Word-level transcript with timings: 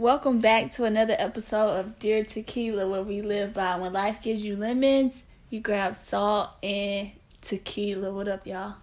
Welcome 0.00 0.38
back 0.38 0.72
to 0.76 0.84
another 0.84 1.14
episode 1.18 1.78
of 1.78 1.98
Dear 1.98 2.24
Tequila, 2.24 2.88
where 2.88 3.02
we 3.02 3.20
live 3.20 3.52
by 3.52 3.76
when 3.76 3.92
life 3.92 4.22
gives 4.22 4.42
you 4.42 4.56
lemons, 4.56 5.24
you 5.50 5.60
grab 5.60 5.94
salt 5.94 6.48
and 6.62 7.10
tequila. 7.42 8.10
What 8.10 8.26
up, 8.26 8.46
y'all? 8.46 8.76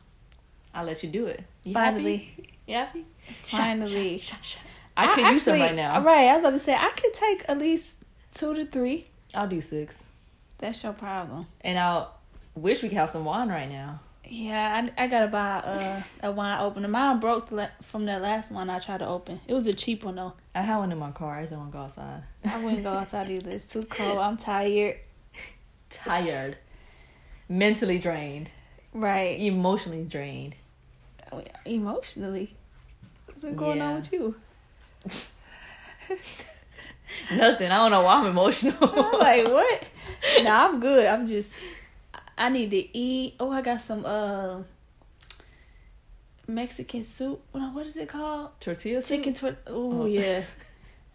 I'll 0.75 0.85
let 0.85 1.01
you 1.01 1.09
do 1.09 1.25
it. 1.25 1.43
You 1.63 1.73
Finally, 1.73 2.17
happy? 2.17 2.49
You 2.67 2.75
happy? 2.75 3.05
finally. 3.39 4.19
Shot. 4.19 4.59
I 4.95 5.15
could 5.15 5.25
use 5.31 5.41
some 5.41 5.59
right 5.59 5.73
now. 5.73 6.03
Right, 6.03 6.27
I 6.27 6.33
was 6.33 6.41
about 6.41 6.51
to 6.51 6.59
say 6.59 6.75
I 6.75 6.91
could 6.95 7.13
take 7.15 7.45
at 7.49 7.57
least 7.57 7.97
two 8.31 8.53
to 8.53 8.65
three. 8.65 9.07
I'll 9.33 9.47
do 9.47 9.59
six, 9.59 10.05
That's 10.59 10.83
your 10.83 10.93
problem. 10.93 11.47
and 11.61 11.79
I'll 11.79 12.13
wish 12.53 12.83
we 12.83 12.89
could 12.89 12.97
have 12.99 13.09
some 13.09 13.25
wine 13.25 13.49
right 13.49 13.67
now. 13.67 14.01
Yeah, 14.29 14.89
I, 14.97 15.03
I 15.03 15.07
gotta 15.07 15.27
buy 15.27 15.57
uh, 15.63 16.01
a 16.23 16.31
wine 16.31 16.59
opener. 16.59 16.87
Mine 16.87 17.19
broke 17.19 17.47
the 17.49 17.69
from 17.81 18.05
that 18.05 18.21
last 18.21 18.51
one 18.51 18.69
I 18.69 18.79
tried 18.79 18.97
to 18.99 19.07
open. 19.07 19.39
It 19.47 19.53
was 19.53 19.67
a 19.67 19.73
cheap 19.73 20.03
one 20.03 20.15
though. 20.15 20.33
I 20.53 20.61
had 20.61 20.77
one 20.77 20.91
in 20.91 20.97
my 20.99 21.11
car. 21.11 21.37
I 21.37 21.41
just 21.41 21.53
don't 21.53 21.61
want 21.61 21.71
to 21.71 21.77
go 21.77 21.83
outside. 21.83 22.23
I 22.45 22.63
wouldn't 22.63 22.83
go 22.83 22.93
outside 22.93 23.29
either. 23.29 23.51
It's 23.51 23.67
too 23.71 23.83
cold. 23.83 24.19
I'm 24.19 24.37
tired. 24.37 24.97
Tired, 25.89 26.57
mentally 27.47 27.97
drained, 27.97 28.49
Right. 28.93 29.39
emotionally 29.39 30.03
drained. 30.03 30.55
Emotionally. 31.65 32.53
What's 33.25 33.41
been 33.43 33.55
going 33.55 33.81
on 33.81 33.95
with 33.95 34.11
you? 34.11 34.35
Nothing. 37.33 37.71
I 37.71 37.75
don't 37.77 37.91
know 37.91 38.01
why 38.01 38.15
I'm 38.19 38.25
emotional. 38.27 38.75
I'm 38.81 39.19
like, 39.19 39.45
what? 39.47 39.87
Nah, 40.43 40.65
I'm 40.67 40.79
good. 40.81 41.05
I'm 41.05 41.25
just 41.27 41.51
I 42.37 42.49
need 42.49 42.71
to 42.71 42.97
eat. 42.97 43.35
Oh, 43.39 43.51
I 43.51 43.61
got 43.61 43.81
some 43.81 44.05
uh 44.05 44.61
Mexican 46.47 47.03
soup. 47.03 47.41
What 47.51 47.85
is 47.87 47.97
it 47.97 48.09
called? 48.09 48.59
Tortilla 48.59 49.01
soup? 49.01 49.17
Chicken 49.17 49.33
twi- 49.33 49.55
Oh 49.67 50.05
yeah. 50.05 50.43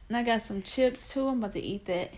And 0.09 0.19
I 0.19 0.25
got 0.25 0.43
some 0.43 0.61
chips 0.61 1.11
too. 1.11 1.27
I'm 1.27 1.39
about 1.39 1.53
to 1.53 1.61
eat 1.61 1.87
that. 1.87 2.13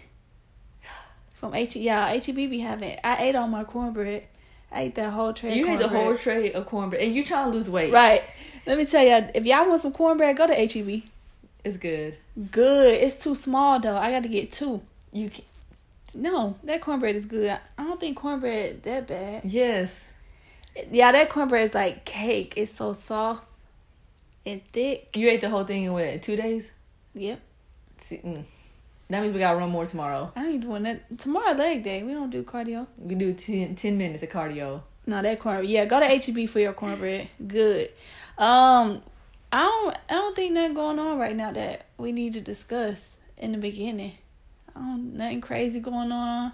From 1.34 1.54
H 1.54 1.76
yeah, 1.76 2.08
HEB 2.08 2.34
be 2.34 2.58
having 2.58 2.98
I 3.04 3.16
ate 3.22 3.36
all 3.36 3.46
my 3.46 3.62
cornbread. 3.62 4.24
I 4.72 4.82
ate 4.82 4.96
that 4.96 5.10
whole 5.10 5.32
tray. 5.32 5.56
You 5.56 5.66
had 5.66 5.78
the 5.78 5.88
whole 5.88 6.16
tray 6.16 6.52
of 6.52 6.66
cornbread, 6.66 7.02
and 7.02 7.14
you 7.14 7.24
trying 7.24 7.52
to 7.52 7.56
lose 7.56 7.70
weight. 7.70 7.92
Right. 7.92 8.24
Let 8.66 8.78
me 8.78 8.86
tell 8.86 9.04
y'all, 9.04 9.30
if 9.34 9.46
y'all 9.46 9.68
want 9.68 9.82
some 9.82 9.92
cornbread, 9.92 10.36
go 10.36 10.48
to 10.48 10.54
HEB. 10.54 11.02
It's 11.62 11.76
good. 11.76 12.16
Good. 12.50 12.94
It's 13.00 13.14
too 13.22 13.36
small 13.36 13.78
though. 13.78 13.96
I 13.96 14.10
got 14.10 14.24
to 14.24 14.28
get 14.28 14.50
two. 14.50 14.82
You 15.12 15.30
can, 15.30 15.44
No, 16.14 16.56
that 16.64 16.80
cornbread 16.80 17.16
is 17.16 17.26
good. 17.26 17.58
I 17.78 17.84
don't 17.84 17.98
think 17.98 18.16
cornbread 18.16 18.82
that 18.84 19.06
bad. 19.06 19.44
yes. 19.44 20.14
Yeah, 20.90 21.12
that 21.12 21.30
cornbread 21.30 21.62
is 21.62 21.74
like 21.74 22.04
cake. 22.04 22.54
It's 22.56 22.72
so 22.72 22.92
soft 22.92 23.48
and 24.44 24.66
thick. 24.68 25.08
You 25.14 25.28
ate 25.28 25.40
the 25.40 25.48
whole 25.48 25.64
thing 25.64 25.84
in 25.84 25.92
what 25.92 26.22
two 26.22 26.36
days? 26.36 26.72
Yep. 27.14 27.40
See, 27.96 28.18
mm. 28.18 28.44
That 29.10 29.22
means 29.22 29.32
we 29.32 29.38
gotta 29.38 29.58
run 29.58 29.70
more 29.70 29.86
tomorrow. 29.86 30.32
I 30.34 30.46
ain't 30.46 30.62
doing 30.62 30.82
that. 30.84 31.18
Tomorrow 31.18 31.52
leg 31.52 31.82
day. 31.82 32.02
We 32.02 32.12
don't 32.12 32.30
do 32.30 32.42
cardio. 32.42 32.86
We 32.98 33.14
do 33.14 33.32
10, 33.32 33.76
10 33.76 33.98
minutes 33.98 34.22
of 34.22 34.30
cardio. 34.30 34.82
No, 35.06 35.20
that 35.22 35.38
cornbread. 35.38 35.68
Yeah, 35.68 35.84
go 35.84 36.00
to 36.00 36.06
HEB 36.06 36.48
for 36.48 36.58
your 36.58 36.72
cornbread. 36.72 37.28
Good. 37.46 37.90
Um, 38.38 39.02
I 39.52 39.62
don't. 39.62 39.96
I 40.08 40.14
don't 40.14 40.34
think 40.34 40.54
nothing 40.54 40.74
going 40.74 40.98
on 40.98 41.18
right 41.18 41.36
now 41.36 41.52
that 41.52 41.86
we 41.98 42.10
need 42.12 42.32
to 42.34 42.40
discuss 42.40 43.14
in 43.36 43.52
the 43.52 43.58
beginning. 43.58 44.12
Don't, 44.74 45.14
nothing 45.14 45.40
crazy 45.40 45.80
going 45.80 46.12
on. 46.12 46.52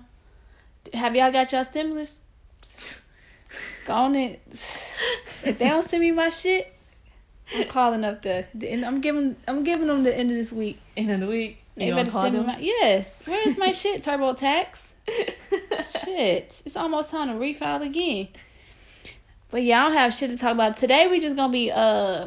Have 0.95 1.17
y'all 1.17 1.33
got 1.33 1.53
y'all 1.53 1.65
stimulus? 1.65 2.21
Go 3.87 3.95
on 3.95 4.15
in. 4.15 4.39
If 4.53 5.57
they 5.59 5.69
don't 5.69 5.83
send 5.85 6.03
me 6.03 6.13
my 6.13 6.31
shit, 6.31 6.73
I'm 7.55 7.67
calling 7.67 8.05
up 8.05 8.23
the. 8.23 8.47
the 8.55 8.71
and 8.71 8.85
I'm 8.85 9.01
giving. 9.01 9.37
I'm 9.49 9.65
giving 9.65 9.87
them 9.89 10.03
the 10.05 10.17
end 10.17 10.31
of 10.31 10.37
this 10.37 10.53
week. 10.53 10.81
End 10.97 11.11
of 11.11 11.21
the 11.21 11.27
week. 11.27 11.63
They 11.75 11.89
You 11.89 11.95
better 11.95 12.11
send 12.11 12.35
me 12.35 12.45
my. 12.45 12.59
Yes. 12.59 13.27
Where 13.27 13.49
is 13.49 13.59
my 13.59 13.73
shit? 13.73 14.03
TurboTax. 14.03 14.93
shit. 16.05 16.63
It's 16.65 16.77
almost 16.77 17.11
time 17.11 17.29
to 17.29 17.35
refile 17.35 17.83
again. 17.83 18.29
But 19.51 19.63
yeah, 19.63 19.81
I 19.81 19.89
don't 19.89 19.97
have 19.99 20.15
shit 20.15 20.31
to 20.31 20.37
talk 20.37 20.53
about 20.53 20.77
today. 20.77 21.09
We 21.09 21.19
just 21.21 21.37
gonna 21.37 21.53
be 21.53 21.73
uh, 21.73 22.27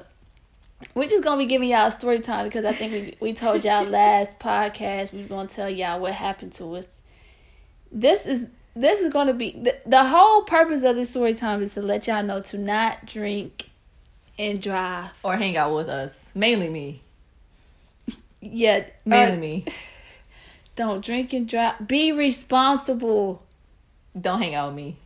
we're 0.95 1.09
just 1.09 1.23
gonna 1.23 1.37
be 1.37 1.45
giving 1.45 1.69
y'all 1.69 1.91
story 1.91 2.19
time 2.19 2.45
because 2.45 2.65
I 2.65 2.71
think 2.71 2.91
we 2.91 3.27
we 3.29 3.33
told 3.33 3.63
y'all 3.63 3.83
last 3.89 4.39
podcast 4.39 5.11
we 5.11 5.19
was 5.19 5.27
gonna 5.27 5.47
tell 5.47 5.69
y'all 5.69 5.99
what 5.99 6.13
happened 6.13 6.51
to 6.53 6.75
us. 6.75 7.01
This 7.91 8.25
is 8.25 8.47
this 8.75 8.99
is 9.01 9.09
gonna 9.11 9.33
be 9.33 9.51
the, 9.51 9.77
the 9.85 10.03
whole 10.03 10.43
purpose 10.43 10.83
of 10.83 10.95
this 10.95 11.09
story 11.11 11.33
time 11.33 11.61
is 11.61 11.73
to 11.75 11.81
let 11.81 12.07
y'all 12.07 12.23
know 12.23 12.41
to 12.41 12.57
not 12.57 13.05
drink 13.05 13.69
and 14.39 14.61
drive. 14.61 15.17
or 15.23 15.37
hang 15.37 15.57
out 15.57 15.73
with 15.75 15.89
us. 15.89 16.31
Mainly 16.35 16.69
me. 16.69 17.01
Yeah, 18.45 18.83
uh, 18.87 18.89
Mainly 19.05 19.35
or 19.35 19.39
me. 19.39 19.65
don't 20.75 21.03
drink 21.05 21.31
and 21.31 21.47
drive. 21.47 21.87
Be 21.87 22.11
responsible. 22.11 23.41
Don't 24.19 24.41
hang 24.41 24.53
out 24.53 24.67
with 24.67 24.75
me. 24.75 24.97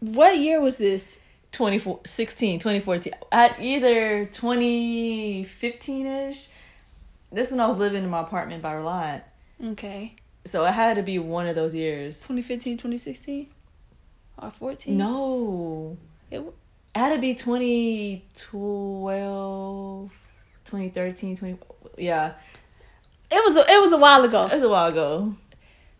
What 0.00 0.38
year 0.38 0.60
was 0.60 0.78
this? 0.78 1.18
2016, 1.58 2.60
2014. 2.60 3.12
At 3.32 3.60
either 3.60 4.24
2015 4.26 6.06
ish. 6.06 6.48
This 7.32 7.50
when 7.50 7.58
I 7.60 7.66
was 7.66 7.78
living 7.78 8.04
in 8.04 8.10
my 8.10 8.20
apartment 8.20 8.62
by 8.62 8.72
Reliant. 8.74 9.24
Okay. 9.62 10.14
So 10.44 10.64
it 10.64 10.70
had 10.72 10.94
to 10.96 11.02
be 11.02 11.18
one 11.18 11.46
of 11.48 11.56
those 11.56 11.74
years. 11.74 12.16
2015, 12.20 12.76
2016? 12.76 13.48
Or 14.40 14.50
14? 14.52 14.96
No. 14.96 15.96
It, 16.30 16.36
w- 16.36 16.54
It 16.94 16.98
had 16.98 17.12
to 17.14 17.18
be 17.20 17.34
2012, 17.34 20.10
2013, 20.64 21.36
20. 21.36 21.58
Yeah. 21.98 22.34
it 23.32 23.44
was 23.44 23.56
a, 23.56 23.60
it 23.68 23.80
was 23.80 23.90
a 23.92 23.98
while 23.98 24.22
ago. 24.24 24.46
It 24.46 24.54
was 24.54 24.62
a 24.62 24.68
while 24.68 24.86
ago. 24.86 25.34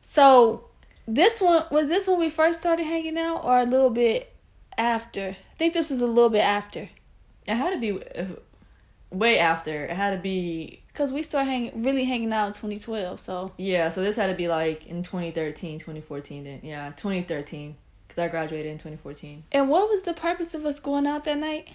So 0.03 0.69
this 1.09 1.41
one 1.41 1.65
was 1.73 1.89
this 1.89 2.07
when 2.07 2.21
we 2.21 2.31
first 2.31 2.61
started 2.61 2.85
hanging 2.85 3.19
out 3.19 3.45
or 3.45 3.59
a 3.59 3.65
little 3.65 3.91
bit 3.91 4.33
after? 4.79 5.29
I 5.31 5.55
think 5.57 5.75
this 5.75 5.91
was 5.91 6.01
a 6.01 6.07
little 6.07 6.31
bit 6.31 6.45
after. 6.45 6.89
It 7.47 7.55
had 7.55 7.71
to 7.73 7.79
be 7.79 7.93
uh, 7.93 8.25
way 9.11 9.39
after. 9.39 9.85
It 9.85 9.91
had 9.97 10.11
to 10.11 10.19
be 10.19 10.83
Cuz 10.95 11.13
we 11.13 11.23
started 11.23 11.51
hanging 11.51 11.83
really 11.83 12.05
hanging 12.05 12.33
out 12.33 12.47
in 12.49 12.53
2012. 12.53 13.19
So 13.21 13.53
Yeah, 13.57 13.89
so 13.89 14.03
this 14.03 14.17
had 14.17 14.27
to 14.29 14.35
be 14.35 14.49
like 14.49 14.87
in 14.87 15.03
2013, 15.03 15.79
2014 15.79 16.45
then. 16.45 16.61
Yeah, 16.63 16.91
2013 16.97 17.77
cuz 18.09 18.19
I 18.19 18.29
graduated 18.29 18.71
in 18.73 18.79
2014. 18.79 19.45
and 19.53 19.69
what 19.69 19.89
was 19.89 20.03
the 20.03 20.15
purpose 20.15 20.55
of 20.55 20.65
us 20.65 20.81
going 20.81 21.07
out 21.07 21.25
that 21.25 21.39
night? 21.39 21.69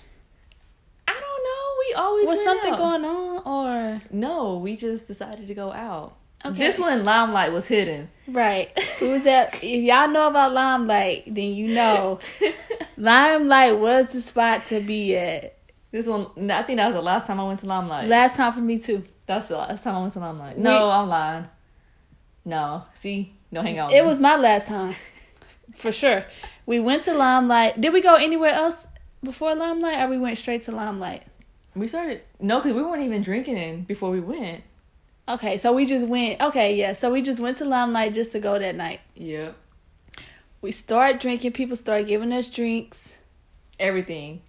I 1.08 1.14
don't 1.14 1.44
know. 1.50 1.66
We 1.88 1.94
always 1.96 2.28
Was 2.30 2.44
something 2.44 2.74
out. 2.74 2.78
going 2.80 3.06
on 3.06 3.42
or 3.46 4.02
No, 4.12 4.58
we 4.58 4.76
just 4.76 5.08
decided 5.08 5.48
to 5.48 5.54
go 5.54 5.72
out. 5.72 6.16
Okay. 6.46 6.58
This 6.58 6.78
one 6.78 7.04
limelight 7.06 7.52
was 7.54 7.68
hidden. 7.68 8.10
Right. 8.28 8.78
Who's 9.00 9.24
that 9.24 9.56
if 9.64 9.84
y'all 9.84 10.10
know 10.10 10.28
about 10.30 10.52
Limelight, 10.54 11.24
then 11.34 11.54
you 11.54 11.74
know 11.74 12.20
Limelight 12.98 13.78
was 13.80 14.12
the 14.12 14.22
spot 14.22 14.66
to 14.66 14.80
be 14.80 15.16
at. 15.16 15.58
This 15.92 16.08
one 16.08 16.28
I 16.52 16.64
think 16.64 16.78
that 16.78 16.88
was 16.88 16.96
the 16.96 17.02
last 17.02 17.28
time 17.28 17.40
I 17.40 17.44
went 17.48 17.60
to 17.60 17.68
limelight. 17.68 18.08
Last 18.08 18.36
time 18.36 18.52
for 18.52 18.62
me 18.62 18.80
too. 18.80 19.04
That's 19.28 19.48
the 19.48 19.58
last 19.58 19.84
time 19.84 19.96
I 19.96 20.02
went 20.02 20.14
to 20.14 20.20
limelight. 20.20 20.58
We- 20.58 20.64
No, 20.64 20.90
I'm 20.90 21.08
lying. 21.08 21.48
No, 22.46 22.84
see, 22.94 23.34
no 23.52 23.62
hang 23.62 23.80
on. 23.80 23.92
It 23.92 24.04
was 24.04 24.20
my 24.20 24.36
last 24.36 24.68
time. 24.68 24.94
For 25.74 25.92
sure. 25.92 26.26
We 26.66 26.80
went 26.80 27.04
to 27.04 27.14
Limelight. 27.14 27.80
Did 27.80 27.94
we 27.94 28.02
go 28.02 28.16
anywhere 28.16 28.52
else 28.54 28.86
before 29.24 29.56
Limelight 29.56 30.00
or 30.04 30.08
we 30.10 30.18
went 30.18 30.38
straight 30.38 30.62
to 30.64 30.72
Limelight? 30.72 31.24
We 31.76 31.88
started 31.88 32.22
no, 32.40 32.60
cuz 32.62 32.74
we 32.74 32.84
weren't 32.84 33.02
even 33.04 33.22
drinking 33.22 33.58
in 33.58 33.84
before 33.84 34.10
we 34.12 34.20
went. 34.20 34.64
Okay, 35.28 35.58
so 35.58 35.74
we 35.74 35.86
just 35.86 36.08
went. 36.08 36.42
Okay, 36.42 36.76
yeah. 36.76 36.94
So 36.94 37.12
we 37.12 37.22
just 37.22 37.40
went 37.40 37.58
to 37.58 37.66
Limelight 37.66 38.14
just 38.14 38.34
to 38.34 38.40
go 38.40 38.60
that 38.60 38.76
night. 38.76 39.00
Yep. 39.16 39.56
We 40.62 40.72
started 40.72 41.20
drinking. 41.20 41.54
People 41.54 41.76
started 41.76 42.08
giving 42.08 42.32
us 42.34 42.50
drinks. 42.50 43.14
Everything. 43.80 44.42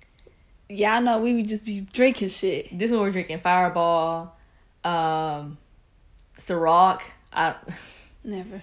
Y'all 0.69 1.01
know 1.01 1.19
we 1.19 1.35
would 1.35 1.49
just 1.49 1.65
be 1.65 1.81
drinking 1.81 2.29
shit. 2.29 2.77
This 2.77 2.91
one 2.91 3.01
we're 3.01 3.11
drinking 3.12 3.39
Fireball, 3.39 4.37
um, 4.83 5.59
Ciroc. 6.38 7.03
I, 7.32 7.55
Never. 8.25 8.62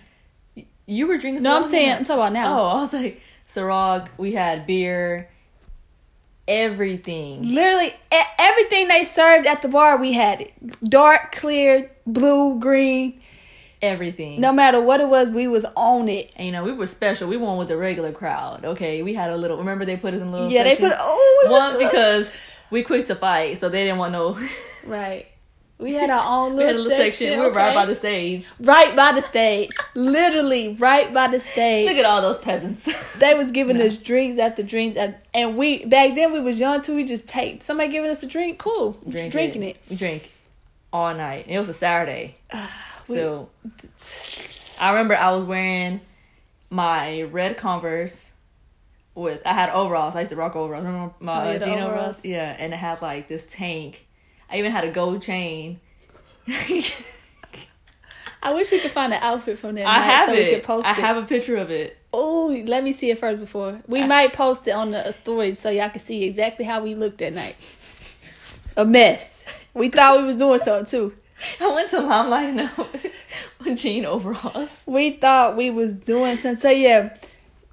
you 0.85 1.07
were 1.07 1.17
drinking. 1.17 1.43
No, 1.43 1.55
I'm 1.55 1.63
saying 1.63 1.91
I'm 1.91 2.03
talking 2.03 2.19
about 2.19 2.33
now. 2.33 2.59
Oh, 2.59 2.67
I 2.67 2.73
was 2.75 2.93
like 2.93 3.21
Ciroc. 3.47 4.09
We 4.17 4.33
had 4.33 4.65
beer. 4.65 5.29
Everything. 6.47 7.53
Literally 7.53 7.93
everything 8.39 8.87
they 8.87 9.03
served 9.03 9.47
at 9.47 9.61
the 9.61 9.69
bar, 9.69 9.97
we 9.97 10.13
had 10.13 10.41
it. 10.41 10.53
Dark, 10.83 11.33
clear, 11.33 11.91
blue, 12.05 12.59
green. 12.59 13.19
Everything. 13.81 14.39
No 14.39 14.53
matter 14.53 14.79
what 14.79 15.01
it 15.01 15.09
was, 15.09 15.29
we 15.31 15.47
was 15.47 15.65
on 15.75 16.07
it. 16.07 16.31
And 16.35 16.45
you 16.45 16.51
know 16.51 16.63
we 16.63 16.71
were 16.71 16.87
special. 16.87 17.27
We 17.27 17.37
weren't 17.37 17.57
with 17.57 17.67
the 17.67 17.77
regular 17.77 18.11
crowd. 18.11 18.63
Okay, 18.63 19.01
we 19.01 19.13
had 19.13 19.31
a 19.31 19.37
little. 19.37 19.57
Remember 19.57 19.85
they 19.85 19.97
put 19.97 20.13
us 20.13 20.21
in 20.21 20.27
a 20.27 20.31
little. 20.31 20.49
Yeah, 20.51 20.63
they 20.63 20.75
put 20.75 20.93
oh 20.95 21.47
one 21.49 21.79
because 21.79 22.37
we 22.69 22.83
quick 22.83 23.07
to 23.07 23.15
fight, 23.15 23.57
so 23.57 23.69
they 23.69 23.83
didn't 23.83 23.97
want 23.97 24.11
no. 24.11 24.39
right. 24.85 25.25
We 25.81 25.93
had 25.93 26.09
our 26.11 26.21
own 26.27 26.55
we 26.55 26.63
had 26.63 26.75
a 26.75 26.77
little, 26.77 26.83
little 26.83 26.97
section. 26.97 27.27
section. 27.27 27.39
We 27.39 27.45
were 27.47 27.51
right 27.53 27.73
by 27.73 27.85
the 27.85 27.95
stage. 27.95 28.47
right 28.59 28.95
by 28.95 29.11
the 29.13 29.21
stage. 29.21 29.71
Literally 29.95 30.75
right 30.75 31.11
by 31.13 31.27
the 31.27 31.39
stage. 31.39 31.87
Look 31.89 31.97
at 31.97 32.05
all 32.05 32.21
those 32.21 32.37
peasants. 32.37 32.85
They 33.19 33.33
was 33.33 33.51
giving 33.51 33.81
us 33.81 33.97
drinks 33.97 34.39
after 34.39 34.63
drinks, 34.63 34.97
and- 34.97 35.15
and 35.33 35.57
we 35.57 35.83
back 35.85 36.15
then 36.15 36.31
we 36.33 36.39
was 36.39 36.59
young 36.59 36.81
too. 36.81 36.95
We 36.95 37.03
just 37.03 37.27
take 37.27 37.61
somebody 37.61 37.89
giving 37.91 38.09
us 38.11 38.21
a 38.23 38.27
drink, 38.27 38.57
cool, 38.59 38.97
Drink 39.07 39.31
drinking 39.31 39.63
it. 39.63 39.77
We 39.89 39.95
drink. 39.95 40.31
all 40.93 41.13
night. 41.13 41.45
It 41.47 41.57
was 41.59 41.69
a 41.69 41.73
Saturday. 41.73 42.35
so 43.05 43.49
I 44.81 44.91
remember 44.91 45.15
I 45.15 45.31
was 45.31 45.43
wearing 45.43 46.01
my 46.69 47.23
red 47.23 47.57
Converse 47.57 48.31
with 49.15 49.41
I 49.45 49.53
had 49.53 49.69
overalls. 49.69 50.15
I 50.15 50.21
used 50.21 50.31
to 50.31 50.35
rock 50.35 50.55
overalls. 50.55 50.85
Remember 50.85 51.13
my 51.19 51.33
uh, 51.33 51.53
the 51.59 51.65
jean 51.65 51.73
overalls. 51.79 51.91
overalls? 51.91 52.25
Yeah, 52.25 52.55
and 52.59 52.73
it 52.73 52.77
had 52.77 53.01
like 53.01 53.27
this 53.27 53.45
tank. 53.49 54.07
I 54.51 54.57
even 54.57 54.71
had 54.71 54.83
a 54.83 54.91
gold 54.91 55.21
chain. 55.21 55.79
I 58.43 58.53
wish 58.53 58.71
we 58.71 58.79
could 58.79 58.91
find 58.91 59.13
an 59.13 59.19
outfit 59.21 59.59
from 59.59 59.75
that 59.75 59.85
I 59.85 59.97
night 59.97 60.03
have 60.03 60.29
so 60.29 60.33
it. 60.35 60.45
we 60.45 60.55
could 60.55 60.63
post 60.63 60.87
I 60.87 60.91
it. 60.91 60.97
have 60.97 61.17
a 61.17 61.25
picture 61.25 61.57
of 61.57 61.69
it. 61.69 61.97
Oh, 62.11 62.47
let 62.65 62.83
me 62.83 62.91
see 62.91 63.11
it 63.11 63.19
first 63.19 63.39
before. 63.39 63.79
We 63.87 64.03
might 64.03 64.33
post 64.33 64.67
it 64.67 64.71
on 64.71 64.91
the 64.91 65.11
story 65.11 65.53
so 65.55 65.69
y'all 65.69 65.89
can 65.89 66.01
see 66.01 66.23
exactly 66.25 66.65
how 66.65 66.81
we 66.81 66.95
looked 66.95 67.19
that 67.19 67.33
night. 67.33 67.55
A 68.75 68.83
mess. 68.83 69.45
We 69.73 69.89
thought 69.89 70.19
we 70.19 70.25
was 70.25 70.37
doing 70.37 70.59
something 70.59 70.85
too. 70.85 71.13
I 71.61 71.73
went 71.73 71.89
to 71.91 72.01
Limelight 72.01 72.49
in 72.49 72.69
with 73.65 73.79
jean 73.79 74.05
overalls. 74.05 74.83
We 74.87 75.11
thought 75.11 75.55
we 75.55 75.69
was 75.69 75.93
doing 75.95 76.35
something. 76.37 76.59
So 76.59 76.69
yeah, 76.71 77.13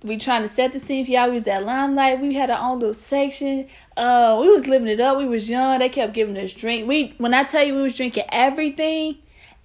we 0.03 0.17
trying 0.17 0.43
to 0.43 0.49
set 0.49 0.73
the 0.73 0.81
scene 0.81 1.05
for 1.05 1.11
y'all. 1.11 1.29
We 1.29 1.35
was 1.35 1.49
at 1.49 1.65
Limelight. 1.65 2.21
We 2.21 2.35
had 2.35 2.51
our 2.51 2.71
own 2.71 2.79
little 2.79 2.95
section. 2.95 3.67
Uh, 3.97 4.39
we 4.41 4.49
was 4.49 4.67
living 4.67 4.89
it 4.89 5.01
up. 5.01 5.19
We 5.19 5.27
was 5.27 5.51
young. 5.51 5.81
They 5.81 5.89
kept 5.89 6.15
giving 6.15 6.37
us 6.37 6.53
drink. 6.53 6.87
We 6.87 7.15
when 7.19 7.35
I 7.35 7.45
tell 7.45 7.65
you 7.65 7.75
we 7.75 7.83
was 7.83 7.97
drinking 7.97 8.25
everything, 8.31 9.19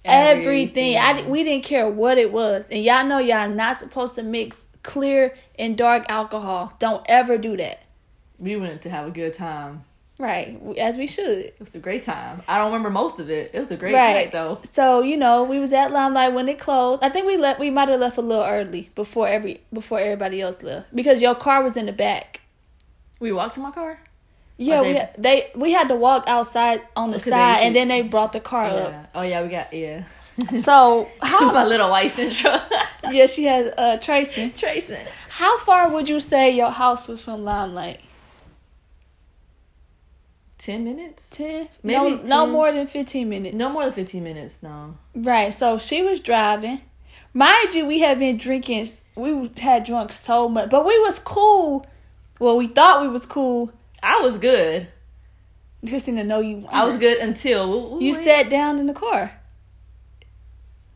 everything. 0.04 0.96
Everything. 0.96 1.26
I 1.26 1.28
we 1.28 1.44
didn't 1.44 1.64
care 1.64 1.88
what 1.88 2.18
it 2.18 2.32
was. 2.32 2.68
And 2.70 2.82
y'all 2.82 3.04
know 3.04 3.18
y'all 3.18 3.48
not 3.48 3.76
supposed 3.76 4.16
to 4.16 4.22
mix 4.22 4.66
clear 4.82 5.34
and 5.58 5.76
dark 5.76 6.06
alcohol. 6.08 6.72
Don't 6.78 7.04
ever 7.08 7.38
do 7.38 7.56
that. 7.56 7.84
We 8.38 8.56
went 8.56 8.82
to 8.82 8.90
have 8.90 9.06
a 9.06 9.10
good 9.10 9.34
time. 9.34 9.84
Right, 10.16 10.60
as 10.78 10.96
we 10.96 11.08
should. 11.08 11.38
It 11.38 11.56
was 11.58 11.74
a 11.74 11.80
great 11.80 12.04
time. 12.04 12.42
I 12.46 12.58
don't 12.58 12.66
remember 12.66 12.90
most 12.90 13.18
of 13.18 13.30
it. 13.30 13.50
It 13.52 13.58
was 13.58 13.72
a 13.72 13.76
great 13.76 13.94
right. 13.94 14.14
night 14.14 14.32
though. 14.32 14.60
So 14.62 15.02
you 15.02 15.16
know, 15.16 15.42
we 15.42 15.58
was 15.58 15.72
at 15.72 15.90
Limelight 15.90 16.32
when 16.34 16.48
it 16.48 16.58
closed. 16.58 17.02
I 17.02 17.08
think 17.08 17.26
we 17.26 17.36
left. 17.36 17.58
We 17.58 17.70
might 17.70 17.88
have 17.88 17.98
left 17.98 18.16
a 18.16 18.22
little 18.22 18.44
early 18.44 18.90
before 18.94 19.26
every 19.26 19.60
before 19.72 19.98
everybody 19.98 20.40
else 20.40 20.62
left 20.62 20.94
because 20.94 21.20
your 21.20 21.34
car 21.34 21.64
was 21.64 21.76
in 21.76 21.86
the 21.86 21.92
back. 21.92 22.40
We 23.18 23.32
walked 23.32 23.54
to 23.54 23.60
my 23.60 23.72
car. 23.72 23.98
Yeah, 24.56 24.80
Or 24.80 24.82
we 24.84 24.92
they- 24.92 24.98
had, 25.00 25.14
they 25.18 25.50
we 25.56 25.72
had 25.72 25.88
to 25.88 25.96
walk 25.96 26.24
outside 26.28 26.82
on 26.94 27.10
the 27.10 27.18
side, 27.18 27.64
and 27.64 27.74
then 27.74 27.88
they 27.88 28.02
brought 28.02 28.32
the 28.32 28.40
car 28.40 28.68
Yeah. 28.68 29.06
Oh 29.16 29.22
yeah, 29.22 29.42
we 29.42 29.48
got 29.48 29.72
yeah. 29.72 30.04
So 30.62 31.08
how? 31.22 31.52
my 31.52 31.64
little 31.64 31.90
white 31.90 32.10
Sentra. 32.12 32.62
yeah, 33.10 33.26
she 33.26 33.44
has 33.44 33.72
uh 33.76 33.96
Tracy. 33.96 34.50
Tracing. 34.50 35.04
How 35.28 35.58
far 35.58 35.90
would 35.90 36.08
you 36.08 36.20
say 36.20 36.50
your 36.52 36.70
house 36.70 37.08
was 37.08 37.24
from 37.24 37.42
Limelight? 37.44 38.00
Ten 40.64 40.82
minutes? 40.82 41.28
Ten? 41.28 41.68
Maybe 41.82 42.16
no, 42.16 42.22
no 42.22 42.46
more 42.46 42.72
than 42.72 42.86
fifteen 42.86 43.28
minutes. 43.28 43.54
No 43.54 43.70
more 43.70 43.84
than 43.84 43.92
fifteen 43.92 44.24
minutes. 44.24 44.62
No. 44.62 44.96
Right. 45.14 45.52
So 45.52 45.76
she 45.76 46.02
was 46.02 46.20
driving. 46.20 46.80
Mind 47.34 47.74
you, 47.74 47.84
we 47.84 48.00
had 48.00 48.18
been 48.18 48.38
drinking. 48.38 48.88
We 49.14 49.50
had 49.58 49.84
drunk 49.84 50.10
so 50.10 50.48
much, 50.48 50.70
but 50.70 50.86
we 50.86 50.98
was 51.00 51.18
cool. 51.18 51.86
Well, 52.40 52.56
we 52.56 52.66
thought 52.68 53.02
we 53.02 53.08
was 53.08 53.26
cool. 53.26 53.72
I 54.02 54.20
was 54.22 54.38
good. 54.38 54.88
Christina, 55.86 56.24
know 56.24 56.40
you. 56.40 56.66
I 56.70 56.86
was 56.86 56.96
good 56.96 57.18
until 57.18 58.00
You 58.00 58.14
sat 58.14 58.48
down 58.48 58.78
in 58.78 58.86
the 58.86 58.94
car. 58.94 59.32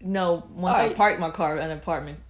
no. 0.00 0.44
Once 0.55 0.79
Are 0.79 0.85
I 0.85 0.94
parked 0.94 1.21
my 1.21 1.31
car 1.31 1.59
in 1.59 1.71
an 1.71 1.76
apartment. 1.76 2.21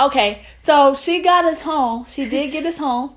Okay, 0.00 0.40
so 0.56 0.94
she 0.94 1.20
got 1.20 1.44
us 1.44 1.60
home. 1.60 2.06
She 2.08 2.26
did 2.26 2.52
get 2.52 2.64
us 2.64 2.78
home. 2.78 3.12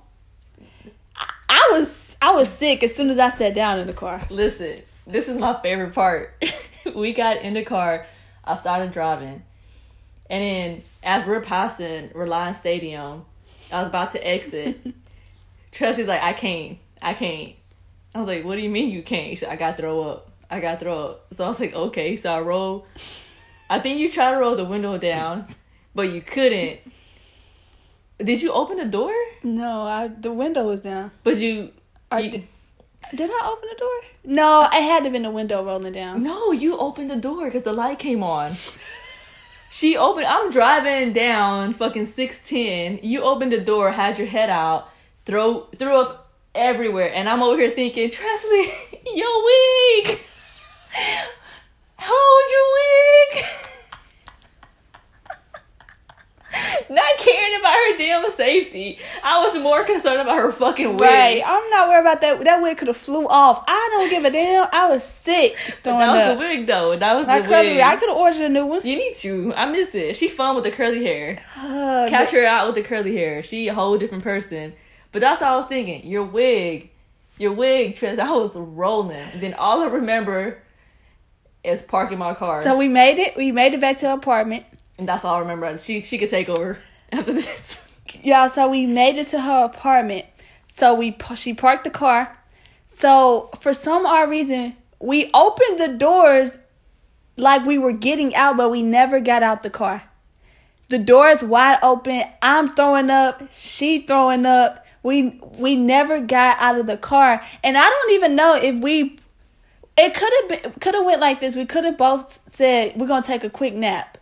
I, 1.16 1.32
I 1.48 1.70
was 1.72 2.09
I 2.22 2.34
was 2.34 2.50
sick 2.50 2.84
as 2.84 2.94
soon 2.94 3.10
as 3.10 3.18
I 3.18 3.30
sat 3.30 3.54
down 3.54 3.80
in 3.80 3.88
the 3.88 3.94
car. 3.94 4.22
Listen, 4.30 4.82
this 5.08 5.30
is 5.30 5.38
my 5.38 5.54
favorite 5.62 5.94
part. 5.94 6.44
we 6.96 7.14
got 7.14 7.38
in 7.38 7.54
the 7.54 7.64
car. 7.64 8.06
I 8.44 8.56
started 8.56 8.92
driving, 8.92 9.44
and 10.30 10.44
then 10.44 10.84
as 11.04 11.26
we're 11.26 11.42
passing 11.42 12.10
Reliance 12.14 12.58
Stadium, 12.58 13.26
I 13.72 13.80
was 13.80 13.90
about 13.90 14.12
to 14.12 14.28
exit. 14.28 14.80
Chelsea's 15.72 16.08
like, 16.08 16.22
"I 16.22 16.34
can't, 16.34 16.78
I 17.02 17.14
can't." 17.14 17.54
I 18.14 18.20
was 18.20 18.28
like, 18.28 18.44
"What 18.44 18.56
do 18.56 18.62
you 18.62 18.70
mean 18.70 18.90
you 18.90 19.04
can't?" 19.04 19.30
She 19.30 19.36
said, 19.38 19.50
"I 19.50 19.56
got 19.56 19.78
to 19.78 19.84
throw 19.84 20.02
up. 20.02 20.32
I 20.50 20.60
got 20.60 20.80
to 20.80 20.86
throw 20.86 21.06
up." 21.06 21.34
So 21.34 21.46
I 21.46 21.48
was 21.48 21.60
like, 21.60 21.74
"Okay." 21.74 22.16
So 22.16 22.34
I 22.34 22.42
roll. 22.42 22.86
I 23.70 23.80
think 23.80 24.00
you 24.00 24.12
tried 24.12 24.32
to 24.32 24.38
roll 24.38 24.56
the 24.56 24.66
window 24.66 24.98
down, 24.98 25.46
but 25.96 26.12
you 26.12 26.22
couldn't. 26.22 26.80
Did 28.18 28.42
you 28.42 28.52
open 28.52 28.78
the 28.78 28.86
door? 28.86 29.14
No, 29.44 29.84
I, 29.84 30.10
the 30.10 30.34
window 30.34 30.66
was 30.66 30.82
down. 30.82 31.12
But 31.24 31.38
you, 31.38 31.72
You 32.18 32.32
did, 32.32 32.48
did 33.14 33.30
I 33.30 33.52
open 33.52 33.70
the 33.72 33.78
door? 33.78 34.02
No, 34.24 34.68
I 34.72 34.78
had 34.78 35.00
to 35.00 35.04
have 35.06 35.14
been 35.14 35.22
the 35.22 35.30
window 35.30 35.64
rolling 35.64 35.94
down. 35.94 36.24
No, 36.24 36.52
you 36.52 36.78
opened 36.78 37.12
the 37.12 37.16
door 37.16 37.46
because 37.46 37.64
the 37.64 37.74
light 37.74 38.00
came 38.00 38.24
on. 38.24 38.56
she 39.70 39.96
opened. 39.96 40.26
I'm 40.26 40.50
driving 40.50 41.14
down 41.14 41.74
fucking 41.74 42.06
six 42.06 42.40
ten. 42.44 43.00
You 43.04 43.24
opened 43.24 43.54
the 43.54 43.60
door, 43.60 43.92
had 43.92 44.18
your 44.18 44.28
head 44.28 44.50
out, 44.50 44.90
throw 45.26 45.68
threw 45.76 46.02
up 46.02 46.32
everywhere, 46.56 47.12
and 47.14 47.30
I'm 47.30 47.44
over 47.44 47.60
here 47.60 47.70
thinking, 47.70 48.10
Tresley, 48.10 48.72
your 49.16 49.44
wig. 49.46 50.20
Hold 52.00 52.52
your 52.52 52.68
wig. 53.36 53.46
Not 56.90 57.19
caring 57.32 57.60
about 57.60 57.74
her 57.74 57.98
damn 57.98 58.30
safety. 58.30 58.98
I 59.24 59.46
was 59.46 59.58
more 59.62 59.84
concerned 59.84 60.22
about 60.22 60.36
her 60.38 60.52
fucking 60.52 60.94
wig. 60.98 61.02
Right, 61.02 61.42
I'm 61.46 61.70
not 61.70 61.88
worried 61.88 62.02
about 62.02 62.22
that. 62.22 62.44
That 62.44 62.62
wig 62.62 62.78
could 62.78 62.88
have 62.88 62.98
flew 62.98 63.28
off. 63.28 63.64
I 63.68 63.88
don't 63.92 64.10
give 64.10 64.26
a 64.26 64.32
damn. 64.32 64.68
I 64.72 64.90
was 64.90 65.04
sick. 65.04 65.56
But 65.84 65.98
that 65.98 66.10
was 66.12 66.20
up. 66.20 66.38
the 66.38 66.44
wig 66.46 66.68
though. 66.68 66.96
That 66.96 67.16
was 67.16 67.28
My 67.28 67.40
the 67.42 67.48
curly 67.48 67.74
wig. 67.74 67.82
I 67.82 67.96
could 67.96 68.10
have 68.10 68.18
ordered 68.18 68.42
a 68.42 68.50
new 68.50 68.66
one. 68.66 68.82
You 68.84 68.96
need 68.96 69.16
to. 69.18 69.54
I 69.56 69.66
miss 69.66 69.94
it. 69.96 70.16
She 70.16 70.28
fun 70.28 70.56
with 70.56 70.64
the 70.64 70.72
curly 70.72 71.04
hair. 71.04 71.40
Uh, 71.58 72.08
Catch 72.10 72.32
her 72.32 72.46
out 72.46 72.66
with 72.68 72.76
the 72.76 72.82
curly 72.84 73.16
hair. 73.16 73.44
She 73.44 73.68
a 73.68 73.74
whole 73.74 73.98
different 73.98 74.24
person. 74.24 74.74
But 75.12 75.22
that's 75.22 75.42
all 75.42 75.54
I 75.54 75.58
was 75.58 75.66
thinking. 75.66 76.06
Your 76.06 76.24
wig, 76.24 76.92
your 77.38 77.52
wig, 77.54 77.96
Trent. 77.96 78.20
I 78.20 78.32
was 78.32 78.56
rolling. 78.58 79.26
Then 79.38 79.54
all 79.56 79.82
I 79.82 79.88
remember 79.88 80.62
is 81.64 81.82
parking 81.82 82.18
my 82.18 82.34
car, 82.34 82.62
so 82.64 82.78
we 82.78 82.88
made 82.88 83.18
it. 83.20 83.36
We 83.36 83.52
made 83.52 83.74
it 83.74 83.82
back 83.82 83.98
to 83.98 84.08
our 84.10 84.18
apartment. 84.18 84.66
and 84.98 85.08
that's 85.08 85.26
all 85.26 85.36
I 85.36 85.40
remember. 85.40 85.78
She 85.78 86.04
she 86.04 86.18
could 86.18 86.30
take 86.30 86.48
over 86.50 86.78
after 87.12 87.34
this. 87.34 87.86
Yeah, 88.22 88.48
so 88.48 88.70
we 88.70 88.86
made 88.86 89.18
it 89.18 89.28
to 89.28 89.42
her 89.42 89.66
apartment. 89.66 90.26
So 90.68 90.94
we 90.94 91.16
she 91.36 91.54
parked 91.54 91.84
the 91.84 91.90
car. 91.90 92.38
So 92.88 93.50
for 93.60 93.74
some 93.74 94.06
odd 94.06 94.30
reason, 94.30 94.76
we 95.02 95.30
opened 95.34 95.80
the 95.80 95.96
doors 95.98 96.58
like 97.38 97.66
we 97.66 97.78
were 97.78 97.94
getting 97.94 98.36
out, 98.36 98.58
but 98.58 98.70
we 98.70 98.84
never 98.84 99.20
got 99.20 99.44
out 99.44 99.64
the 99.64 99.70
car. 99.70 100.04
The 100.90 100.98
door 100.98 101.30
is 101.30 101.44
wide 101.44 101.80
open. 101.82 102.24
I'm 102.42 102.70
throwing 102.70 103.10
up. 103.10 103.42
She 103.52 104.00
throwing 104.00 104.46
up. 104.46 104.86
We 105.02 105.40
we 105.58 105.76
never 105.76 106.20
got 106.20 106.60
out 106.60 106.78
of 106.78 106.88
the 106.88 106.98
car, 106.98 107.42
and 107.64 107.78
I 107.78 107.88
don't 107.88 108.12
even 108.14 108.36
know 108.36 108.58
if 108.62 108.82
we. 108.82 109.18
It 109.98 110.14
could 110.14 110.34
have 110.42 110.64
been 110.64 110.72
could 110.80 110.96
have 110.96 111.06
went 111.06 111.22
like 111.22 111.40
this. 111.40 111.56
We 111.56 111.66
could 111.66 111.86
have 111.86 111.98
both 111.98 112.40
said 112.48 112.94
we're 112.98 113.08
gonna 113.08 113.26
take 113.26 113.44
a 113.44 113.50
quick 113.50 113.74
nap. 113.74 114.18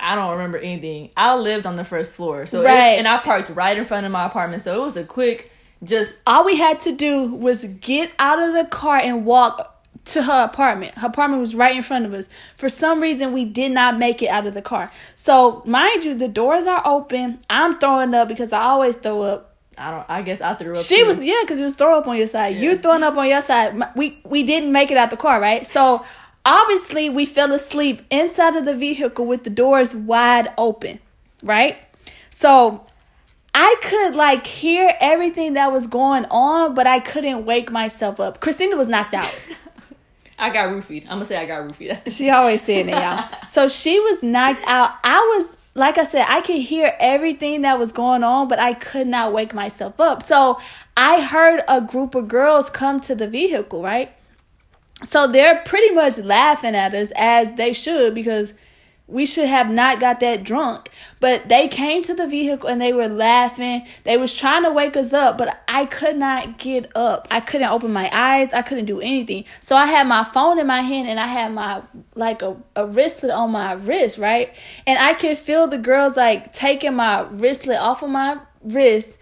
I 0.00 0.14
don't 0.14 0.32
remember 0.32 0.58
anything. 0.58 1.10
I 1.16 1.36
lived 1.36 1.66
on 1.66 1.76
the 1.76 1.84
first 1.84 2.12
floor, 2.12 2.46
so 2.46 2.62
Right. 2.64 2.98
and 2.98 3.06
I 3.06 3.18
parked 3.18 3.50
right 3.50 3.76
in 3.76 3.84
front 3.84 4.06
of 4.06 4.12
my 4.12 4.24
apartment. 4.24 4.62
So 4.62 4.74
it 4.74 4.84
was 4.84 4.96
a 4.96 5.04
quick, 5.04 5.52
just 5.84 6.16
all 6.26 6.44
we 6.44 6.56
had 6.56 6.80
to 6.80 6.92
do 6.92 7.34
was 7.34 7.64
get 7.80 8.10
out 8.18 8.38
of 8.42 8.54
the 8.54 8.64
car 8.64 8.96
and 8.96 9.24
walk 9.24 9.76
to 10.06 10.22
her 10.22 10.44
apartment. 10.44 10.96
Her 10.96 11.08
apartment 11.08 11.40
was 11.40 11.54
right 11.54 11.76
in 11.76 11.82
front 11.82 12.06
of 12.06 12.14
us. 12.14 12.28
For 12.56 12.68
some 12.70 13.00
reason, 13.00 13.32
we 13.32 13.44
did 13.44 13.72
not 13.72 13.98
make 13.98 14.22
it 14.22 14.28
out 14.28 14.46
of 14.46 14.54
the 14.54 14.62
car. 14.62 14.90
So, 15.14 15.62
mind 15.66 16.04
you, 16.04 16.14
the 16.14 16.28
doors 16.28 16.66
are 16.66 16.82
open. 16.86 17.38
I'm 17.50 17.78
throwing 17.78 18.14
up 18.14 18.26
because 18.28 18.52
I 18.52 18.62
always 18.62 18.96
throw 18.96 19.22
up. 19.22 19.46
I 19.78 19.90
don't. 19.90 20.04
I 20.08 20.22
guess 20.22 20.40
I 20.42 20.54
threw 20.54 20.72
up. 20.72 20.78
She 20.78 21.00
too. 21.00 21.06
was 21.06 21.24
yeah, 21.24 21.38
because 21.42 21.58
it 21.58 21.64
was 21.64 21.74
throw 21.74 21.96
up 21.96 22.06
on 22.06 22.16
your 22.16 22.26
side. 22.26 22.56
You 22.56 22.76
throwing 22.76 23.02
up 23.02 23.16
on 23.16 23.26
your 23.28 23.40
side. 23.40 23.80
We 23.96 24.18
we 24.24 24.42
didn't 24.42 24.72
make 24.72 24.90
it 24.90 24.98
out 24.98 25.08
the 25.10 25.16
car, 25.16 25.40
right? 25.40 25.66
So 25.66 26.04
obviously 26.44 27.10
we 27.10 27.24
fell 27.24 27.52
asleep 27.52 28.02
inside 28.10 28.56
of 28.56 28.64
the 28.64 28.74
vehicle 28.74 29.26
with 29.26 29.44
the 29.44 29.50
doors 29.50 29.94
wide 29.94 30.48
open, 30.56 30.98
right? 31.42 31.78
So 32.30 32.84
I 33.54 33.76
could 33.82 34.14
like 34.14 34.46
hear 34.46 34.94
everything 35.00 35.54
that 35.54 35.72
was 35.72 35.86
going 35.86 36.24
on, 36.30 36.74
but 36.74 36.86
I 36.86 37.00
couldn't 37.00 37.44
wake 37.44 37.70
myself 37.70 38.20
up. 38.20 38.40
Christina 38.40 38.76
was 38.76 38.88
knocked 38.88 39.14
out. 39.14 39.48
I 40.38 40.48
got 40.48 40.70
roofied. 40.70 41.02
I'm 41.02 41.16
gonna 41.16 41.26
say 41.26 41.36
I 41.36 41.44
got 41.44 41.68
roofied. 41.68 42.10
She 42.16 42.30
always 42.30 42.62
said 42.62 42.86
that, 42.86 43.30
y'all. 43.30 43.46
So 43.46 43.68
she 43.68 44.00
was 44.00 44.22
knocked 44.22 44.62
out. 44.66 44.92
I 45.04 45.18
was, 45.36 45.58
like 45.74 45.98
I 45.98 46.04
said, 46.04 46.24
I 46.28 46.40
could 46.40 46.62
hear 46.62 46.96
everything 46.98 47.62
that 47.62 47.78
was 47.78 47.92
going 47.92 48.24
on, 48.24 48.48
but 48.48 48.58
I 48.58 48.72
could 48.72 49.06
not 49.06 49.34
wake 49.34 49.52
myself 49.52 50.00
up. 50.00 50.22
So 50.22 50.58
I 50.96 51.22
heard 51.22 51.60
a 51.68 51.82
group 51.82 52.14
of 52.14 52.28
girls 52.28 52.70
come 52.70 53.00
to 53.00 53.14
the 53.14 53.28
vehicle, 53.28 53.82
right? 53.82 54.14
So 55.04 55.26
they're 55.26 55.62
pretty 55.64 55.94
much 55.94 56.18
laughing 56.18 56.74
at 56.74 56.94
us 56.94 57.12
as 57.16 57.54
they 57.54 57.72
should 57.72 58.14
because 58.14 58.54
we 59.10 59.26
should 59.26 59.48
have 59.48 59.70
not 59.70 60.00
got 60.00 60.20
that 60.20 60.44
drunk. 60.44 60.88
But 61.18 61.48
they 61.48 61.68
came 61.68 62.02
to 62.02 62.14
the 62.14 62.26
vehicle 62.26 62.68
and 62.68 62.80
they 62.80 62.92
were 62.92 63.08
laughing. 63.08 63.86
They 64.04 64.16
was 64.16 64.38
trying 64.38 64.64
to 64.64 64.72
wake 64.72 64.96
us 64.96 65.12
up, 65.12 65.36
but 65.36 65.62
I 65.68 65.84
could 65.84 66.16
not 66.16 66.58
get 66.58 66.90
up. 66.96 67.26
I 67.30 67.40
couldn't 67.40 67.68
open 67.68 67.92
my 67.92 68.08
eyes. 68.12 68.52
I 68.52 68.62
couldn't 68.62 68.84
do 68.86 69.00
anything. 69.00 69.44
So 69.60 69.76
I 69.76 69.86
had 69.86 70.06
my 70.06 70.24
phone 70.24 70.58
in 70.58 70.66
my 70.66 70.80
hand 70.80 71.08
and 71.08 71.18
I 71.18 71.26
had 71.26 71.52
my 71.52 71.82
like 72.14 72.42
a, 72.42 72.56
a 72.76 72.86
wristlet 72.86 73.34
on 73.34 73.50
my 73.50 73.72
wrist, 73.72 74.18
right? 74.18 74.54
And 74.86 74.98
I 74.98 75.14
could 75.14 75.36
feel 75.36 75.66
the 75.66 75.78
girls 75.78 76.16
like 76.16 76.52
taking 76.52 76.94
my 76.94 77.26
wristlet 77.30 77.80
off 77.80 78.02
of 78.02 78.10
my 78.10 78.38
wrist 78.62 79.18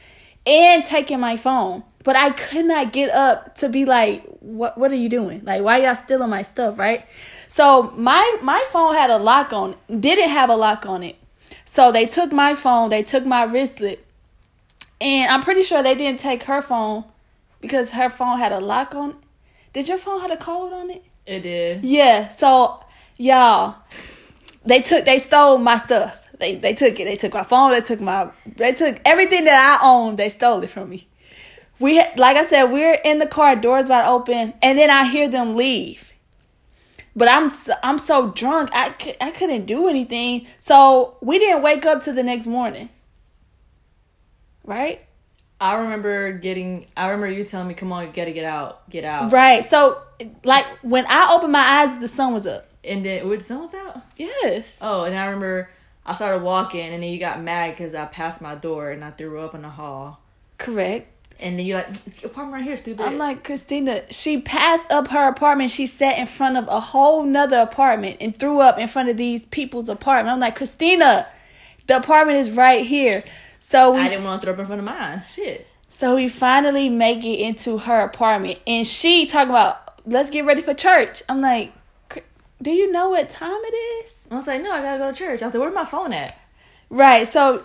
and 0.46 0.84
taking 0.84 1.20
my 1.20 1.36
phone. 1.36 1.82
But 2.08 2.16
I 2.16 2.30
could 2.30 2.64
not 2.64 2.94
get 2.94 3.10
up 3.10 3.56
to 3.56 3.68
be 3.68 3.84
like, 3.84 4.24
what 4.40 4.78
what 4.78 4.90
are 4.90 4.94
you 4.94 5.10
doing? 5.10 5.44
Like 5.44 5.62
why 5.62 5.82
y'all 5.82 5.94
stealing 5.94 6.30
my 6.30 6.40
stuff, 6.40 6.78
right? 6.78 7.04
So 7.48 7.92
my 7.98 8.38
my 8.40 8.64
phone 8.70 8.94
had 8.94 9.10
a 9.10 9.18
lock 9.18 9.52
on 9.52 9.76
didn't 9.88 10.30
have 10.30 10.48
a 10.48 10.56
lock 10.56 10.86
on 10.86 11.02
it. 11.02 11.16
So 11.66 11.92
they 11.92 12.06
took 12.06 12.32
my 12.32 12.54
phone, 12.54 12.88
they 12.88 13.02
took 13.02 13.26
my 13.26 13.46
wristlet, 13.46 13.98
and 15.02 15.30
I'm 15.30 15.42
pretty 15.42 15.62
sure 15.62 15.82
they 15.82 15.94
didn't 15.94 16.18
take 16.18 16.44
her 16.44 16.62
phone 16.62 17.04
because 17.60 17.90
her 17.90 18.08
phone 18.08 18.38
had 18.38 18.52
a 18.52 18.60
lock 18.60 18.94
on 18.94 19.10
it. 19.10 19.16
Did 19.74 19.88
your 19.88 19.98
phone 19.98 20.22
have 20.22 20.30
a 20.30 20.38
code 20.38 20.72
on 20.72 20.88
it? 20.88 21.04
It 21.26 21.40
did. 21.40 21.84
Yeah. 21.84 22.28
So 22.28 22.82
y'all, 23.18 23.76
they 24.64 24.80
took 24.80 25.04
they 25.04 25.18
stole 25.18 25.58
my 25.58 25.76
stuff. 25.76 26.32
They 26.38 26.54
they 26.54 26.72
took 26.72 26.98
it. 26.98 27.04
They 27.04 27.16
took 27.16 27.34
my 27.34 27.44
phone. 27.44 27.72
They 27.72 27.82
took 27.82 28.00
my 28.00 28.30
they 28.46 28.72
took 28.72 28.98
everything 29.04 29.44
that 29.44 29.78
I 29.78 29.86
owned. 29.86 30.16
They 30.16 30.30
stole 30.30 30.62
it 30.62 30.70
from 30.70 30.88
me. 30.88 31.06
We 31.80 31.98
like 32.16 32.36
I 32.36 32.42
said, 32.42 32.64
we're 32.64 32.98
in 33.04 33.18
the 33.18 33.26
car, 33.26 33.56
doors 33.56 33.88
wide 33.88 34.06
open, 34.06 34.54
and 34.62 34.78
then 34.78 34.90
I 34.90 35.04
hear 35.04 35.28
them 35.28 35.54
leave 35.56 36.08
but 37.18 37.28
I'm 37.28 37.50
I'm 37.82 37.98
so 37.98 38.30
drunk 38.30 38.70
I, 38.72 38.94
I 39.20 39.32
couldn't 39.32 39.66
do 39.66 39.88
anything. 39.88 40.46
So 40.58 41.16
we 41.20 41.38
didn't 41.40 41.62
wake 41.62 41.84
up 41.84 42.00
to 42.04 42.12
the 42.12 42.22
next 42.22 42.46
morning. 42.46 42.88
Right? 44.64 45.04
I 45.60 45.74
remember 45.78 46.32
getting 46.32 46.86
I 46.96 47.08
remember 47.08 47.28
you 47.28 47.44
telling 47.44 47.66
me, 47.66 47.74
"Come 47.74 47.92
on, 47.92 48.06
you 48.06 48.12
got 48.12 48.26
to 48.26 48.32
get 48.32 48.44
out. 48.44 48.88
Get 48.88 49.04
out." 49.04 49.32
Right. 49.32 49.64
So 49.64 50.00
like 50.44 50.64
when 50.82 51.04
I 51.08 51.34
opened 51.34 51.52
my 51.52 51.58
eyes, 51.58 52.00
the 52.00 52.06
sun 52.06 52.32
was 52.32 52.46
up. 52.46 52.70
And 52.84 53.04
then 53.04 53.28
when 53.28 53.38
the 53.38 53.44
sun 53.44 53.62
was 53.62 53.74
out? 53.74 54.02
Yes. 54.16 54.78
Oh, 54.80 55.02
and 55.02 55.16
I 55.16 55.26
remember 55.26 55.70
I 56.06 56.14
started 56.14 56.42
walking 56.44 56.80
and 56.80 57.02
then 57.02 57.10
you 57.10 57.18
got 57.18 57.42
mad 57.42 57.76
cuz 57.76 57.96
I 57.96 58.04
passed 58.04 58.40
my 58.40 58.54
door 58.54 58.90
and 58.92 59.04
I 59.04 59.10
threw 59.10 59.40
up 59.40 59.56
in 59.56 59.62
the 59.62 59.70
hall. 59.70 60.20
Correct. 60.56 61.12
And 61.40 61.58
then 61.58 61.66
you're 61.66 61.78
like, 61.78 62.24
apartment 62.24 62.54
right 62.54 62.64
here, 62.64 62.76
stupid. 62.76 63.04
I'm 63.04 63.16
like, 63.16 63.44
Christina, 63.44 64.02
she 64.10 64.40
passed 64.40 64.90
up 64.90 65.08
her 65.08 65.28
apartment. 65.28 65.70
She 65.70 65.86
sat 65.86 66.18
in 66.18 66.26
front 66.26 66.56
of 66.56 66.66
a 66.66 66.80
whole 66.80 67.24
nother 67.24 67.58
apartment 67.58 68.16
and 68.20 68.34
threw 68.34 68.60
up 68.60 68.78
in 68.78 68.88
front 68.88 69.08
of 69.08 69.16
these 69.16 69.46
people's 69.46 69.88
apartment. 69.88 70.32
I'm 70.32 70.40
like, 70.40 70.56
Christina, 70.56 71.28
the 71.86 71.96
apartment 71.96 72.38
is 72.38 72.50
right 72.50 72.84
here. 72.84 73.22
So 73.60 73.94
we, 73.94 74.00
I 74.00 74.08
didn't 74.08 74.24
want 74.24 74.40
to 74.42 74.46
throw 74.46 74.54
up 74.54 74.60
in 74.60 74.66
front 74.66 74.80
of 74.80 74.84
mine. 74.84 75.22
Shit. 75.28 75.66
So 75.90 76.16
we 76.16 76.28
finally 76.28 76.88
make 76.88 77.24
it 77.24 77.40
into 77.40 77.78
her 77.78 78.00
apartment. 78.00 78.58
And 78.66 78.86
she 78.86 79.26
talking 79.26 79.50
about, 79.50 80.04
let's 80.06 80.30
get 80.30 80.44
ready 80.44 80.60
for 80.60 80.74
church. 80.74 81.22
I'm 81.28 81.40
like, 81.40 81.72
do 82.60 82.70
you 82.70 82.90
know 82.90 83.10
what 83.10 83.28
time 83.28 83.60
it 83.62 83.74
is? 84.04 84.26
I 84.30 84.34
was 84.34 84.46
like, 84.48 84.62
no, 84.62 84.72
I 84.72 84.82
gotta 84.82 84.98
go 84.98 85.12
to 85.12 85.16
church. 85.16 85.42
I 85.42 85.46
was 85.46 85.54
like, 85.54 85.60
where's 85.60 85.74
my 85.74 85.84
phone 85.84 86.12
at? 86.12 86.36
Right. 86.90 87.28
So 87.28 87.62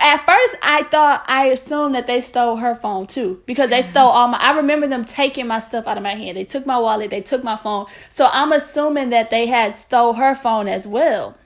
at 0.00 0.26
first 0.26 0.56
I 0.62 0.82
thought 0.84 1.24
I 1.28 1.46
assumed 1.46 1.94
that 1.94 2.06
they 2.06 2.20
stole 2.20 2.56
her 2.56 2.74
phone 2.74 3.06
too 3.06 3.42
because 3.46 3.70
they 3.70 3.82
stole 3.82 4.08
all 4.08 4.28
my 4.28 4.38
I 4.38 4.56
remember 4.56 4.86
them 4.86 5.04
taking 5.04 5.46
my 5.46 5.58
stuff 5.58 5.86
out 5.86 5.96
of 5.96 6.02
my 6.02 6.14
hand. 6.14 6.36
They 6.36 6.44
took 6.44 6.66
my 6.66 6.78
wallet, 6.78 7.10
they 7.10 7.20
took 7.20 7.42
my 7.42 7.56
phone. 7.56 7.86
So 8.08 8.28
I'm 8.30 8.52
assuming 8.52 9.10
that 9.10 9.30
they 9.30 9.46
had 9.46 9.74
stole 9.74 10.14
her 10.14 10.34
phone 10.34 10.68
as 10.68 10.86
well. 10.86 11.36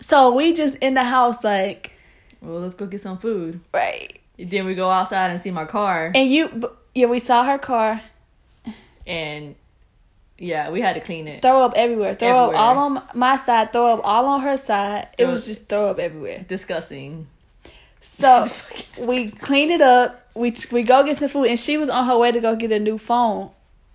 So 0.00 0.34
we 0.34 0.52
just 0.52 0.76
in 0.78 0.94
the 0.94 1.04
house 1.04 1.42
like 1.42 1.92
well, 2.40 2.60
let's 2.60 2.74
go 2.74 2.86
get 2.86 3.00
some 3.00 3.16
food. 3.16 3.60
Right. 3.72 4.18
then 4.36 4.66
we 4.66 4.74
go 4.74 4.90
outside 4.90 5.30
and 5.30 5.40
see 5.40 5.50
my 5.50 5.64
car. 5.64 6.12
And 6.14 6.30
you 6.30 6.70
yeah, 6.94 7.06
we 7.06 7.18
saw 7.18 7.44
her 7.44 7.58
car. 7.58 8.02
And 9.06 9.54
yeah, 10.38 10.70
we 10.70 10.80
had 10.80 10.94
to 10.94 11.00
clean 11.00 11.28
it. 11.28 11.42
Throw 11.42 11.64
up 11.64 11.74
everywhere. 11.76 12.14
Throw 12.14 12.28
everywhere. 12.28 12.56
up 12.56 12.60
all 12.60 12.78
on 12.78 13.02
my 13.14 13.36
side, 13.36 13.72
throw 13.72 13.94
up 13.94 14.00
all 14.04 14.26
on 14.26 14.40
her 14.40 14.56
side. 14.56 15.08
It 15.18 15.26
was 15.26 15.46
just 15.46 15.68
throw 15.68 15.90
up 15.90 15.98
everywhere. 15.98 16.44
Disgusting. 16.46 17.28
So 18.18 18.46
we 19.06 19.30
clean 19.30 19.70
it 19.70 19.80
up. 19.80 20.28
We 20.34 20.54
we 20.72 20.82
go 20.82 21.04
get 21.04 21.16
some 21.16 21.28
food, 21.28 21.48
and 21.48 21.58
she 21.58 21.76
was 21.76 21.88
on 21.88 22.06
her 22.06 22.18
way 22.18 22.32
to 22.32 22.40
go 22.40 22.56
get 22.56 22.72
a 22.72 22.78
new 22.78 22.98
phone 22.98 23.50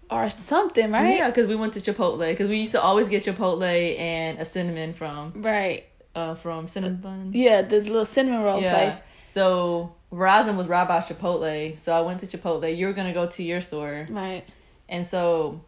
or 0.10 0.30
something, 0.30 0.92
right? 0.92 1.18
Yeah, 1.18 1.28
because 1.28 1.48
we 1.48 1.56
went 1.56 1.74
to 1.74 1.80
Chipotle 1.80 2.28
because 2.30 2.50
we 2.50 2.60
used 2.60 2.72
to 2.74 2.82
always 2.82 3.08
get 3.10 3.24
Chipotle 3.24 4.00
and 4.00 4.40
a 4.40 4.46
cinnamon 4.46 4.94
from 4.94 5.34
right 5.36 5.86
uh 6.16 6.36
from 6.36 6.68
cinnamon. 6.68 6.98
Bun. 6.98 7.32
Yeah, 7.34 7.62
the 7.62 7.78
little 7.82 8.06
cinnamon 8.06 8.42
roll 8.42 8.62
yeah. 8.62 8.74
place. 8.74 9.02
So 9.28 9.94
Verizon 10.12 10.56
was 10.56 10.68
right 10.68 10.88
by 10.88 11.00
Chipotle, 11.00 11.78
so 11.78 11.94
I 11.94 12.02
went 12.02 12.22
to 12.22 12.26
Chipotle. 12.28 12.76
You 12.76 12.88
were 12.88 12.94
gonna 12.94 13.14
go 13.14 13.28
to 13.28 13.44
your 13.44 13.62
store, 13.62 14.08
right? 14.10 14.44
And 14.88 15.06
so 15.06 15.62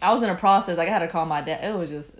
I 0.00 0.12
was 0.12 0.22
in 0.22 0.30
a 0.30 0.34
process. 0.34 0.78
Like 0.78 0.88
I 0.88 0.92
had 0.92 1.00
to 1.00 1.08
call 1.08 1.26
my 1.26 1.40
dad. 1.40 1.64
It 1.64 1.76
was 1.76 1.90
just 1.90 2.12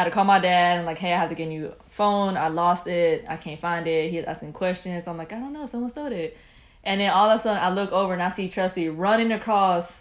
I 0.00 0.04
had 0.04 0.08
to 0.08 0.14
call 0.14 0.24
my 0.24 0.38
dad 0.38 0.78
and 0.78 0.86
like, 0.86 0.96
hey, 0.96 1.12
I 1.12 1.18
have 1.18 1.28
to 1.28 1.34
get 1.34 1.44
a 1.44 1.50
new 1.50 1.74
phone. 1.90 2.38
I 2.38 2.48
lost 2.48 2.86
it. 2.86 3.26
I 3.28 3.36
can't 3.36 3.60
find 3.60 3.86
it. 3.86 4.10
He's 4.10 4.24
asking 4.24 4.54
questions. 4.54 5.06
I'm 5.06 5.18
like, 5.18 5.30
I 5.30 5.38
don't 5.38 5.52
know. 5.52 5.66
Someone 5.66 5.90
stole 5.90 6.10
it. 6.10 6.38
And 6.82 7.02
then 7.02 7.10
all 7.10 7.28
of 7.28 7.36
a 7.36 7.38
sudden, 7.38 7.62
I 7.62 7.68
look 7.68 7.92
over 7.92 8.14
and 8.14 8.22
I 8.22 8.30
see 8.30 8.48
Trusty 8.48 8.88
running 8.88 9.30
across 9.30 10.00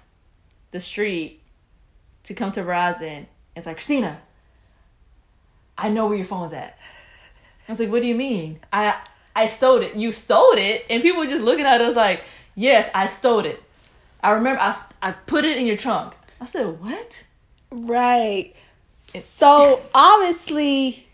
the 0.72 0.80
street 0.80 1.42
to 2.24 2.34
come 2.34 2.54
to 2.54 2.62
Verizon. 2.62 3.26
It's 3.58 3.66
like, 3.66 3.76
Christina, 3.76 4.22
I 5.78 5.90
know 5.90 6.08
where 6.08 6.16
your 6.16 6.26
phone's 6.26 6.54
at. 6.54 6.80
I 7.68 7.74
was 7.74 7.82
like, 7.82 7.92
what 7.92 8.02
do 8.02 8.08
you 8.08 8.16
mean? 8.16 8.62
I 8.72 8.96
I 9.36 9.48
stole 9.48 9.82
it. 9.82 9.96
You 9.96 10.14
stole 10.14 10.54
it? 10.54 10.86
And 10.90 11.02
people 11.04 11.20
were 11.20 11.30
just 11.30 11.44
looking 11.44 11.66
at 11.66 11.82
us 11.82 11.98
like, 11.98 12.24
yes, 12.56 12.90
I 12.96 13.08
stole 13.08 13.44
it. 13.44 13.62
I 14.24 14.32
remember 14.32 14.62
I, 14.62 14.82
I 15.02 15.12
put 15.12 15.44
it 15.44 15.58
in 15.58 15.68
your 15.68 15.76
trunk. 15.76 16.14
I 16.40 16.46
said, 16.46 16.80
what? 16.80 17.26
Right. 17.70 18.56
So 19.18 19.82
obviously, 19.96 21.08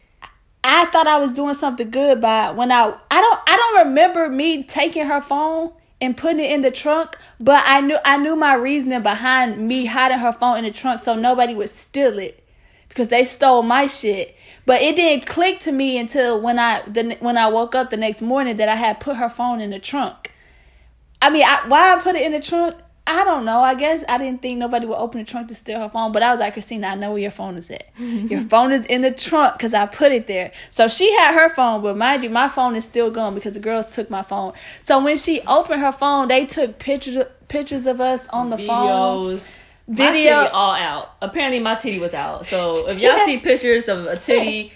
I 0.64 0.86
thought 0.86 1.08
I 1.08 1.20
was 1.20 1.34
doing 1.34 1.54
something 1.54 1.90
good 1.90 2.20
by 2.20 2.52
when 2.52 2.72
I 2.72 2.94
I 3.12 3.22
don't 3.22 3.40
I 3.48 3.56
don't 3.56 3.88
remember 3.88 4.30
me 4.30 4.64
taking 4.64 5.06
her 5.06 5.22
phone 5.22 5.72
and 6.02 6.18
putting 6.18 6.40
it 6.40 6.52
in 6.52 6.62
the 6.62 6.72
trunk, 6.72 7.16
but 7.40 7.64
I 7.66 7.82
knew 7.82 7.98
I 8.04 8.18
knew 8.18 8.36
my 8.36 8.56
reasoning 8.56 9.02
behind 9.02 9.66
me 9.68 9.86
hiding 9.86 10.20
her 10.20 10.34
phone 10.34 10.58
in 10.58 10.64
the 10.66 10.72
trunk 10.72 11.00
so 11.00 11.16
nobody 11.16 11.54
would 11.54 11.70
steal 11.70 12.20
it 12.20 12.44
because 12.90 13.08
they 13.10 13.26
stole 13.26 13.62
my 13.62 13.88
shit. 13.88 14.36
But 14.66 14.82
it 14.82 14.96
didn't 14.96 15.28
click 15.28 15.60
to 15.62 15.72
me 15.72 15.98
until 15.98 16.42
when 16.42 16.60
I 16.60 16.82
the 16.82 17.18
when 17.20 17.38
I 17.38 17.48
woke 17.48 17.76
up 17.76 17.92
the 17.92 17.98
next 17.98 18.22
morning 18.22 18.58
that 18.58 18.68
I 18.68 18.76
had 18.76 19.00
put 19.00 19.18
her 19.18 19.30
phone 19.30 19.62
in 19.62 19.70
the 19.70 19.80
trunk. 19.80 20.32
I 21.22 21.30
mean, 21.30 21.44
I, 21.46 21.64
why 21.68 21.94
I 21.94 22.00
put 22.00 22.16
it 22.16 22.24
in 22.24 22.34
the 22.34 22.40
trunk? 22.40 22.76
I 23.08 23.24
don't 23.24 23.46
know. 23.46 23.60
I 23.60 23.76
guess 23.76 24.04
I 24.10 24.18
didn't 24.18 24.42
think 24.42 24.58
nobody 24.58 24.88
would 24.88 24.98
open 24.98 25.20
the 25.20 25.26
trunk 25.26 25.48
to 25.50 25.56
steal 25.56 25.80
her 25.80 25.90
phone, 25.90 26.12
but 26.12 26.24
I 26.24 26.32
was 26.32 26.40
like, 26.40 26.54
Christina, 26.54 26.88
I 26.88 26.96
know 26.96 27.12
where 27.12 27.20
your 27.20 27.32
phone 27.32 27.56
is 27.56 27.70
at. 27.70 27.88
your 28.00 28.42
phone 28.42 28.72
is 28.72 28.84
in 28.86 29.02
the 29.02 29.12
trunk 29.12 29.54
because 29.54 29.76
I 29.76 29.86
put 29.86 30.12
it 30.12 30.26
there. 30.26 30.52
So 30.72 30.88
she 30.88 31.12
had 31.14 31.36
her 31.36 31.50
phone, 31.50 31.84
but 31.84 31.98
mind 31.98 32.24
you, 32.24 32.32
my 32.32 32.48
phone 32.48 32.76
is 32.76 32.84
still 32.84 33.12
gone 33.12 33.36
because 33.36 33.54
the 33.54 33.60
girls 33.60 33.88
took 33.88 34.10
my 34.10 34.24
phone. 34.24 34.54
So 34.82 35.04
when 35.04 35.18
she 35.18 35.42
opened 35.42 35.82
her 35.82 35.92
phone, 35.92 36.28
they 36.30 36.46
took 36.46 36.80
pictures 36.80 37.24
pictures 37.48 37.86
of 37.86 38.02
us 38.02 38.28
on 38.30 38.50
the 38.50 38.58
Videos. 38.58 39.56
phone. 39.56 39.62
Video 39.88 40.48
all 40.48 40.74
out. 40.74 41.16
Apparently, 41.22 41.60
my 41.60 41.76
titty 41.76 42.00
was 42.00 42.16
out. 42.16 42.48
So 42.48 42.90
if 42.90 43.00
y'all 43.00 43.18
see 43.26 43.38
pictures 43.38 43.88
of 43.88 44.06
a 44.06 44.16
titty 44.16 44.72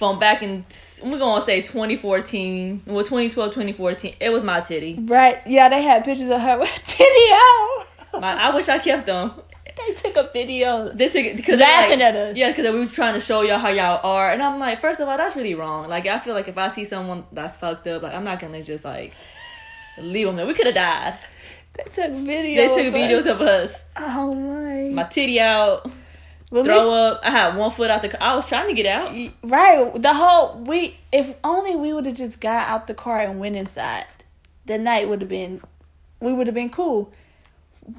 from 0.00 0.18
back 0.18 0.42
in 0.42 0.64
we're 1.04 1.18
gonna 1.18 1.44
say 1.44 1.60
2014 1.60 2.84
well 2.86 3.04
2012 3.04 3.50
2014 3.50 4.14
it 4.18 4.30
was 4.30 4.42
my 4.42 4.58
titty. 4.60 4.98
Right 4.98 5.42
yeah 5.46 5.68
they 5.68 5.82
had 5.82 6.04
pictures 6.06 6.30
of 6.30 6.40
her 6.40 6.58
with 6.58 6.70
titty 6.86 7.32
out. 7.34 7.86
My, 8.18 8.48
i 8.48 8.54
wish 8.54 8.70
i 8.70 8.78
kept 8.78 9.04
them. 9.04 9.30
They 9.76 9.92
took 9.92 10.16
a 10.16 10.30
video 10.32 10.88
they 10.88 11.10
took 11.10 11.22
it 11.26 11.36
because 11.36 11.60
laughing 11.60 11.98
like, 11.98 12.00
at 12.00 12.16
us. 12.16 12.34
yeah 12.34 12.48
because 12.48 12.72
we 12.72 12.80
were 12.80 12.86
trying 12.86 13.12
to 13.12 13.20
show 13.20 13.42
y'all 13.42 13.58
how 13.58 13.68
y'all 13.68 14.00
are 14.02 14.32
and 14.32 14.42
i'm 14.42 14.58
like 14.58 14.80
first 14.80 15.00
of 15.00 15.08
all 15.08 15.18
that's 15.18 15.36
really 15.36 15.54
wrong. 15.54 15.86
Like 15.86 16.06
i 16.06 16.18
feel 16.18 16.32
like 16.32 16.48
if 16.48 16.56
i 16.56 16.68
see 16.68 16.86
someone 16.86 17.26
that's 17.30 17.58
fucked 17.58 17.86
up 17.86 18.02
like 18.02 18.14
i'm 18.14 18.24
not 18.24 18.40
gonna 18.40 18.62
just 18.62 18.86
like 18.86 19.12
leave 20.00 20.26
them 20.26 20.36
there. 20.36 20.46
We 20.46 20.54
could 20.54 20.64
have 20.64 20.76
died. 20.76 21.18
They 21.74 21.82
took 21.84 22.10
videos 22.12 22.56
they 22.56 22.68
took 22.68 22.94
videos 22.94 23.18
us. 23.18 23.26
of 23.26 23.40
us. 23.42 23.84
Oh 23.98 24.34
my. 24.34 24.94
My 24.94 25.04
titty 25.04 25.38
out 25.40 25.92
well, 26.50 26.64
throw 26.64 26.78
least, 26.78 26.92
up. 26.92 27.20
I 27.22 27.30
had 27.30 27.56
one 27.56 27.70
foot 27.70 27.90
out 27.90 28.02
the. 28.02 28.08
car. 28.08 28.18
I 28.20 28.34
was 28.34 28.46
trying 28.46 28.68
to 28.68 28.74
get 28.74 28.86
out. 28.86 29.14
Right. 29.42 30.02
The 30.02 30.12
whole 30.12 30.58
we. 30.64 30.98
If 31.12 31.36
only 31.44 31.76
we 31.76 31.92
would 31.92 32.06
have 32.06 32.16
just 32.16 32.40
got 32.40 32.68
out 32.68 32.86
the 32.86 32.94
car 32.94 33.20
and 33.20 33.38
went 33.38 33.56
inside. 33.56 34.06
The 34.66 34.76
night 34.76 35.08
would 35.08 35.20
have 35.20 35.28
been. 35.28 35.62
We 36.18 36.32
would 36.32 36.48
have 36.48 36.54
been 36.54 36.70
cool. 36.70 37.12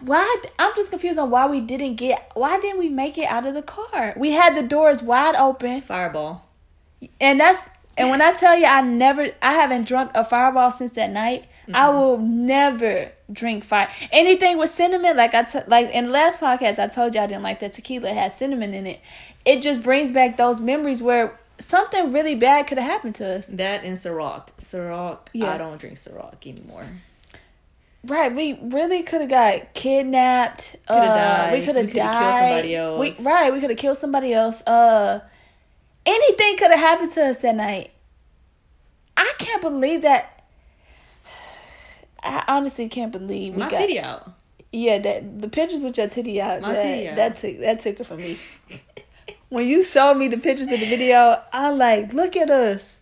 Why? 0.02 0.36
I'm 0.60 0.74
just 0.76 0.90
confused 0.90 1.18
on 1.18 1.30
why 1.30 1.48
we 1.48 1.62
didn't 1.62 1.96
get. 1.96 2.32
Why 2.34 2.60
didn't 2.60 2.80
we 2.80 2.90
make 2.90 3.18
it 3.18 3.26
out 3.26 3.48
of 3.48 3.54
the 3.54 3.62
car? 3.62 4.14
We 4.18 4.32
had 4.32 4.56
the 4.56 4.64
doors 4.64 5.02
wide 5.02 5.36
open. 5.36 5.82
Fireball. 5.82 6.46
And 7.22 7.40
that's. 7.40 7.62
And 7.98 8.10
when 8.10 8.22
I 8.22 8.34
tell 8.34 8.58
you, 8.58 8.66
I 8.66 8.82
never. 8.82 9.30
I 9.42 9.54
haven't 9.54 9.88
drunk 9.88 10.12
a 10.14 10.26
fireball 10.26 10.72
since 10.72 10.92
that 10.94 11.10
night. 11.10 11.46
Mm-hmm. 11.64 11.76
I 11.76 11.90
will 11.90 12.18
never 12.18 13.12
drink 13.32 13.64
fire. 13.64 13.90
Anything 14.12 14.58
with 14.58 14.70
cinnamon, 14.70 15.18
like 15.18 15.34
I 15.34 15.44
t- 15.44 15.60
like 15.68 15.92
in 15.92 16.08
the 16.08 16.12
last 16.12 16.40
podcast, 16.40 16.80
I 16.80 16.88
told 16.88 17.16
you 17.16 17.22
I 17.22 17.28
didn't 17.28 17.44
like 17.44 17.60
that 17.60 17.74
tequila 17.74 18.10
had 18.10 18.32
cinnamon 18.32 18.74
in 18.74 18.88
it. 18.88 19.00
It 19.46 19.62
just 19.62 19.84
brings 19.84 20.12
back 20.12 20.38
those 20.38 20.60
memories 20.60 21.02
where 21.02 21.40
something 21.60 22.12
really 22.12 22.36
bad 22.36 22.68
could 22.68 22.78
have 22.78 22.90
happened 22.90 23.16
to 23.16 23.38
us. 23.38 23.48
That 23.48 23.84
and 23.84 23.98
Ciroc. 23.98 24.50
Ciroc. 24.60 25.20
Yeah. 25.34 25.54
I 25.54 25.58
don't 25.58 25.80
drink 25.80 25.98
Ciroc 25.98 26.46
anymore. 26.46 26.86
Right, 28.04 28.36
we 28.36 28.58
really 28.62 29.04
could 29.04 29.22
have 29.22 29.30
got 29.30 29.74
kidnapped. 29.74 30.76
Uh. 30.88 31.50
We 31.54 31.62
could 31.62 31.76
have 31.76 31.94
died. 31.94 31.94
killed 31.94 32.34
somebody 32.34 32.76
else. 32.76 33.00
We, 33.00 33.26
right, 33.26 33.54
we 33.54 33.60
could 33.60 33.70
have 33.70 33.80
killed 33.80 33.98
somebody 33.98 34.34
else. 34.34 34.62
Uh, 34.66 35.20
anything 36.06 36.58
could 36.58 36.72
have 36.72 36.80
happened 36.80 37.12
to 37.12 37.26
us 37.26 37.40
that 37.40 37.56
night. 37.56 37.92
I 39.16 39.32
can't 39.38 39.62
believe 39.62 40.02
that. 40.02 40.41
I 42.24 42.44
honestly 42.48 42.88
can't 42.90 43.12
believe 43.12 43.54
we 43.56 43.60
My 43.64 43.70
got. 43.70 43.78
titty 43.80 44.00
out. 44.00 44.32
Yeah, 44.72 45.00
that 45.00 45.42
the 45.42 45.50
pictures 45.50 45.84
with 45.84 45.98
your 45.98 46.08
titty 46.08 46.40
out. 46.42 46.62
My 46.62 46.74
that, 46.74 46.84
titty 46.84 47.10
out. 47.10 47.16
that 47.16 47.36
took 47.36 47.60
that 47.60 47.80
took 47.80 48.00
it 48.00 48.06
from 48.06 48.18
me. 48.18 48.38
when 49.50 49.68
you 49.68 49.84
showed 49.84 50.16
me 50.16 50.28
the 50.28 50.38
pictures 50.38 50.68
of 50.68 50.80
the 50.80 50.86
video, 50.90 51.42
I'm 51.52 51.78
like, 51.78 52.14
look 52.14 52.36
at 52.38 52.50
us. 52.50 53.00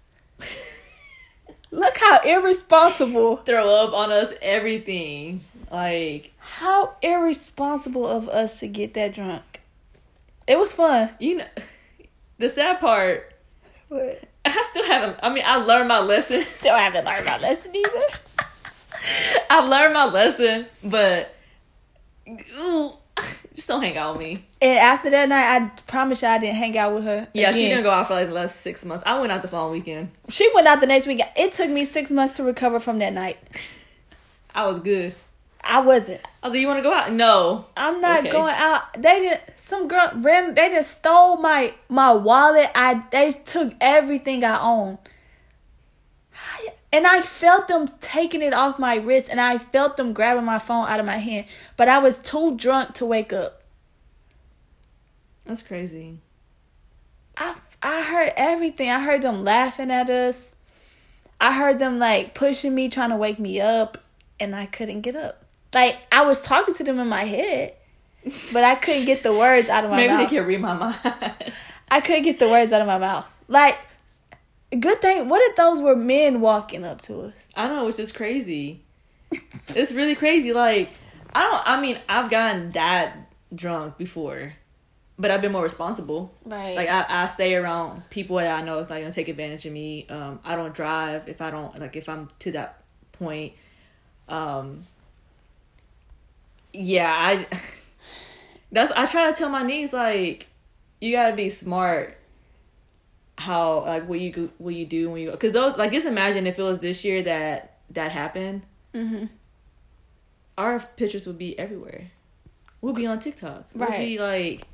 Look 1.71 1.97
how 1.99 2.19
irresponsible. 2.25 3.38
Throw 3.38 3.85
up 3.85 3.93
on 3.93 4.11
us 4.11 4.33
everything. 4.41 5.41
Like 5.71 6.33
How 6.39 6.95
irresponsible 7.03 8.07
of 8.07 8.27
us 8.27 8.59
to 8.61 8.67
get 8.67 8.95
that 8.95 9.13
drunk. 9.13 9.61
It 10.47 10.57
was 10.57 10.73
fun. 10.73 11.11
you 11.19 11.35
know, 11.35 11.45
the 12.39 12.49
sad 12.49 12.79
part. 12.79 13.31
But 13.88 14.23
I 14.45 14.65
still 14.71 14.85
haven't. 14.85 15.19
I 15.21 15.31
mean, 15.31 15.43
I 15.45 15.57
learned 15.57 15.89
my 15.89 15.99
lesson. 15.99 16.41
still 16.45 16.75
haven't 16.75 17.05
learned 17.05 17.25
my 17.25 17.38
lesson 17.38 17.75
either. 17.75 17.89
I've 19.49 19.67
learned 19.69 19.93
my 19.93 20.05
lesson, 20.05 20.65
but 20.83 21.35
ooh, 22.57 22.93
just 23.55 23.67
don't 23.67 23.81
hang 23.81 23.97
out 23.97 24.13
with 24.17 24.21
me. 24.27 24.45
and 24.61 24.77
after 24.79 25.09
that 25.09 25.27
night, 25.29 25.61
I 25.61 25.81
promise 25.91 26.21
you 26.21 26.27
I 26.27 26.37
didn't 26.37 26.55
hang 26.57 26.77
out 26.77 26.93
with 26.93 27.03
her. 27.05 27.27
Yeah, 27.33 27.51
she 27.51 27.67
didn't 27.67 27.83
go 27.83 27.89
out 27.91 28.07
for 28.07 28.13
like 28.13 28.27
the 28.27 28.33
last 28.33 28.61
six 28.61 28.85
months. 28.85 29.03
I 29.05 29.19
went 29.19 29.31
out 29.31 29.41
the 29.41 29.47
following 29.47 29.73
weekend. 29.73 30.11
She 30.29 30.49
went 30.53 30.67
out 30.67 30.81
the 30.81 30.87
next 30.87 31.07
week. 31.07 31.21
It 31.35 31.51
took 31.51 31.69
me 31.69 31.85
six 31.85 32.11
months 32.11 32.37
to 32.37 32.43
recover 32.43 32.79
from 32.79 32.99
that 32.99 33.13
night. 33.13 33.37
I 34.55 34.65
was 34.67 34.79
good. 34.79 35.15
I 35.61 35.81
wasn't. 35.81 36.21
I 36.41 36.47
was 36.47 36.53
like, 36.53 36.61
"You 36.61 36.67
want 36.67 36.79
to 36.79 36.83
go 36.83 36.93
out?" 36.93 37.11
No. 37.11 37.65
I'm 37.75 37.99
not 38.01 38.19
Okay. 38.21 38.29
going 38.31 38.53
out. 38.55 38.93
They 38.93 39.19
did 39.19 39.41
some 39.57 39.87
girl 39.87 40.09
ran. 40.15 40.53
They 40.55 40.69
just 40.69 40.91
stole 40.99 41.37
my 41.37 41.73
my 41.89 42.13
wallet. 42.13 42.69
I 42.73 43.03
they 43.11 43.31
took 43.31 43.73
everything 43.81 44.43
I 44.45 44.59
own. 44.59 44.97
I- 46.33 46.69
And 46.91 47.05
I 47.05 47.22
felt 47.22 47.67
them 47.67 47.88
taking 48.00 48.41
it 48.41 48.53
off 48.53 48.79
my 48.79 48.96
wrist, 48.96 49.27
and 49.29 49.39
I 49.39 49.60
felt 49.60 49.96
them 49.96 50.12
grabbing 50.12 50.46
my 50.46 50.58
phone 50.58 50.88
out 50.88 51.00
of 51.00 51.05
my 51.05 51.17
hand. 51.17 51.46
But 51.77 51.88
I 51.88 52.00
was 52.00 52.17
too 52.17 52.55
drunk 52.58 52.93
to 52.96 53.05
wake 53.05 53.31
up. 53.31 53.62
That's 55.46 55.62
crazy. 55.62 56.19
I 57.38 57.55
I 57.81 58.01
heard 58.01 58.34
everything. 58.36 58.89
I 58.89 59.00
heard 59.00 59.22
them 59.22 59.43
laughing 59.43 59.91
at 59.91 60.10
us. 60.10 60.55
I 61.39 61.53
heard 61.53 61.79
them 61.79 62.00
like 62.00 62.34
pushing 62.34 62.75
me, 62.75 62.89
trying 62.89 63.10
to 63.12 63.15
wake 63.15 63.39
me 63.39 63.62
up, 63.62 63.98
and 64.39 64.55
I 64.55 64.65
couldn't 64.65 65.01
get 65.01 65.15
up. 65.15 65.46
Like 65.74 65.98
I 66.12 66.25
was 66.25 66.41
talking 66.41 66.74
to 66.75 66.84
them 66.84 67.00
in 67.00 67.08
my 67.08 67.24
head, 67.24 67.74
but 68.51 68.63
I 68.63 68.75
couldn't 68.75 69.05
get 69.05 69.24
the 69.24 69.34
words 69.34 69.69
out 69.69 69.86
of 69.86 69.91
my 69.91 69.98
Maybe 69.98 70.08
mouth. 70.12 70.19
Maybe 70.19 70.29
they 70.29 70.36
can 70.38 70.48
read 70.48 70.62
my 70.62 70.74
mind. 70.74 70.96
I 71.89 72.01
couldn't 72.01 72.24
get 72.24 72.39
the 72.39 72.50
words 72.50 72.72
out 72.72 72.81
of 72.81 72.88
my 72.88 72.98
mouth. 72.98 73.36
Like, 73.48 73.77
good 74.77 75.01
thing. 75.01 75.29
What 75.29 75.41
if 75.49 75.55
those 75.55 75.81
were 75.81 75.95
men 75.95 76.41
walking 76.41 76.85
up 76.85 77.01
to 77.01 77.21
us? 77.21 77.33
I 77.55 77.67
know, 77.67 77.85
which 77.85 77.99
is 77.99 78.11
crazy. 78.11 78.81
it's 79.69 79.91
really 79.91 80.15
crazy. 80.15 80.53
Like, 80.53 80.91
I 81.33 81.43
don't. 81.43 81.61
I 81.65 81.81
mean, 81.81 81.97
I've 82.07 82.29
gotten 82.29 82.69
that 82.69 83.31
drunk 83.53 83.97
before, 83.97 84.53
but 85.17 85.31
I've 85.31 85.41
been 85.41 85.51
more 85.51 85.63
responsible. 85.63 86.33
Right. 86.45 86.75
Like, 86.75 86.89
I, 86.89 87.05
I 87.07 87.27
stay 87.27 87.55
around 87.55 88.09
people 88.09 88.38
that 88.38 88.59
I 88.59 88.61
know 88.61 88.77
is 88.79 88.89
not 88.89 88.99
gonna 88.99 89.13
take 89.13 89.27
advantage 89.27 89.65
of 89.65 89.73
me. 89.73 90.07
Um, 90.09 90.39
I 90.43 90.55
don't 90.55 90.73
drive 90.73 91.27
if 91.27 91.41
I 91.41 91.51
don't 91.51 91.77
like 91.79 91.95
if 91.95 92.09
I'm 92.09 92.29
to 92.39 92.51
that 92.53 92.83
point. 93.13 93.53
Um. 94.27 94.85
Yeah, 96.73 97.11
I. 97.11 97.47
That's 98.71 98.91
I 98.91 99.07
try 99.07 99.31
to 99.31 99.38
tell 99.38 99.49
my 99.49 99.63
niece 99.63 99.93
like, 99.93 100.45
you 101.01 101.11
gotta 101.11 101.35
be 101.35 101.49
smart. 101.49 102.18
How 103.39 103.86
like 103.86 104.08
what 104.10 104.19
you 104.19 104.52
what 104.58 104.75
you 104.75 104.86
do 104.86 105.10
when 105.10 105.21
you 105.21 105.32
because 105.32 105.54
those 105.54 105.78
like 105.78 105.93
just 105.93 106.06
imagine 106.06 106.45
if 106.45 106.60
it 106.60 106.62
was 106.62 106.80
this 106.80 107.06
year 107.06 107.23
that 107.23 107.78
that 107.91 108.12
happened, 108.12 108.65
mm-hmm. 108.93 109.25
our 110.58 110.80
pictures 110.97 111.25
would 111.25 111.38
be 111.38 111.58
everywhere. 111.58 112.12
We'll 112.82 112.93
be 112.93 113.06
on 113.06 113.19
TikTok. 113.19 113.65
We'll 113.73 113.89
be 113.89 114.19
like 114.19 114.67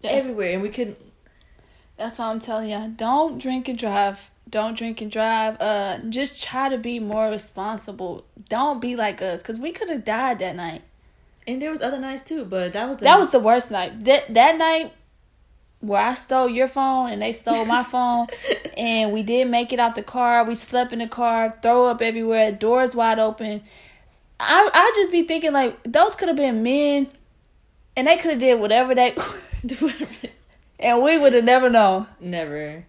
That's, 0.00 0.14
everywhere, 0.14 0.52
and 0.52 0.62
we 0.62 0.68
could. 0.68 0.96
that's 1.96 2.18
why 2.18 2.26
I'm 2.26 2.40
telling 2.40 2.70
you. 2.70 2.92
Don't 2.96 3.38
drink 3.38 3.68
and 3.68 3.78
drive. 3.78 4.30
Don't 4.48 4.76
drink 4.76 5.00
and 5.00 5.10
drive. 5.10 5.56
Uh, 5.60 5.98
just 6.08 6.42
try 6.42 6.68
to 6.68 6.78
be 6.78 6.98
more 6.98 7.30
responsible. 7.30 8.24
Don't 8.48 8.80
be 8.80 8.96
like 8.96 9.22
us, 9.22 9.42
cause 9.42 9.58
we 9.60 9.72
could 9.72 9.90
have 9.90 10.04
died 10.04 10.38
that 10.40 10.56
night. 10.56 10.82
And 11.46 11.60
there 11.60 11.70
was 11.70 11.82
other 11.82 11.98
nights 11.98 12.22
too, 12.22 12.44
but 12.44 12.72
that 12.74 12.88
was 12.88 12.98
the, 12.98 13.04
That 13.04 13.18
was 13.18 13.30
the 13.30 13.40
worst 13.40 13.70
night. 13.70 14.04
That 14.04 14.34
that 14.34 14.56
night 14.58 14.92
where 15.80 16.00
I 16.02 16.14
stole 16.14 16.48
your 16.48 16.68
phone 16.68 17.10
and 17.10 17.22
they 17.22 17.32
stole 17.32 17.64
my 17.64 17.82
phone, 17.82 18.28
and 18.76 19.12
we 19.12 19.22
did 19.22 19.48
make 19.48 19.72
it 19.72 19.80
out 19.80 19.94
the 19.94 20.02
car. 20.02 20.44
We 20.44 20.54
slept 20.54 20.92
in 20.92 20.98
the 21.00 21.08
car, 21.08 21.52
throw 21.62 21.86
up 21.86 22.02
everywhere, 22.02 22.52
doors 22.52 22.94
wide 22.94 23.18
open. 23.18 23.62
I 24.38 24.70
I 24.72 24.92
just 24.94 25.12
be 25.12 25.22
thinking 25.22 25.52
like 25.52 25.82
those 25.84 26.14
could 26.16 26.28
have 26.28 26.36
been 26.36 26.62
men, 26.62 27.08
and 27.96 28.06
they 28.06 28.16
could 28.16 28.30
have 28.30 28.40
did 28.40 28.60
whatever 28.60 28.94
they, 28.94 29.14
and 30.80 31.02
we 31.02 31.18
would 31.18 31.32
have 31.32 31.44
never 31.44 31.68
known. 31.70 32.06
never. 32.20 32.84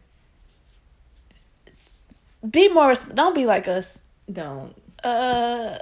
Be 2.50 2.70
more. 2.70 2.94
Don't 3.14 3.36
be 3.36 3.46
like 3.46 3.68
us. 3.68 4.02
Don't. 4.32 4.76
Uh, 5.04 5.78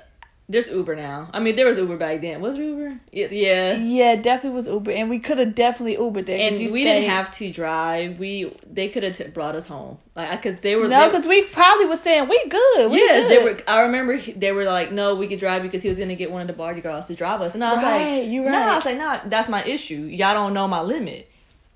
There's 0.51 0.67
Uber 0.71 0.95
now. 0.95 1.29
I 1.31 1.39
mean, 1.39 1.55
there 1.55 1.67
was 1.67 1.77
Uber 1.77 1.95
back 1.95 2.21
then. 2.21 2.41
Was 2.41 2.57
Uber? 2.57 2.99
Yeah. 3.11 3.27
yeah. 3.29 3.75
yeah, 3.77 4.15
definitely 4.15 4.55
was 4.55 4.67
Uber, 4.67 4.89
and 4.89 5.07
we 5.07 5.19
could 5.19 5.37
have 5.37 5.53
definitely 5.53 5.95
Ubered 5.97 6.25
there. 6.25 6.39
And 6.39 6.57
we 6.57 6.67
stayed- 6.67 6.83
didn't 6.85 7.09
have 7.11 7.31
to 7.33 7.51
drive. 7.51 8.17
We 8.17 8.51
they 8.67 8.89
could 8.89 9.03
have 9.03 9.13
t- 9.13 9.25
brought 9.27 9.53
us 9.55 9.67
home, 9.67 9.99
like 10.15 10.31
because 10.31 10.59
they 10.61 10.75
were 10.75 10.87
No, 10.87 11.07
because 11.07 11.27
we 11.27 11.43
probably 11.43 11.85
was 11.85 12.01
saying 12.01 12.27
we 12.27 12.43
good. 12.49 12.89
We 12.89 12.97
Yes, 12.97 13.29
good. 13.29 13.29
they 13.29 13.43
were. 13.53 13.59
I 13.67 13.81
remember 13.81 14.13
he- 14.15 14.31
they 14.31 14.51
were 14.51 14.63
like, 14.65 14.91
"No, 14.91 15.13
we 15.13 15.27
could 15.27 15.37
drive 15.39 15.61
because 15.61 15.83
he 15.83 15.89
was 15.89 15.99
gonna 15.99 16.15
get 16.15 16.31
one 16.31 16.41
of 16.41 16.47
the 16.47 16.53
party 16.53 16.81
girls 16.81 17.05
to 17.09 17.13
drive 17.15 17.41
us." 17.41 17.53
And 17.53 17.63
I 17.63 17.73
was 17.75 17.83
Right, 17.83 18.21
like, 18.21 18.29
you 18.29 18.43
right. 18.43 18.51
"No. 18.51 18.57
I 18.71 18.75
was 18.75 18.85
like, 18.85 18.97
"No, 18.97 19.19
that's 19.25 19.49
my 19.49 19.63
issue. 19.65 19.97
Y'all 20.09 20.33
don't 20.33 20.55
know 20.55 20.67
my 20.67 20.81
limit. 20.81 21.29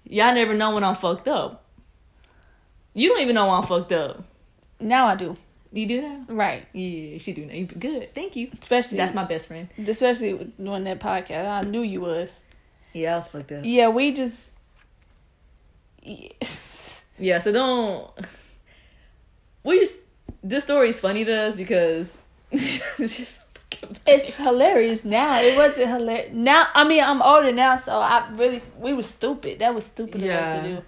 Y'all 0.09 0.33
never 0.33 0.55
know 0.55 0.73
when 0.73 0.83
I'm 0.83 0.95
fucked 0.95 1.27
up. 1.27 1.63
You 2.95 3.09
don't 3.09 3.21
even 3.21 3.35
know 3.35 3.45
when 3.45 3.55
I'm 3.55 3.63
fucked 3.63 3.91
up. 3.91 4.23
Now 4.79 5.05
I 5.05 5.13
do. 5.15 5.37
You 5.75 5.87
do 5.87 6.01
that? 6.01 6.25
Right. 6.27 6.67
Yeah, 6.71 7.17
she 7.17 7.33
do 7.33 7.45
know. 7.47 7.53
You- 7.53 7.65
Good, 7.65 8.13
thank 8.13 8.35
you. 8.35 8.49
Especially 8.61 8.97
That's 8.97 9.13
my 9.15 9.23
best 9.23 9.47
friend. 9.47 9.67
especially 9.87 10.51
doing 10.61 10.83
that 10.83 10.99
podcast. 10.99 11.49
I 11.49 11.61
knew 11.67 11.81
you 11.81 12.01
was. 12.01 12.41
Yeah, 12.93 13.13
I 13.13 13.15
was 13.15 13.27
fucked 13.27 13.51
up. 13.51 13.61
Yeah, 13.65 13.89
we 13.89 14.13
just 14.13 14.51
yeah. 16.01 16.29
Yeah, 17.19 17.39
so 17.39 17.51
don't. 17.51 18.09
We 19.63 19.79
just 19.79 20.01
this 20.43 20.65
story 20.65 20.89
is 20.89 20.99
funny 20.99 21.23
to 21.23 21.33
us 21.33 21.55
because 21.55 22.17
it's 22.51 23.17
just. 23.17 23.45
it's 24.05 24.35
hilarious 24.35 25.05
now. 25.05 25.39
It 25.41 25.55
wasn't 25.57 25.87
hilarious. 25.89 26.33
Now 26.33 26.67
I 26.73 26.83
mean 26.85 27.01
I'm 27.03 27.21
older 27.21 27.51
now, 27.53 27.77
so 27.77 27.93
I 27.93 28.29
really 28.33 28.61
we 28.77 28.91
were 28.93 29.03
stupid. 29.03 29.59
That 29.59 29.73
was 29.73 29.85
stupid 29.85 30.21
of 30.23 30.29
us 30.31 30.61
to 30.63 30.69
do. 30.75 30.83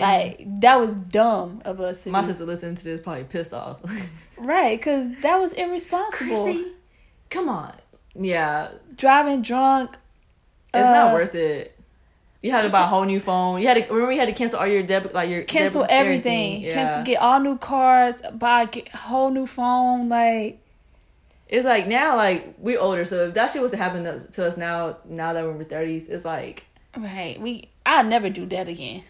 Like 0.00 0.42
that 0.60 0.76
was 0.78 0.94
dumb 0.96 1.60
of 1.64 1.80
us 1.80 2.04
to 2.04 2.10
My 2.10 2.20
do. 2.22 2.28
sister 2.28 2.44
listening 2.44 2.74
to 2.76 2.84
this 2.84 3.00
probably 3.00 3.24
pissed 3.24 3.52
off. 3.54 3.78
Right, 4.38 4.78
because 4.78 5.08
that 5.22 5.38
was 5.38 5.54
irresponsible. 5.54 6.26
Chrissy, 6.44 6.72
come 7.30 7.48
on. 7.48 7.72
Yeah, 8.14 8.68
Driving 8.94 9.40
drunk. 9.40 9.96
it's 10.74 10.84
uh, 10.86 10.92
not 10.92 11.14
worth 11.14 11.34
it. 11.34 11.72
You 12.42 12.50
had 12.52 12.62
to 12.62 12.68
buy 12.68 12.82
a 12.82 12.86
whole 12.86 13.04
new 13.06 13.18
phone. 13.18 13.62
You 13.62 13.68
had 13.68 13.74
to 13.82 13.90
remember 13.92 14.12
you 14.12 14.20
had 14.20 14.26
to 14.28 14.34
cancel 14.34 14.58
all 14.60 14.66
your 14.66 14.82
debit, 14.82 15.14
like 15.14 15.30
your 15.30 15.42
Cancel 15.44 15.80
debit- 15.82 15.94
everything. 15.96 16.60
Yeah. 16.62 16.74
Cancel. 16.74 17.02
Get 17.04 17.20
all 17.20 17.40
new 17.40 17.56
cards, 17.56 18.20
Buy 18.34 18.66
get 18.66 18.88
whole 18.94 19.30
new 19.30 19.46
phone. 19.46 20.10
Like 20.10 20.60
It's 21.48 21.64
like 21.64 21.86
now, 21.88 22.14
like 22.14 22.54
we're 22.58 22.78
older, 22.78 23.04
so 23.06 23.28
if 23.28 23.34
that 23.34 23.50
shit 23.50 23.62
was 23.62 23.70
to 23.70 23.78
happen 23.78 24.04
to, 24.04 24.44
us 24.46 24.56
now, 24.58 24.98
now 25.08 25.32
that 25.32 25.42
we're 25.44 25.52
in 25.52 25.56
our 25.56 25.64
thirties, 25.64 26.08
it's 26.08 26.26
like 26.26 26.66
right. 26.96 27.40
We. 27.40 27.70
I'll 27.86 28.04
never 28.04 28.28
do 28.28 28.44
that 28.46 28.68
again. 28.68 29.02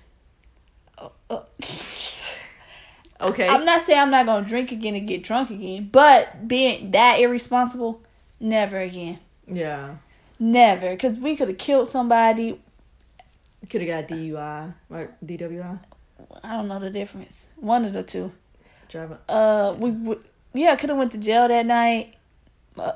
Oh, 1.29 1.45
okay, 3.21 3.49
I'm 3.49 3.65
not 3.65 3.81
saying 3.83 3.99
I'm 3.99 4.11
not 4.11 4.27
gonna 4.27 4.47
drink 4.47 4.73
again 4.73 4.95
and 4.95 5.07
get 5.09 5.23
drunk 5.23 5.51
again, 5.51 5.89
but 5.91 6.47
being 6.47 6.91
that 6.93 7.19
irresponsible, 7.21 8.01
never 8.41 8.79
again, 8.79 9.19
yeah. 9.47 9.97
never. 10.39 10.91
Because 10.91 11.19
we 11.19 11.37
could 11.37 11.49
have 11.49 11.59
killed 11.59 11.89
somebody. 11.89 12.61
Could 13.69 13.81
have 13.83 14.09
got 14.09 14.17
DUI 14.17 14.75
or 14.91 15.11
DWI. 15.25 15.81
I 16.45 16.53
don't 16.53 16.69
know 16.69 16.79
the 16.79 16.91
difference. 16.91 17.49
One 17.57 17.85
of 17.85 17.93
the 17.93 18.03
two. 18.05 18.33
Driving. 18.89 19.19
Uh, 19.29 19.75
we 19.79 19.91
would. 19.91 20.23
Yeah, 20.55 20.77
could 20.77 20.91
have 20.91 20.99
went 20.99 21.12
to 21.12 21.21
jail 21.21 21.49
that 21.49 21.67
night. 21.67 22.15
Uh, 22.79 22.93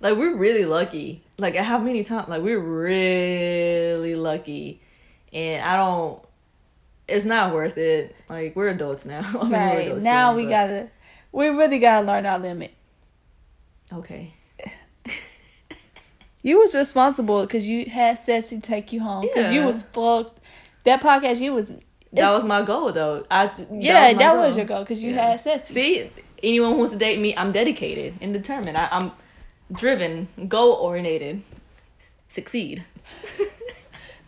Like 0.00 0.16
we're 0.16 0.34
really 0.36 0.64
lucky. 0.64 1.22
Like 1.38 1.54
how 1.56 1.78
many 1.78 2.02
times? 2.04 2.28
Like 2.28 2.42
we're 2.42 2.58
really 2.58 4.14
lucky, 4.14 4.80
and 5.32 5.62
I 5.62 5.76
don't. 5.76 6.22
It's 7.06 7.24
not 7.24 7.52
worth 7.52 7.76
it. 7.78 8.14
Like 8.28 8.56
we're 8.56 8.68
adults 8.68 9.04
now. 9.06 9.20
I 9.40 9.42
mean, 9.44 9.52
Right 9.52 9.86
adults 9.86 10.04
now, 10.04 10.34
we 10.34 10.44
but- 10.44 10.50
gotta, 10.50 10.90
we 11.32 11.48
really 11.48 11.78
gotta 11.78 12.06
learn 12.06 12.26
our 12.26 12.38
limit. 12.38 12.72
Okay. 13.92 14.34
You 16.42 16.58
was 16.58 16.74
responsible 16.74 17.40
because 17.40 17.66
you 17.66 17.86
had 17.86 18.18
Ceci 18.18 18.60
take 18.60 18.92
you 18.92 19.00
home 19.00 19.22
because 19.22 19.50
you 19.50 19.64
was 19.64 19.82
fucked. 19.82 20.40
That 20.84 21.00
podcast, 21.00 21.40
you 21.40 21.54
was 21.54 21.72
That 22.12 22.32
was 22.32 22.44
my 22.44 22.60
goal, 22.60 22.92
though. 22.92 23.24
I 23.30 23.50
yeah, 23.72 24.12
that 24.12 24.36
was 24.36 24.50
goal. 24.50 24.56
your 24.58 24.66
goal 24.66 24.80
because 24.80 25.02
you 25.02 25.14
Yeah. 25.14 25.30
had 25.30 25.40
Ceci. 25.40 25.72
See, 25.72 26.10
anyone 26.42 26.72
who 26.72 26.78
wants 26.80 26.92
to 26.92 26.98
date 26.98 27.18
me, 27.18 27.34
I'm 27.34 27.50
dedicated 27.50 28.14
and 28.20 28.34
determined. 28.34 28.76
I, 28.76 28.88
I'm 28.90 29.12
driven, 29.72 30.28
goal 30.46 30.72
oriented, 30.74 31.40
succeed. 32.28 32.84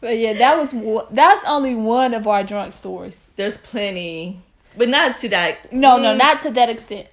But 0.07 0.19
yeah, 0.19 0.35
that 0.35 0.57
was 0.57 0.73
one- 0.73 1.07
that's 1.11 1.45
only 1.47 1.75
one 1.75 2.15
of 2.15 2.29
our 2.29 2.45
drunk 2.45 2.73
stories. 2.73 3.25
There's 3.35 3.57
plenty, 3.59 4.39
but 4.77 4.89
not 4.89 5.19
to 5.19 5.29
that. 5.31 5.73
No, 5.73 5.97
no, 5.97 6.15
Mm, 6.15 6.19
not 6.19 6.39
to 6.43 6.51
that 6.53 6.71
extent. 6.71 7.09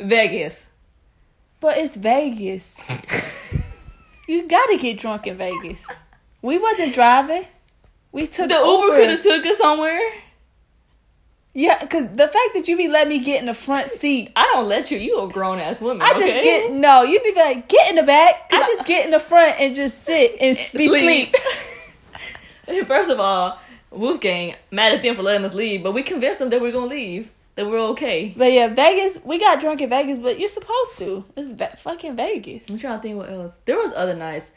Vegas. 0.00 0.68
But 1.60 1.76
it's 1.76 1.94
Vegas. 1.94 2.78
you 4.28 4.48
gotta 4.48 4.78
get 4.78 4.98
drunk 4.98 5.26
in 5.26 5.34
Vegas. 5.34 5.86
We 6.40 6.56
wasn't 6.56 6.94
driving. 6.94 7.44
We 8.12 8.26
took 8.26 8.48
The 8.48 8.54
Uber 8.54 8.96
could 8.96 9.10
have 9.10 9.22
took 9.22 9.44
us 9.44 9.58
somewhere. 9.58 10.00
Yeah, 11.58 11.76
because 11.80 12.06
the 12.06 12.28
fact 12.28 12.54
that 12.54 12.68
you 12.68 12.76
be 12.76 12.86
letting 12.86 13.08
me 13.08 13.18
get 13.18 13.40
in 13.40 13.46
the 13.46 13.52
front 13.52 13.88
seat, 13.88 14.30
I 14.36 14.44
don't 14.54 14.68
let 14.68 14.92
you. 14.92 14.98
You 14.98 15.24
a 15.24 15.28
grown 15.28 15.58
ass 15.58 15.80
woman. 15.80 16.02
I 16.02 16.12
just 16.12 16.22
okay? 16.22 16.42
get 16.42 16.70
no. 16.70 17.02
You 17.02 17.18
be 17.20 17.34
like 17.34 17.66
get 17.66 17.90
in 17.90 17.96
the 17.96 18.04
back. 18.04 18.48
I 18.52 18.62
just 18.62 18.86
get 18.86 19.04
in 19.04 19.10
the 19.10 19.18
front 19.18 19.58
and 19.58 19.74
just 19.74 20.04
sit 20.04 20.36
and 20.40 20.56
be 20.76 20.86
Sleep. 20.86 21.34
sleep. 21.34 22.86
First 22.86 23.10
of 23.10 23.18
all, 23.18 23.58
Wolfgang 23.90 24.54
mad 24.70 24.92
at 24.92 25.02
them 25.02 25.16
for 25.16 25.24
letting 25.24 25.44
us 25.44 25.52
leave, 25.52 25.82
but 25.82 25.90
we 25.90 26.04
convinced 26.04 26.38
them 26.38 26.50
that 26.50 26.60
we 26.60 26.68
are 26.68 26.72
gonna 26.72 26.86
leave, 26.86 27.32
that 27.56 27.66
we're 27.66 27.88
okay. 27.88 28.32
But 28.36 28.52
yeah, 28.52 28.68
Vegas. 28.68 29.18
We 29.24 29.40
got 29.40 29.58
drunk 29.58 29.80
in 29.80 29.90
Vegas, 29.90 30.20
but 30.20 30.38
you're 30.38 30.48
supposed 30.48 30.96
to. 30.98 31.24
It's 31.36 31.50
ve- 31.50 31.74
fucking 31.76 32.14
Vegas. 32.14 32.68
I'm 32.68 32.78
trying 32.78 32.98
to 32.98 33.02
think 33.02 33.16
what 33.16 33.30
else. 33.30 33.58
There 33.64 33.78
was 33.78 33.92
other 33.94 34.14
nights. 34.14 34.52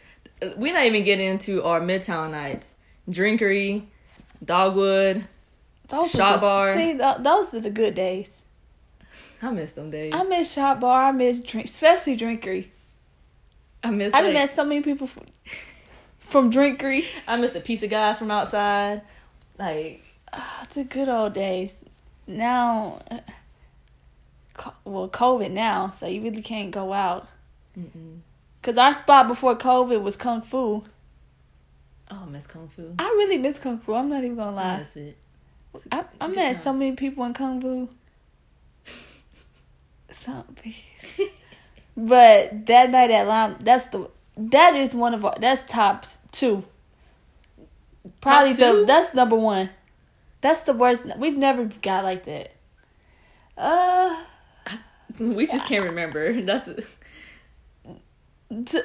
We're 0.56 0.74
not 0.74 0.86
even 0.86 1.04
getting 1.04 1.28
into 1.28 1.64
our 1.64 1.82
midtown 1.82 2.30
nights. 2.30 2.76
Drinkery, 3.10 3.88
Dogwood. 4.46 5.26
Those 5.92 6.12
Shot 6.12 6.34
was 6.34 6.42
bar. 6.42 6.76
See, 6.76 6.98
th- 6.98 7.18
those 7.20 7.54
are 7.54 7.60
the 7.60 7.70
good 7.70 7.94
days. 7.96 8.42
I 9.42 9.52
miss 9.52 9.74
them 9.74 9.90
days. 9.90 10.14
I 10.16 10.24
miss 10.24 10.54
Shot 10.54 10.80
Bar. 10.80 11.06
I 11.10 11.12
miss 11.12 11.42
drink, 11.42 11.66
especially 11.66 12.16
drinkery. 12.16 12.70
I 13.84 13.90
miss. 13.92 14.14
I 14.14 14.22
like, 14.22 14.34
met 14.34 14.50
so 14.50 14.64
many 14.64 14.82
people 14.82 15.08
from, 15.08 15.24
from 16.20 16.52
drinkery. 16.52 17.06
I 17.28 17.38
miss 17.38 17.52
the 17.52 17.60
pizza 17.60 17.88
guys 17.88 18.20
from 18.20 18.32
outside. 18.32 19.02
Like 19.58 20.04
Ah, 20.34 20.66
the 20.74 20.84
good 20.86 21.10
old 21.10 21.34
days. 21.34 21.80
Now, 22.28 23.00
well, 24.86 25.10
COVID 25.10 25.52
now, 25.52 25.90
so 25.90 26.08
you 26.08 26.22
really 26.22 26.42
can't 26.42 26.72
go 26.72 26.94
out. 26.94 27.28
Cause 28.62 28.78
our 28.78 28.94
spot 28.94 29.28
before 29.28 29.56
COVID 29.58 30.02
was 30.04 30.16
Kung 30.16 30.42
Fu. 30.42 30.84
oh, 32.12 32.26
miss 32.30 32.46
kung 32.48 32.68
fu. 32.70 32.94
I 33.00 33.04
really 33.04 33.38
miss 33.40 33.58
Kung 33.58 33.80
Fu. 33.80 33.94
I'm 33.96 34.08
not 34.10 34.24
even 34.24 34.36
gonna 34.38 34.56
I 34.56 34.62
lie. 34.74 34.78
miss 34.80 34.96
it. 34.96 35.18
I, 35.92 36.06
I 36.20 36.28
met 36.28 36.58
so 36.58 36.74
many 36.74 36.96
people 36.96 37.24
in 37.26 37.34
Kung 37.34 37.62
Fu. 37.62 37.90
So, 40.14 40.44
but 41.96 42.66
that 42.66 42.90
night 42.90 43.12
at 43.12 43.28
Lime, 43.28 43.56
that's 43.62 43.88
the 43.88 44.12
that 44.36 44.76
is 44.76 44.94
one 44.94 45.14
of 45.14 45.24
our 45.24 45.36
that's 45.40 45.62
top 45.62 46.06
two. 46.34 46.66
Probably 48.20 48.54
two? 48.54 48.82
the 48.82 48.86
that's 48.86 49.14
number 49.14 49.38
one. 49.38 49.70
That's 50.42 50.64
the 50.64 50.74
worst. 50.74 51.06
We've 51.18 51.38
never 51.38 51.64
got 51.82 52.04
like 52.04 52.26
that. 52.26 52.52
Uh, 53.58 54.22
We 55.20 55.46
just 55.46 55.66
can't 55.68 55.86
remember. 55.86 56.42
That's 56.42 56.70
t- 58.66 58.82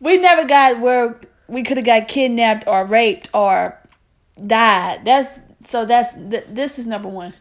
we 0.00 0.16
never 0.18 0.44
got 0.44 0.80
where 0.80 1.18
we 1.48 1.62
could 1.62 1.76
have 1.76 1.86
got 1.86 2.08
kidnapped 2.08 2.66
or 2.66 2.84
raped 2.86 3.28
or 3.34 3.78
died. 4.46 5.04
That's 5.04 5.38
so 5.64 5.84
that's 5.84 6.14
th- 6.14 6.44
this 6.48 6.78
is 6.78 6.86
number 6.86 7.08
one. 7.08 7.34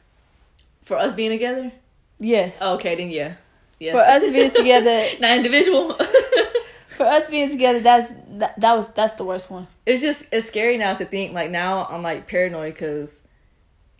for 0.82 0.98
us 0.98 1.14
being 1.14 1.32
together. 1.32 1.72
Yes. 2.20 2.60
Oh, 2.62 2.76
okay, 2.76 2.96
then 2.96 3.10
yeah, 3.10 3.34
yes. 3.80 3.94
For 3.96 4.02
us 4.02 4.32
being 4.32 4.52
together, 4.52 5.06
not 5.20 5.38
individual. 5.38 5.94
for 6.88 7.06
us 7.06 7.30
being 7.30 7.50
together, 7.50 7.80
that's 7.80 8.14
that, 8.38 8.60
that 8.60 8.74
was 8.76 8.90
that's 8.90 9.16
the 9.16 9.24
worst 9.24 9.50
one. 9.50 9.68
it's 9.86 10.02
just 10.02 10.26
it's 10.32 10.48
scary 10.48 10.78
now 10.78 10.94
to 10.94 11.06
think 11.06 11.34
like 11.34 11.52
now 11.52 11.86
I'm 11.86 12.02
like 12.02 12.28
paranoid 12.28 12.74
because 12.74 13.22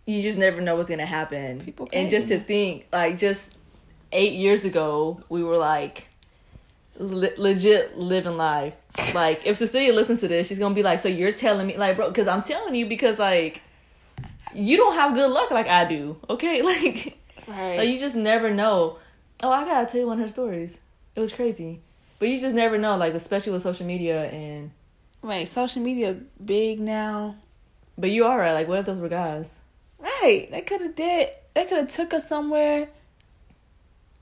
you 0.06 0.22
just 0.22 0.38
never 0.38 0.60
know 0.60 0.76
what's 0.76 0.88
gonna 0.88 1.06
happen. 1.06 1.60
People 1.60 1.88
and 1.92 2.10
just 2.10 2.28
to 2.28 2.38
think 2.38 2.86
like 2.92 3.18
just 3.18 3.54
eight 4.12 4.34
years 4.34 4.64
ago 4.64 5.20
we 5.28 5.42
were 5.42 5.56
like 5.58 6.08
le- 6.98 7.36
legit 7.36 7.98
living 7.98 8.36
life. 8.36 8.74
Like 9.14 9.46
if 9.46 9.56
Cecilia 9.56 9.92
listens 9.92 10.20
to 10.20 10.28
this, 10.28 10.46
she's 10.46 10.58
gonna 10.58 10.74
be 10.74 10.82
like, 10.82 11.00
"So 11.00 11.08
you're 11.08 11.32
telling 11.32 11.66
me 11.66 11.76
like, 11.76 11.96
bro? 11.96 12.08
Because 12.08 12.28
I'm 12.28 12.42
telling 12.42 12.74
you 12.74 12.86
because 12.86 13.18
like 13.18 13.62
you 14.54 14.76
don't 14.76 14.94
have 14.94 15.14
good 15.14 15.30
luck 15.30 15.50
like 15.50 15.66
I 15.66 15.84
do. 15.84 16.16
Okay, 16.30 16.62
like." 16.70 17.18
Right. 17.46 17.76
Like 17.76 17.88
you 17.88 17.98
just 17.98 18.16
never 18.16 18.52
know. 18.52 18.98
Oh, 19.42 19.50
I 19.50 19.64
gotta 19.64 19.86
tell 19.86 20.00
you 20.00 20.06
one 20.06 20.18
of 20.18 20.24
her 20.24 20.28
stories. 20.28 20.80
It 21.14 21.20
was 21.20 21.32
crazy, 21.32 21.80
but 22.18 22.28
you 22.28 22.40
just 22.40 22.54
never 22.54 22.78
know. 22.78 22.96
Like 22.96 23.14
especially 23.14 23.52
with 23.52 23.62
social 23.62 23.86
media 23.86 24.30
and. 24.30 24.70
right. 25.22 25.46
Social 25.46 25.82
media 25.82 26.16
big 26.42 26.80
now. 26.80 27.36
But 27.98 28.10
you 28.10 28.24
are 28.24 28.38
right. 28.38 28.52
Like 28.52 28.68
what 28.68 28.80
if 28.80 28.86
those 28.86 28.98
were 28.98 29.08
guys? 29.08 29.58
Right. 30.00 30.48
They 30.50 30.62
could 30.62 30.80
have 30.80 30.94
did. 30.94 31.30
They 31.54 31.64
could 31.66 31.78
have 31.78 31.88
took 31.88 32.14
us 32.14 32.28
somewhere. 32.28 32.88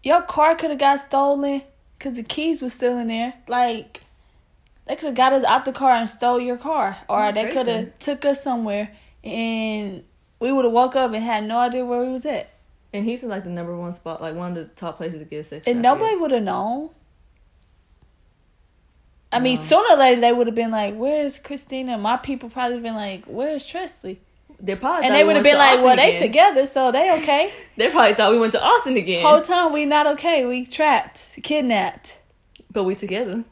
Your 0.02 0.22
car 0.22 0.56
could 0.56 0.70
have 0.70 0.80
got 0.80 0.98
stolen 0.98 1.62
because 1.96 2.16
the 2.16 2.24
keys 2.24 2.60
were 2.60 2.68
still 2.70 2.98
in 2.98 3.06
there. 3.06 3.34
Like 3.46 4.00
they 4.86 4.96
could 4.96 5.06
have 5.06 5.14
got 5.14 5.32
us 5.32 5.44
out 5.44 5.64
the 5.64 5.72
car 5.72 5.92
and 5.92 6.08
stole 6.08 6.40
your 6.40 6.58
car, 6.58 6.96
or 7.08 7.30
they 7.30 7.48
could 7.50 7.68
have 7.68 7.98
took 8.00 8.24
us 8.24 8.42
somewhere 8.42 8.90
and 9.22 10.02
we 10.42 10.50
would 10.52 10.64
have 10.64 10.74
woke 10.74 10.96
up 10.96 11.12
and 11.12 11.22
had 11.22 11.44
no 11.44 11.58
idea 11.58 11.84
where 11.84 12.02
we 12.02 12.10
was 12.10 12.26
at, 12.26 12.50
And 12.92 13.04
Houston's 13.04 13.30
like 13.30 13.44
the 13.44 13.50
number 13.50 13.76
one 13.76 13.92
spot, 13.92 14.20
like 14.20 14.34
one 14.34 14.50
of 14.50 14.54
the 14.56 14.64
top 14.64 14.96
places 14.96 15.20
to 15.22 15.24
get 15.24 15.38
a 15.38 15.44
sex. 15.44 15.66
and 15.68 15.80
nobody 15.80 16.16
would 16.16 16.32
have 16.32 16.42
known. 16.42 16.90
I 19.30 19.38
mean, 19.38 19.56
sooner 19.56 19.94
or 19.94 19.96
later 19.96 20.20
they 20.20 20.32
would 20.32 20.46
have 20.46 20.56
been 20.56 20.70
like, 20.70 20.94
"Where's 20.94 21.38
Christina?" 21.38 21.96
My 21.96 22.18
people 22.18 22.50
probably 22.50 22.80
been 22.80 22.94
like, 22.94 23.24
"Where's 23.24 23.66
Tresley?" 23.66 24.18
They 24.60 24.76
probably 24.76 25.06
And 25.06 25.14
they 25.14 25.24
would 25.24 25.36
have 25.36 25.44
been 25.44 25.56
like, 25.56 25.70
Austin 25.70 25.84
"Well, 25.84 25.96
they 25.96 26.18
together, 26.18 26.66
so 26.66 26.92
they 26.92 27.16
okay." 27.22 27.50
They 27.78 27.88
probably 27.88 28.14
thought 28.14 28.30
we 28.32 28.38
went 28.38 28.52
to 28.52 28.62
Austin 28.62 28.96
again. 28.98 29.24
Whole 29.24 29.40
time 29.40 29.72
we 29.72 29.86
not 29.86 30.06
okay. 30.08 30.44
We 30.44 30.66
trapped, 30.66 31.38
kidnapped. 31.42 32.20
but 32.70 32.84
we 32.84 32.94
together. 32.94 33.44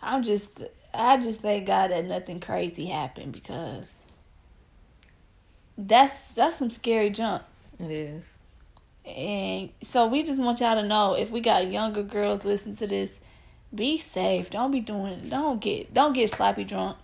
I'm 0.00 0.22
just, 0.22 0.60
I 0.94 1.16
just 1.20 1.40
thank 1.40 1.66
God 1.66 1.90
that 1.90 2.04
nothing 2.04 2.38
crazy 2.38 2.86
happened 2.86 3.32
because 3.32 3.97
that's 5.78 6.34
that's 6.34 6.56
some 6.56 6.68
scary 6.70 7.10
junk. 7.10 7.42
It 7.78 7.90
is. 7.90 8.38
And 9.06 9.70
so 9.80 10.06
we 10.06 10.22
just 10.22 10.42
want 10.42 10.60
y'all 10.60 10.74
to 10.74 10.86
know 10.86 11.14
if 11.14 11.30
we 11.30 11.40
got 11.40 11.70
younger 11.70 12.02
girls 12.02 12.44
listen 12.44 12.74
to 12.76 12.86
this, 12.86 13.20
be 13.74 13.96
safe. 13.96 14.50
Don't 14.50 14.70
be 14.70 14.80
doing. 14.80 15.28
Don't 15.30 15.60
get. 15.60 15.94
Don't 15.94 16.12
get 16.12 16.28
sloppy 16.30 16.64
drunk. 16.64 16.96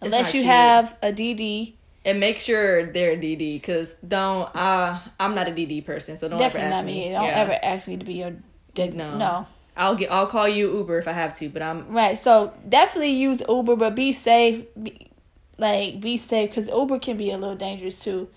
Unless 0.00 0.34
you 0.34 0.40
cute. 0.42 0.46
have 0.52 0.96
a 1.02 1.12
DD. 1.12 1.74
And 2.04 2.20
make 2.20 2.38
sure 2.40 2.86
they're 2.90 3.12
a 3.12 3.16
DD, 3.16 3.56
because 3.60 3.94
don't. 4.06 4.48
Uh, 4.54 4.98
I'm 5.20 5.34
not 5.34 5.46
a 5.48 5.50
DD 5.50 5.84
person, 5.84 6.16
so 6.16 6.28
don't 6.28 6.38
Definitely 6.38 6.66
ever 6.68 6.74
ask 6.74 6.84
not 6.84 6.86
me. 6.86 7.04
me. 7.08 7.12
Don't 7.12 7.24
Yeah. 7.24 7.30
ever 7.40 7.58
ask 7.62 7.88
me 7.88 7.96
to 7.98 8.04
be 8.04 8.14
your. 8.14 8.32
Dig- 8.74 8.94
No. 8.94 9.16
no. 9.16 9.46
I'll 9.76 9.94
get. 9.94 10.10
I'll 10.10 10.26
call 10.26 10.48
you 10.48 10.72
Uber 10.78 10.98
if 10.98 11.06
I 11.06 11.12
have 11.12 11.34
to, 11.38 11.48
but 11.48 11.62
I'm. 11.62 11.88
Right. 11.92 12.18
So 12.18 12.52
definitely 12.68 13.10
use 13.12 13.42
Uber, 13.48 13.76
but 13.76 13.94
be 13.94 14.12
safe. 14.12 14.64
Be, 14.80 15.07
like 15.58 16.00
be 16.00 16.16
safe 16.16 16.50
because 16.50 16.68
Uber 16.68 16.98
can 17.00 17.16
be 17.16 17.30
a 17.30 17.36
little 17.36 17.56
dangerous 17.56 18.02
too. 18.02 18.28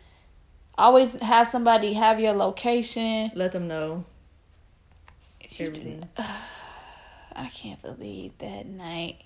Always 0.78 1.22
have 1.22 1.48
somebody 1.48 1.94
have 1.94 2.20
your 2.20 2.34
location. 2.34 3.32
Let 3.36 3.52
them 3.52 3.68
know 3.68 4.06
You 5.40 5.68
everything. 5.68 6.10
I 6.18 7.48
can't 7.54 7.82
believe 7.82 8.38
that 8.40 8.66
night. 8.66 9.22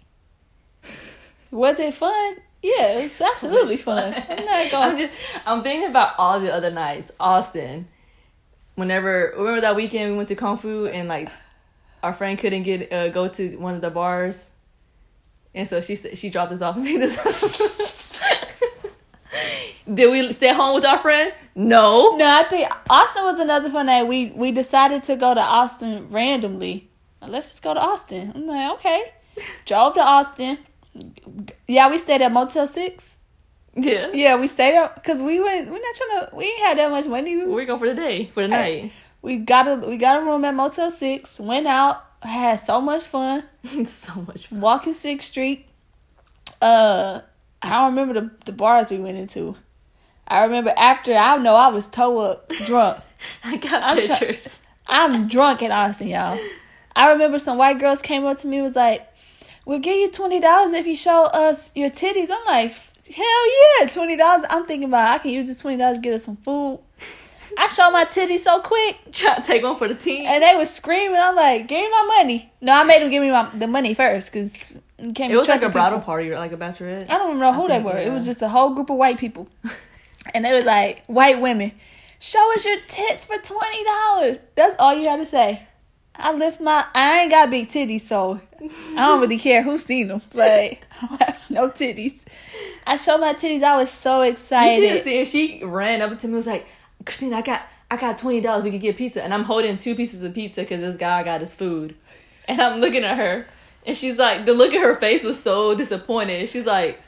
Was 1.51 1.79
it 1.79 1.93
fun? 1.93 2.35
Yeah, 2.61 2.99
it's 2.99 3.21
absolutely 3.21 3.77
fun. 3.77 4.13
I'm 4.29 4.45
not 4.45 4.73
I'm, 4.73 4.97
just, 4.97 5.19
I'm 5.45 5.63
thinking 5.63 5.89
about 5.89 6.15
all 6.17 6.39
the 6.39 6.53
other 6.53 6.71
nights. 6.71 7.11
Austin. 7.19 7.87
Whenever 8.75 9.33
remember 9.37 9.61
that 9.61 9.77
weekend 9.77 10.11
we 10.11 10.17
went 10.17 10.27
to 10.27 10.35
Kung 10.35 10.57
Fu 10.57 10.85
and 10.85 11.07
like 11.07 11.29
our 12.03 12.11
friend 12.11 12.37
couldn't 12.37 12.63
get 12.63 12.91
uh, 12.91 13.07
go 13.07 13.29
to 13.29 13.55
one 13.55 13.73
of 13.73 13.81
the 13.81 13.89
bars, 13.89 14.49
and 15.55 15.67
so 15.67 15.81
she 15.81 15.95
she 15.95 16.29
dropped 16.29 16.51
us 16.51 16.61
off 16.61 16.75
and 16.75 16.85
picked 16.85 17.03
us 17.03 18.11
up. 18.11 18.45
Did 19.93 20.09
we 20.11 20.31
stay 20.33 20.51
home 20.53 20.75
with 20.75 20.85
our 20.85 20.97
friend? 20.99 21.31
No. 21.53 22.15
No, 22.17 22.25
I 22.39 22.43
think 22.43 22.67
Austin 22.89 23.23
was 23.23 23.39
another 23.39 23.69
fun 23.69 23.85
night. 23.85 24.03
We 24.07 24.31
we 24.35 24.51
decided 24.51 25.03
to 25.03 25.15
go 25.15 25.33
to 25.33 25.41
Austin 25.41 26.09
randomly. 26.09 26.89
Let's 27.21 27.51
just 27.51 27.63
go 27.63 27.73
to 27.73 27.79
Austin. 27.79 28.31
I'm 28.35 28.45
like, 28.47 28.71
okay. 28.75 29.03
Drove 29.65 29.93
to 29.95 29.99
Austin. 30.01 30.57
Yeah, 31.67 31.89
we 31.89 31.97
stayed 31.97 32.21
at 32.21 32.31
Motel 32.31 32.65
Six. 32.67 33.17
Yeah. 33.75 34.09
Yeah, 34.13 34.37
we 34.37 34.47
stayed 34.47 34.75
up 34.77 34.95
because 34.95 35.21
we 35.21 35.39
went. 35.39 35.69
We're 35.69 35.79
not 35.79 35.95
trying 35.95 36.29
to. 36.29 36.35
We 36.35 36.45
ain't 36.45 36.59
had 36.59 36.77
that 36.79 36.89
much 36.91 37.05
money. 37.07 37.35
We, 37.35 37.43
was- 37.45 37.53
We're 37.53 37.65
going 37.65 37.79
for 37.79 37.87
the 37.89 37.95
day, 37.95 38.25
for 38.33 38.47
the 38.47 38.55
Hey. 38.55 38.81
night. 38.83 38.91
we 39.21 39.37
got 39.37 39.67
a 39.67 39.87
we 39.87 39.97
got 39.97 40.21
a 40.21 40.25
room 40.25 40.45
at 40.45 40.55
Motel 40.55 40.89
Six. 40.91 41.39
Went 41.39 41.67
out. 41.67 42.03
Had 42.25 42.59
so 42.59 42.81
much 42.81 43.03
fun. 43.03 43.43
so 43.85 44.21
much 44.21 44.47
fun. 44.47 44.59
Walking 44.59 44.93
Sixth 44.93 45.27
Street. 45.27 45.67
Uh, 46.61 47.21
I 47.61 47.69
don't 47.69 47.95
remember 47.95 48.19
the 48.19 48.31
the 48.45 48.51
bars 48.51 48.91
we 48.91 48.97
went 48.97 49.17
into. 49.17 49.55
I 50.27 50.43
remember 50.43 50.73
after 50.75 51.13
I 51.13 51.37
know 51.37 51.55
I 51.55 51.67
was 51.69 51.87
toe 51.87 52.17
up 52.17 52.49
drunk. 52.49 52.99
I 53.43 53.57
got 53.57 53.83
I'm 53.83 54.01
try- 54.01 54.17
pictures. 54.19 54.59
I'm 54.87 55.27
drunk 55.27 55.61
in 55.61 55.71
Austin, 55.71 56.07
y'all. 56.07 56.39
I 56.95 57.11
remember 57.11 57.39
some 57.39 57.57
white 57.57 57.79
girls 57.79 58.01
came 58.01 58.25
up 58.25 58.37
to 58.39 58.47
me 58.47 58.61
was 58.61 58.75
like, 58.75 59.07
"We'll 59.65 59.79
give 59.79 59.95
you 59.95 60.09
twenty 60.09 60.39
dollars 60.39 60.73
if 60.73 60.87
you 60.87 60.95
show 60.95 61.25
us 61.25 61.71
your 61.75 61.89
titties." 61.89 62.29
I'm 62.31 62.45
like, 62.47 62.73
"Hell 63.15 63.79
yeah, 63.79 63.87
twenty 63.87 64.15
dollars!" 64.17 64.45
I'm 64.49 64.65
thinking 64.65 64.89
about 64.89 65.09
I 65.09 65.17
can 65.19 65.31
use 65.31 65.47
this 65.47 65.59
twenty 65.59 65.77
dollars 65.77 65.97
to 65.97 66.01
get 66.01 66.13
us 66.13 66.23
some 66.23 66.37
food. 66.37 66.79
I 67.57 67.67
showed 67.67 67.91
my 67.91 68.05
titties 68.05 68.39
so 68.39 68.59
quick, 68.61 68.97
Try 69.11 69.35
to 69.35 69.41
take 69.41 69.63
one 69.63 69.75
for 69.75 69.87
the 69.87 69.95
team. 69.95 70.25
and 70.27 70.43
they 70.43 70.55
was 70.55 70.69
screaming. 70.73 71.17
I'm 71.19 71.35
like, 71.35 71.67
"Give 71.67 71.79
me 71.81 71.89
my 71.89 72.13
money!" 72.17 72.51
No, 72.61 72.73
I 72.73 72.83
made 72.83 73.01
them 73.01 73.09
give 73.09 73.21
me 73.21 73.31
my, 73.31 73.49
the 73.53 73.67
money 73.67 73.93
first 73.93 74.31
because 74.31 74.73
can't 75.13 75.31
it 75.31 75.37
was 75.37 75.47
like 75.47 75.61
a 75.61 75.69
bridal 75.69 75.99
party 75.99 76.29
or 76.31 76.37
like 76.37 76.51
a 76.51 76.57
bachelorette. 76.57 77.09
I 77.09 77.17
don't 77.17 77.39
know 77.39 77.53
who 77.53 77.65
I 77.65 77.67
they 77.67 77.73
think, 77.75 77.85
were. 77.85 77.97
It 77.97 78.11
was 78.11 78.25
just 78.25 78.41
a 78.41 78.49
whole 78.49 78.71
group 78.71 78.89
of 78.89 78.97
white 78.97 79.17
people. 79.19 79.47
and 80.33 80.43
they 80.43 80.53
was 80.53 80.65
like, 80.65 81.05
white 81.07 81.39
women, 81.41 81.71
show 82.19 82.53
us 82.53 82.65
your 82.65 82.77
tits 82.87 83.25
for 83.25 83.35
$20. 83.37 84.39
That's 84.55 84.75
all 84.79 84.93
you 84.95 85.07
had 85.07 85.17
to 85.17 85.25
say. 85.25 85.67
I 86.17 86.33
lift 86.33 86.61
my, 86.61 86.85
I 86.95 87.21
ain't 87.23 87.31
got 87.31 87.49
big 87.49 87.67
titties, 87.67 88.01
so 88.01 88.39
I 88.61 88.95
don't 88.95 89.19
really 89.19 89.37
care 89.37 89.61
who's 89.61 89.83
seen 89.83 90.07
them. 90.07 90.21
But 90.33 90.49
I 91.01 91.07
don't 91.07 91.21
have 91.21 91.41
no 91.49 91.69
titties. 91.69 92.23
I 92.87 92.95
showed 92.95 93.19
my 93.19 93.33
titties. 93.33 93.63
I 93.63 93.75
was 93.75 93.91
so 93.91 94.21
excited. 94.21 94.77
You 94.81 94.87
should 94.87 94.95
have 94.95 95.03
seen. 95.03 95.59
She 95.59 95.63
ran 95.65 96.01
up 96.01 96.17
to 96.19 96.27
me 96.29 96.33
was 96.35 96.47
like, 96.47 96.65
"Christina, 97.05 97.37
I 97.37 97.41
got, 97.41 97.61
I 97.89 97.97
got 97.97 98.17
twenty 98.17 98.41
dollars. 98.41 98.63
We 98.63 98.71
could 98.71 98.81
get 98.81 98.97
pizza." 98.97 99.23
And 99.23 99.33
I'm 99.33 99.43
holding 99.43 99.77
two 99.77 99.95
pieces 99.95 100.21
of 100.23 100.33
pizza 100.33 100.61
because 100.61 100.81
this 100.81 100.97
guy 100.97 101.23
got 101.23 101.41
his 101.41 101.53
food, 101.55 101.95
and 102.47 102.61
I'm 102.61 102.79
looking 102.81 103.03
at 103.03 103.17
her, 103.17 103.47
and 103.85 103.95
she's 103.95 104.17
like, 104.17 104.45
the 104.45 104.53
look 104.53 104.73
at 104.73 104.81
her 104.81 104.95
face 104.95 105.23
was 105.23 105.41
so 105.41 105.75
disappointed. 105.75 106.49
She's 106.49 106.65
like, 106.65 107.01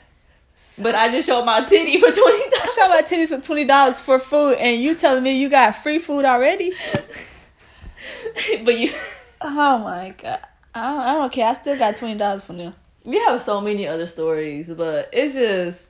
"But 0.80 0.94
I 0.94 1.10
just 1.10 1.26
showed 1.26 1.44
my 1.44 1.64
titty 1.64 1.98
for 2.00 2.06
twenty 2.10 2.20
I 2.20 2.50
dollars." 2.50 2.74
showed 2.74 2.88
my 2.88 3.02
titties 3.02 3.28
for 3.28 3.54
$20 3.54 4.00
for 4.04 4.18
food, 4.18 4.56
and 4.58 4.80
you 4.80 4.94
telling 4.94 5.22
me 5.24 5.40
you 5.40 5.48
got 5.48 5.74
free 5.76 5.98
food 5.98 6.24
already? 6.24 6.72
but 8.64 8.78
you, 8.78 8.92
Oh 9.40 9.78
my 9.78 10.14
God. 10.22 10.38
I 10.74 10.92
don't, 10.92 11.00
I 11.00 11.12
don't 11.14 11.32
care. 11.32 11.48
I 11.48 11.54
still 11.54 11.78
got 11.78 11.94
$20 11.94 12.44
from 12.44 12.58
you. 12.58 12.74
we 13.04 13.18
have 13.24 13.40
so 13.40 13.60
many 13.60 13.86
other 13.86 14.06
stories, 14.06 14.68
but 14.68 15.08
it's 15.12 15.34
just 15.34 15.88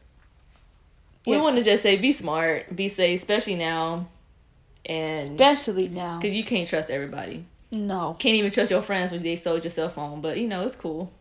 we 1.26 1.32
Yeah. 1.34 1.40
want 1.42 1.56
to 1.56 1.62
just 1.62 1.82
say, 1.82 1.96
be 1.96 2.12
smart, 2.12 2.74
be 2.74 2.88
safe, 2.88 3.20
especially 3.20 3.54
now, 3.56 4.08
and 4.86 5.18
Especially 5.18 5.88
now. 5.88 6.18
because 6.18 6.36
you 6.36 6.44
can't 6.44 6.68
trust 6.68 6.90
everybody. 6.90 7.44
No. 7.70 8.16
Can't 8.18 8.34
even 8.36 8.50
trust 8.50 8.70
your 8.70 8.80
friends 8.82 9.10
when 9.12 9.22
they 9.22 9.36
sold 9.36 9.62
your 9.64 9.70
cell 9.70 9.88
phone, 9.90 10.20
but 10.22 10.38
you 10.38 10.48
know 10.48 10.64
it's 10.64 10.76
cool. 10.76 11.12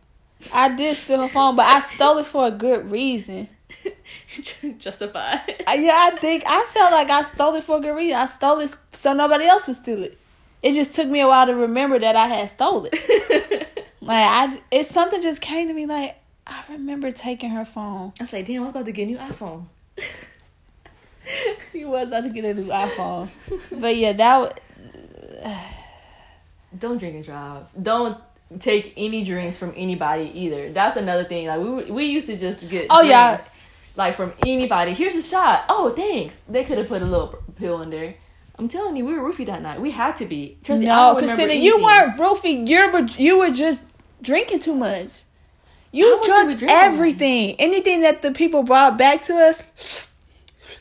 I 0.52 0.74
did 0.74 0.96
steal 0.96 1.20
her 1.20 1.28
phone, 1.28 1.56
but 1.56 1.66
I 1.66 1.80
stole 1.80 2.18
it 2.18 2.26
for 2.26 2.46
a 2.46 2.50
good 2.50 2.90
reason. 2.90 3.48
Justified. 4.78 5.62
I, 5.66 5.74
yeah, 5.74 6.10
I 6.12 6.16
think 6.18 6.44
I 6.46 6.64
felt 6.72 6.92
like 6.92 7.10
I 7.10 7.22
stole 7.22 7.54
it 7.56 7.62
for 7.64 7.76
a 7.78 7.80
good 7.80 7.94
reason. 7.96 8.16
I 8.18 8.26
stole 8.26 8.60
it 8.60 8.76
so 8.92 9.12
nobody 9.12 9.44
else 9.46 9.66
would 9.66 9.76
steal 9.76 10.02
it. 10.04 10.18
It 10.62 10.74
just 10.74 10.94
took 10.94 11.06
me 11.08 11.20
a 11.20 11.26
while 11.26 11.46
to 11.46 11.54
remember 11.54 11.98
that 11.98 12.16
I 12.16 12.26
had 12.26 12.48
stole 12.48 12.86
it. 12.90 13.64
Like 14.00 14.24
I, 14.26 14.58
it's 14.70 14.88
something 14.88 15.20
just 15.20 15.42
came 15.42 15.68
to 15.68 15.74
me. 15.74 15.84
Like 15.84 16.16
I 16.46 16.62
remember 16.70 17.10
taking 17.10 17.50
her 17.50 17.66
phone. 17.66 18.12
I 18.18 18.22
was 18.22 18.32
like, 18.32 18.46
damn, 18.46 18.62
I 18.62 18.64
was 18.64 18.70
about 18.70 18.86
to 18.86 18.92
get 18.92 19.02
a 19.02 19.10
new 19.12 19.18
iPhone. 19.18 19.66
You 21.74 21.88
was 21.90 22.08
about 22.08 22.22
to 22.24 22.30
get 22.30 22.44
a 22.44 22.54
new 22.54 22.68
iPhone, 22.70 23.28
but 23.80 23.94
yeah, 23.96 24.12
that 24.14 24.38
was, 24.38 24.52
Don't 26.78 26.98
drink 26.98 27.16
and 27.16 27.24
drive. 27.24 27.68
Don't 27.80 28.18
take 28.58 28.94
any 28.96 29.24
drinks 29.24 29.58
from 29.58 29.72
anybody 29.76 30.30
either. 30.38 30.70
That's 30.70 30.96
another 30.96 31.24
thing. 31.24 31.46
Like 31.46 31.60
we 31.60 31.90
we 31.90 32.04
used 32.06 32.26
to 32.28 32.36
just 32.36 32.68
get 32.70 32.86
Oh, 32.90 33.02
yeah. 33.02 33.38
like 33.96 34.14
from 34.14 34.32
anybody. 34.46 34.94
Here's 34.94 35.16
a 35.16 35.22
shot. 35.22 35.64
Oh, 35.68 35.90
thanks. 35.90 36.40
They 36.48 36.64
could 36.64 36.78
have 36.78 36.88
put 36.88 37.02
a 37.02 37.06
little 37.06 37.38
pill 37.56 37.82
in 37.82 37.90
there. 37.90 38.14
I'm 38.58 38.68
telling 38.68 38.96
you, 38.96 39.04
we 39.04 39.18
were 39.18 39.30
roofie 39.30 39.46
that 39.46 39.62
night. 39.62 39.80
We 39.80 39.90
had 39.92 40.16
to 40.16 40.26
be. 40.26 40.58
Trust 40.64 40.82
no, 40.82 41.14
Christina, 41.16 41.52
you 41.54 41.82
weren't 41.82 42.16
roofie. 42.16 42.66
You 42.66 42.90
were 42.90 43.00
you 43.18 43.38
were 43.38 43.50
just 43.50 43.86
drinking 44.22 44.58
too 44.60 44.74
much. 44.74 45.24
You 45.92 46.20
How 46.26 46.44
much 46.44 46.50
did 46.52 46.58
drunk 46.60 46.72
everything. 46.72 47.56
Anything 47.58 48.02
that 48.02 48.22
the 48.22 48.32
people 48.32 48.62
brought 48.62 48.98
back 48.98 49.22
to 49.22 49.34
us. 49.34 50.06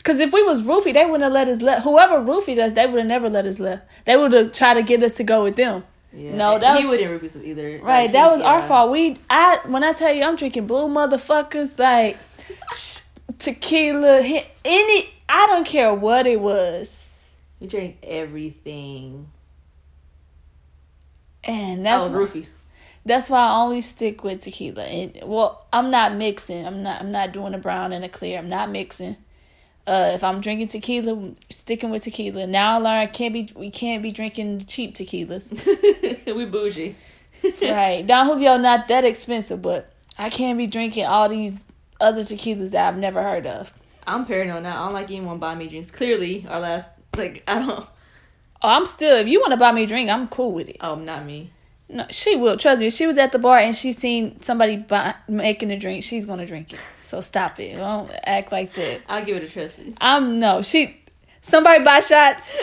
Cause 0.04 0.20
if 0.20 0.32
we 0.34 0.42
was 0.44 0.66
roofie, 0.66 0.94
they 0.94 1.06
wouldn't 1.06 1.24
have 1.24 1.34
let 1.34 1.48
us 1.48 1.62
let 1.62 1.82
whoever 1.82 2.20
roofied 2.22 2.60
us, 2.60 2.74
they 2.74 2.86
would 2.86 2.98
have 2.98 3.08
never 3.08 3.30
let 3.30 3.46
us 3.46 3.60
left. 3.60 3.84
They 4.06 4.16
would 4.16 4.32
have 4.34 4.54
tried 4.54 4.76
to 4.76 4.84
get 4.84 5.04
us 5.04 5.14
to 5.16 5.24
go 5.24 5.44
with 5.44 5.56
them. 5.58 5.84
Yeah. 6.14 6.36
No, 6.36 6.58
that 6.60 6.78
he 6.80 6.86
was- 6.86 6.98
wouldn't 7.00 7.22
roofie 7.22 7.26
us 7.26 7.36
either. 7.44 7.80
Right, 7.82 8.04
Like, 8.04 8.12
that 8.14 8.32
was 8.32 8.42
our 8.42 8.62
fault. 8.62 8.92
We 8.92 9.18
I 9.30 9.60
when 9.66 9.84
I 9.84 9.92
tell 9.94 10.14
you 10.14 10.24
I'm 10.24 10.36
drinking 10.38 10.68
blue 10.68 10.88
motherfuckers 10.88 11.78
like 11.78 12.18
sh- 12.74 13.02
tequila, 13.38 14.22
any 14.66 15.14
I 15.30 15.46
don't 15.48 15.66
care 15.66 15.94
what 15.94 16.26
it 16.26 16.40
was. 16.40 17.08
We 17.60 17.68
drank 17.68 17.98
everything. 18.04 19.28
And 21.44 21.86
That 21.86 22.00
that's 22.00 22.10
was 22.10 22.34
why, 22.34 22.40
roofie. 22.42 22.46
That's 23.08 23.30
why 23.30 23.40
I 23.40 23.62
only 23.62 23.82
stick 23.82 24.24
with 24.24 24.42
tequila. 24.42 24.84
And 24.84 25.20
well, 25.24 25.66
I'm 25.72 25.90
not 25.90 26.16
mixing. 26.16 26.66
I'm 26.66 26.84
not 26.84 27.02
I'm 27.02 27.12
not 27.12 27.32
doing 27.32 27.54
a 27.54 27.58
brown 27.58 27.94
and 27.94 28.04
a 28.04 28.10
clear. 28.10 28.38
I'm 28.38 28.50
not 28.50 28.70
mixing. 28.70 29.18
Uh, 29.86 30.12
if 30.14 30.24
I'm 30.24 30.42
drinking 30.42 30.68
tequila, 30.68 31.32
sticking 31.50 31.90
with 31.90 32.04
tequila. 32.04 32.46
Now 32.46 32.76
I 32.76 32.78
learn 32.78 32.98
I 32.98 33.06
can't 33.06 33.34
be 33.34 33.50
we 33.56 33.70
can't 33.70 34.04
be 34.04 34.12
drinking 34.12 34.60
cheap 34.60 34.96
tequilas. 34.96 35.66
we 36.36 36.46
bougie. 36.46 36.96
right. 37.62 38.06
Don 38.06 38.26
Julio 38.26 38.58
not 38.58 38.88
that 38.90 39.06
expensive, 39.06 39.62
but 39.62 39.92
I 40.20 40.30
can't 40.30 40.58
be 40.58 40.68
drinking 40.68 41.06
all 41.06 41.30
these 41.30 41.64
other 42.02 42.22
tequilas 42.22 42.72
that 42.72 42.88
I've 42.88 43.00
never 43.00 43.24
heard 43.24 43.48
of. 43.48 43.72
I'm 44.06 44.26
paranoid 44.26 44.64
now. 44.64 44.82
I 44.82 44.86
don't 44.86 44.94
like 44.94 45.12
anyone 45.12 45.38
buy 45.38 45.56
me 45.56 45.68
drinks. 45.68 45.92
Clearly, 45.92 46.46
our 46.50 46.60
last 46.60 46.90
like 47.16 47.44
I 47.48 47.60
don't. 47.60 47.88
Oh, 48.62 48.70
I'm 48.70 48.86
still. 48.86 49.16
If 49.18 49.28
you 49.28 49.40
want 49.40 49.52
to 49.52 49.58
buy 49.58 49.72
me 49.72 49.84
a 49.84 49.88
drink, 49.88 50.10
I'm 50.10 50.28
cool 50.28 50.52
with 50.52 50.68
it. 50.68 50.78
Oh, 50.82 50.96
not 50.96 51.26
me. 51.26 51.52
No, 51.90 52.06
she 52.10 52.36
will. 52.36 52.58
Trust 52.58 52.80
me. 52.80 52.88
If 52.88 52.94
she 52.94 53.08
was 53.08 53.18
at 53.18 53.32
the 53.32 53.40
bar 53.40 53.58
and 53.58 53.76
she 53.76 53.94
seen 53.94 54.42
somebody 54.42 54.76
buy, 54.76 55.16
making 55.28 55.72
a 55.72 55.78
drink, 55.80 56.04
she's 56.04 56.26
gonna 56.26 56.46
drink 56.46 56.74
it. 56.74 56.80
So 57.02 57.22
stop 57.22 57.60
it. 57.60 57.78
Don't 57.78 58.12
act 58.26 58.52
like 58.52 58.74
that. 58.74 59.02
I'll 59.08 59.24
give 59.24 59.38
it 59.38 59.44
a 59.44 59.50
trust. 59.50 59.80
I'm 60.02 60.40
no. 60.40 60.62
She. 60.62 61.02
Somebody 61.40 61.84
buy 61.84 62.02
shots. 62.02 62.58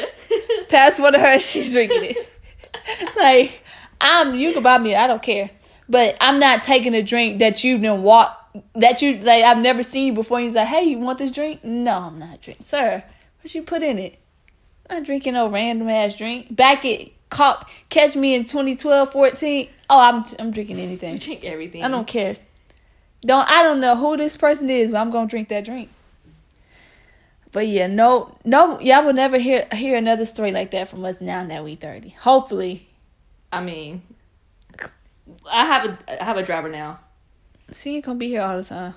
Pass 0.69 1.01
one 1.01 1.15
to 1.15 1.19
her. 1.19 1.39
She's 1.41 1.73
drinking 1.73 2.05
it. 2.05 2.29
like 3.17 3.63
I'm. 3.99 4.35
You 4.35 4.53
can 4.53 4.63
buy 4.63 4.77
me. 4.77 4.95
I 4.95 5.07
don't 5.07 5.23
care. 5.23 5.49
But 5.89 6.19
I'm 6.21 6.39
not 6.39 6.61
taking 6.61 6.95
a 6.95 7.03
drink 7.03 7.39
that 7.39 7.65
you 7.65 7.79
didn't 7.79 8.03
walk. 8.03 8.41
That 8.75 9.01
you 9.01 9.17
like. 9.19 9.45
I've 9.45 9.63
never 9.63 9.83
seen 9.83 10.09
you 10.09 10.13
before. 10.13 10.39
And 10.39 10.47
you're 10.47 10.55
like, 10.55 10.69
hey, 10.69 10.83
you 10.83 10.99
want 10.99 11.17
this 11.17 11.31
drink? 11.31 11.65
No, 11.65 11.93
I'm 11.93 12.19
not 12.19 12.43
drinking, 12.43 12.67
sir. 12.67 13.03
What 13.41 13.55
you 13.55 13.63
put 13.63 13.83
in 13.83 13.99
it? 13.99 14.19
I'm 14.91 14.99
not 14.99 15.07
drinking 15.07 15.33
no 15.33 15.49
random 15.49 15.89
ass 15.89 16.17
drink. 16.17 16.55
Back 16.55 16.85
at 16.85 17.09
caught 17.31 17.69
catch 17.89 18.17
me 18.17 18.35
in 18.35 18.45
2012, 18.45 19.11
14. 19.13 19.69
Oh, 19.91 19.99
I'm 20.01 20.25
I'm 20.39 20.51
drinking 20.51 20.79
anything. 20.79 21.19
drink 21.19 21.45
everything. 21.45 21.85
I 21.85 21.89
don't 21.89 22.07
care. 22.07 22.37
Don't 23.23 23.49
I 23.49 23.63
don't 23.63 23.81
know 23.81 23.97
who 23.97 24.17
this 24.17 24.37
person 24.37 24.69
is, 24.71 24.91
but 24.91 24.99
I'm 24.99 25.11
gonna 25.11 25.29
drink 25.29 25.49
that 25.49 25.65
drink. 25.65 25.91
But 27.53 27.69
yeah, 27.69 27.87
no, 27.87 28.37
no, 28.45 28.81
y'all 28.81 29.05
will 29.05 29.13
never 29.13 29.39
hear 29.39 29.67
hear 29.73 29.97
another 29.97 30.27
story 30.27 30.51
like 30.51 30.73
that 30.73 30.89
from 30.89 31.05
us 31.05 31.21
now 31.21 31.45
that 31.45 31.63
we 31.63 31.77
thirty. 31.77 32.09
Hopefully, 32.11 32.89
I 33.53 33.61
mean, 33.63 34.03
I 35.49 35.65
have 35.65 35.85
a 35.87 36.21
I 36.21 36.25
have 36.25 36.37
a 36.37 36.43
driver 36.43 36.69
now. 36.69 36.99
she 37.73 37.95
ain't 37.97 38.05
gonna 38.05 38.19
be 38.19 38.29
here 38.29 38.43
all 38.43 38.57
the 38.57 38.65
time. 38.65 38.95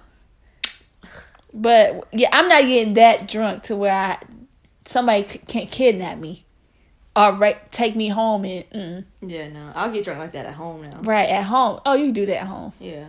But 1.54 2.08
yeah, 2.12 2.30
I'm 2.34 2.50
not 2.50 2.64
getting 2.64 2.96
that 2.96 3.28
drunk 3.28 3.64
to 3.64 3.76
where 3.76 3.94
I 3.94 4.18
somebody 4.86 5.28
c- 5.28 5.40
can't 5.48 5.70
kidnap 5.72 6.18
me 6.18 6.46
or 7.18 7.34
right, 7.34 7.72
take 7.72 7.96
me 7.96 8.10
home 8.10 8.46
and 8.46 8.64
mm, 8.72 9.04
Yeah, 9.22 9.50
no, 9.50 9.72
I'll 9.74 9.92
get 9.92 10.06
drunk 10.06 10.20
like 10.20 10.32
that 10.34 10.46
at 10.46 10.54
home 10.54 10.84
now. 10.88 11.00
right 11.02 11.28
at 11.28 11.46
home. 11.46 11.82
Oh, 11.86 11.96
you 11.96 12.06
can 12.06 12.14
do 12.14 12.26
that 12.28 12.42
at 12.42 12.48
home. 12.48 12.74
Yeah, 12.80 13.08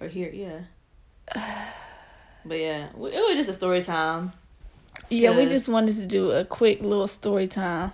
or 0.00 0.06
here, 0.08 0.30
yeah. 0.32 0.60
But 2.48 2.60
yeah, 2.60 2.86
it 2.90 2.96
was 2.96 3.36
just 3.36 3.50
a 3.50 3.52
story 3.52 3.82
time. 3.82 4.30
Yeah, 5.10 5.36
we 5.36 5.46
just 5.46 5.68
wanted 5.68 5.96
to 5.96 6.06
do 6.06 6.30
a 6.30 6.44
quick 6.44 6.80
little 6.80 7.08
story 7.08 7.48
time. 7.48 7.90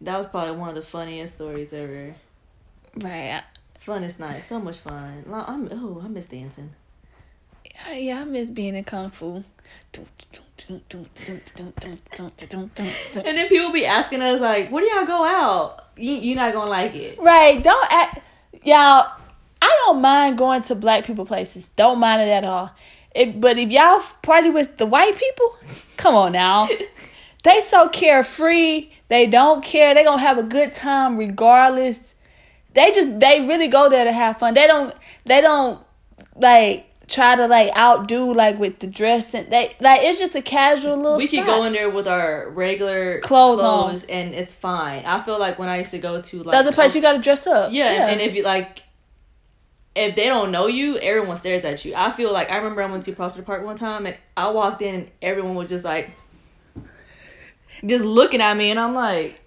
That 0.00 0.18
was 0.18 0.26
probably 0.26 0.56
one 0.56 0.70
of 0.70 0.74
the 0.74 0.82
funniest 0.82 1.36
stories 1.36 1.72
ever. 1.72 2.16
Right. 2.96 3.44
Funnest 3.86 4.18
night, 4.18 4.40
so 4.42 4.58
much 4.58 4.78
fun. 4.78 5.24
I'm 5.32 5.68
oh, 5.70 6.02
I 6.04 6.08
miss 6.08 6.26
dancing. 6.26 6.70
Yeah, 7.64 7.92
yeah, 7.94 8.20
I 8.22 8.24
miss 8.24 8.50
being 8.50 8.74
in 8.74 8.82
kung 8.82 9.10
fu. 9.10 9.44
And 13.24 13.38
then 13.38 13.48
people 13.48 13.72
be 13.72 13.86
asking 13.86 14.22
us 14.22 14.40
like, 14.40 14.70
"Where 14.70 14.82
do 14.82 14.94
y'all 14.94 15.06
go 15.06 15.24
out?" 15.24 15.90
you, 15.96 16.14
you're 16.14 16.36
not 16.36 16.52
gonna 16.52 16.70
like 16.70 16.94
it. 16.94 17.18
Right. 17.18 17.62
Don't 17.62 17.92
act 17.92 18.20
y'all 18.64 19.10
I 19.62 19.82
don't 19.86 20.00
mind 20.00 20.38
going 20.38 20.62
to 20.62 20.74
black 20.74 21.04
people 21.04 21.26
places. 21.26 21.68
Don't 21.68 21.98
mind 21.98 22.22
it 22.22 22.28
at 22.28 22.44
all. 22.44 22.74
If, 23.14 23.38
but 23.40 23.58
if 23.58 23.70
y'all 23.70 24.02
party 24.22 24.50
with 24.50 24.78
the 24.78 24.86
white 24.86 25.16
people, 25.16 25.56
come 25.96 26.14
on 26.14 26.32
now. 26.32 26.68
they 27.42 27.60
so 27.60 27.88
carefree. 27.88 28.90
They 29.08 29.26
don't 29.26 29.62
care. 29.62 29.94
They 29.94 30.04
gonna 30.04 30.20
have 30.20 30.38
a 30.38 30.42
good 30.42 30.72
time 30.72 31.16
regardless. 31.16 32.14
They 32.72 32.92
just 32.92 33.18
they 33.18 33.44
really 33.46 33.68
go 33.68 33.88
there 33.88 34.04
to 34.04 34.12
have 34.12 34.38
fun. 34.38 34.54
They 34.54 34.66
don't 34.66 34.94
they 35.24 35.40
don't 35.40 35.80
like 36.36 36.89
try 37.10 37.34
to 37.34 37.46
like 37.48 37.76
outdo 37.76 38.32
like 38.32 38.58
with 38.58 38.78
the 38.78 38.86
dress 38.86 39.34
and 39.34 39.50
they 39.50 39.74
like 39.80 40.02
it's 40.02 40.18
just 40.18 40.34
a 40.36 40.42
casual 40.42 40.96
little. 40.96 41.18
We 41.18 41.26
spot. 41.26 41.44
could 41.44 41.50
go 41.50 41.64
in 41.64 41.72
there 41.72 41.90
with 41.90 42.06
our 42.06 42.48
regular 42.50 43.20
Clothes 43.20 43.60
clothes, 43.60 44.04
and 44.04 44.34
it's 44.34 44.54
fine. 44.54 45.04
I 45.04 45.20
feel 45.22 45.38
like 45.38 45.58
when 45.58 45.68
I 45.68 45.78
used 45.78 45.90
to 45.90 45.98
go 45.98 46.22
to 46.22 46.36
like 46.42 46.52
the 46.52 46.58
other 46.58 46.72
place 46.72 46.94
you 46.94 47.02
gotta 47.02 47.18
dress 47.18 47.46
up. 47.46 47.72
yeah, 47.72 48.08
and 48.08 48.20
if 48.20 48.34
you 48.34 48.44
like, 48.44 48.84
if 49.94 50.14
they 50.14 50.26
don't 50.26 50.52
know 50.52 50.68
you, 50.68 50.98
everyone 50.98 51.36
stares 51.36 51.64
at 51.64 51.84
you. 51.84 51.94
I 51.94 52.12
feel 52.12 52.32
like 52.32 52.50
I 52.50 52.56
remember 52.56 52.82
I 52.82 52.86
went 52.86 53.02
to 53.04 53.12
Prosper 53.12 53.42
Park 53.42 53.64
one 53.64 53.76
time 53.76 54.06
and 54.06 54.16
I 54.36 54.50
walked 54.50 54.80
in 54.80 54.94
and 54.94 55.10
everyone 55.20 55.56
was 55.56 55.68
just 55.68 55.84
like, 55.84 56.10
just 57.84 58.04
looking 58.04 58.40
at 58.40 58.56
me, 58.56 58.70
and 58.70 58.78
I'm 58.78 58.94
like. 58.94 59.39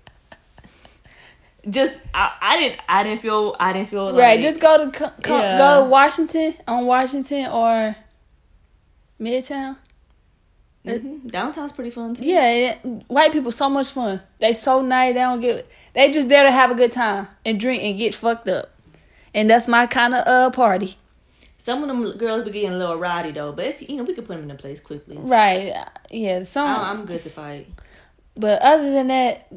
Just 1.70 1.98
I, 2.14 2.32
I 2.42 2.58
didn't 2.60 2.80
I 2.90 3.04
didn't 3.04 3.22
feel 3.22 3.56
I 3.60 3.72
didn't 3.74 3.88
feel 3.90 4.12
like, 4.12 4.16
right, 4.22 4.42
just 4.42 4.60
go 4.60 4.90
to 4.90 5.14
Yeah. 5.26 5.58
go 5.58 5.84
to 5.84 5.90
Washington 5.90 6.56
on 6.68 6.86
Washington 6.86 7.46
or 7.52 7.96
Midtown. 9.20 9.78
Mhm. 10.86 11.32
downtown's 11.32 11.72
pretty 11.72 11.92
fun 11.92 12.14
too. 12.14 12.26
Yeah, 12.26 12.50
it, 12.50 12.80
white 13.08 13.32
people 13.32 13.52
so 13.54 13.70
much 13.70 13.92
fun. 13.92 14.22
They 14.40 14.52
so 14.52 14.82
nice. 14.82 15.14
They 15.14 15.22
don't 15.22 15.40
get. 15.40 15.66
They 15.94 16.12
just 16.12 16.28
there 16.28 16.44
to 16.44 16.52
have 16.52 16.72
a 16.72 16.76
good 16.76 16.92
time 16.92 17.30
and 17.46 17.58
drink 17.58 17.82
and 17.84 17.98
get 17.98 18.14
fucked 18.14 18.50
up, 18.50 18.70
and 19.34 19.50
that's 19.50 19.70
my 19.70 19.88
kind 19.88 20.14
of 20.14 20.28
uh 20.28 20.50
party. 20.50 20.98
Some 21.58 21.82
of 21.82 21.88
them 21.88 22.18
girls 22.18 22.44
be 22.44 22.52
getting 22.52 22.74
a 22.74 22.78
little 22.78 22.98
rowdy 22.98 23.32
though, 23.32 23.54
but 23.54 23.64
it's, 23.68 23.82
you 23.88 23.96
know 23.96 24.04
we 24.04 24.14
could 24.14 24.26
put 24.26 24.36
them 24.36 24.44
in 24.44 24.52
a 24.52 24.56
place 24.56 24.82
quickly. 24.82 25.16
Right? 25.18 25.74
Yeah. 26.12 26.44
Some. 26.44 26.68
I, 26.68 26.90
I'm 26.90 27.06
good 27.06 27.24
to 27.24 27.30
fight. 27.30 27.68
but 28.36 28.62
other 28.62 28.92
than 28.92 29.08
that, 29.08 29.48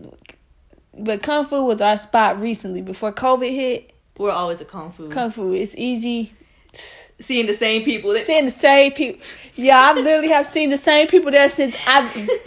but 0.99 1.23
kung 1.23 1.47
fu 1.47 1.63
was 1.65 1.81
our 1.81 1.97
spot 1.97 2.41
recently 2.41 2.83
before 2.83 3.13
COVID 3.13 3.55
hit. 3.55 3.93
We're 4.19 4.31
always 4.31 4.61
a 4.61 4.65
kung 4.65 4.91
fu. 4.91 5.09
Kung 5.09 5.31
fu 5.31 5.53
is 5.53 5.77
easy. 5.77 6.35
Seeing 6.73 7.47
the 7.47 7.55
same 7.55 7.85
people. 7.85 8.13
That, 8.13 8.27
Seeing 8.27 8.45
the 8.45 8.51
same 8.51 8.93
people. 8.93 9.21
Yeah, 9.55 9.91
I 9.91 9.93
literally 9.95 10.29
have 10.29 10.47
seen 10.47 10.71
the 10.71 10.77
same 10.77 11.07
people 11.07 11.31
there 11.31 11.49
since 11.49 11.75
I 11.87 12.03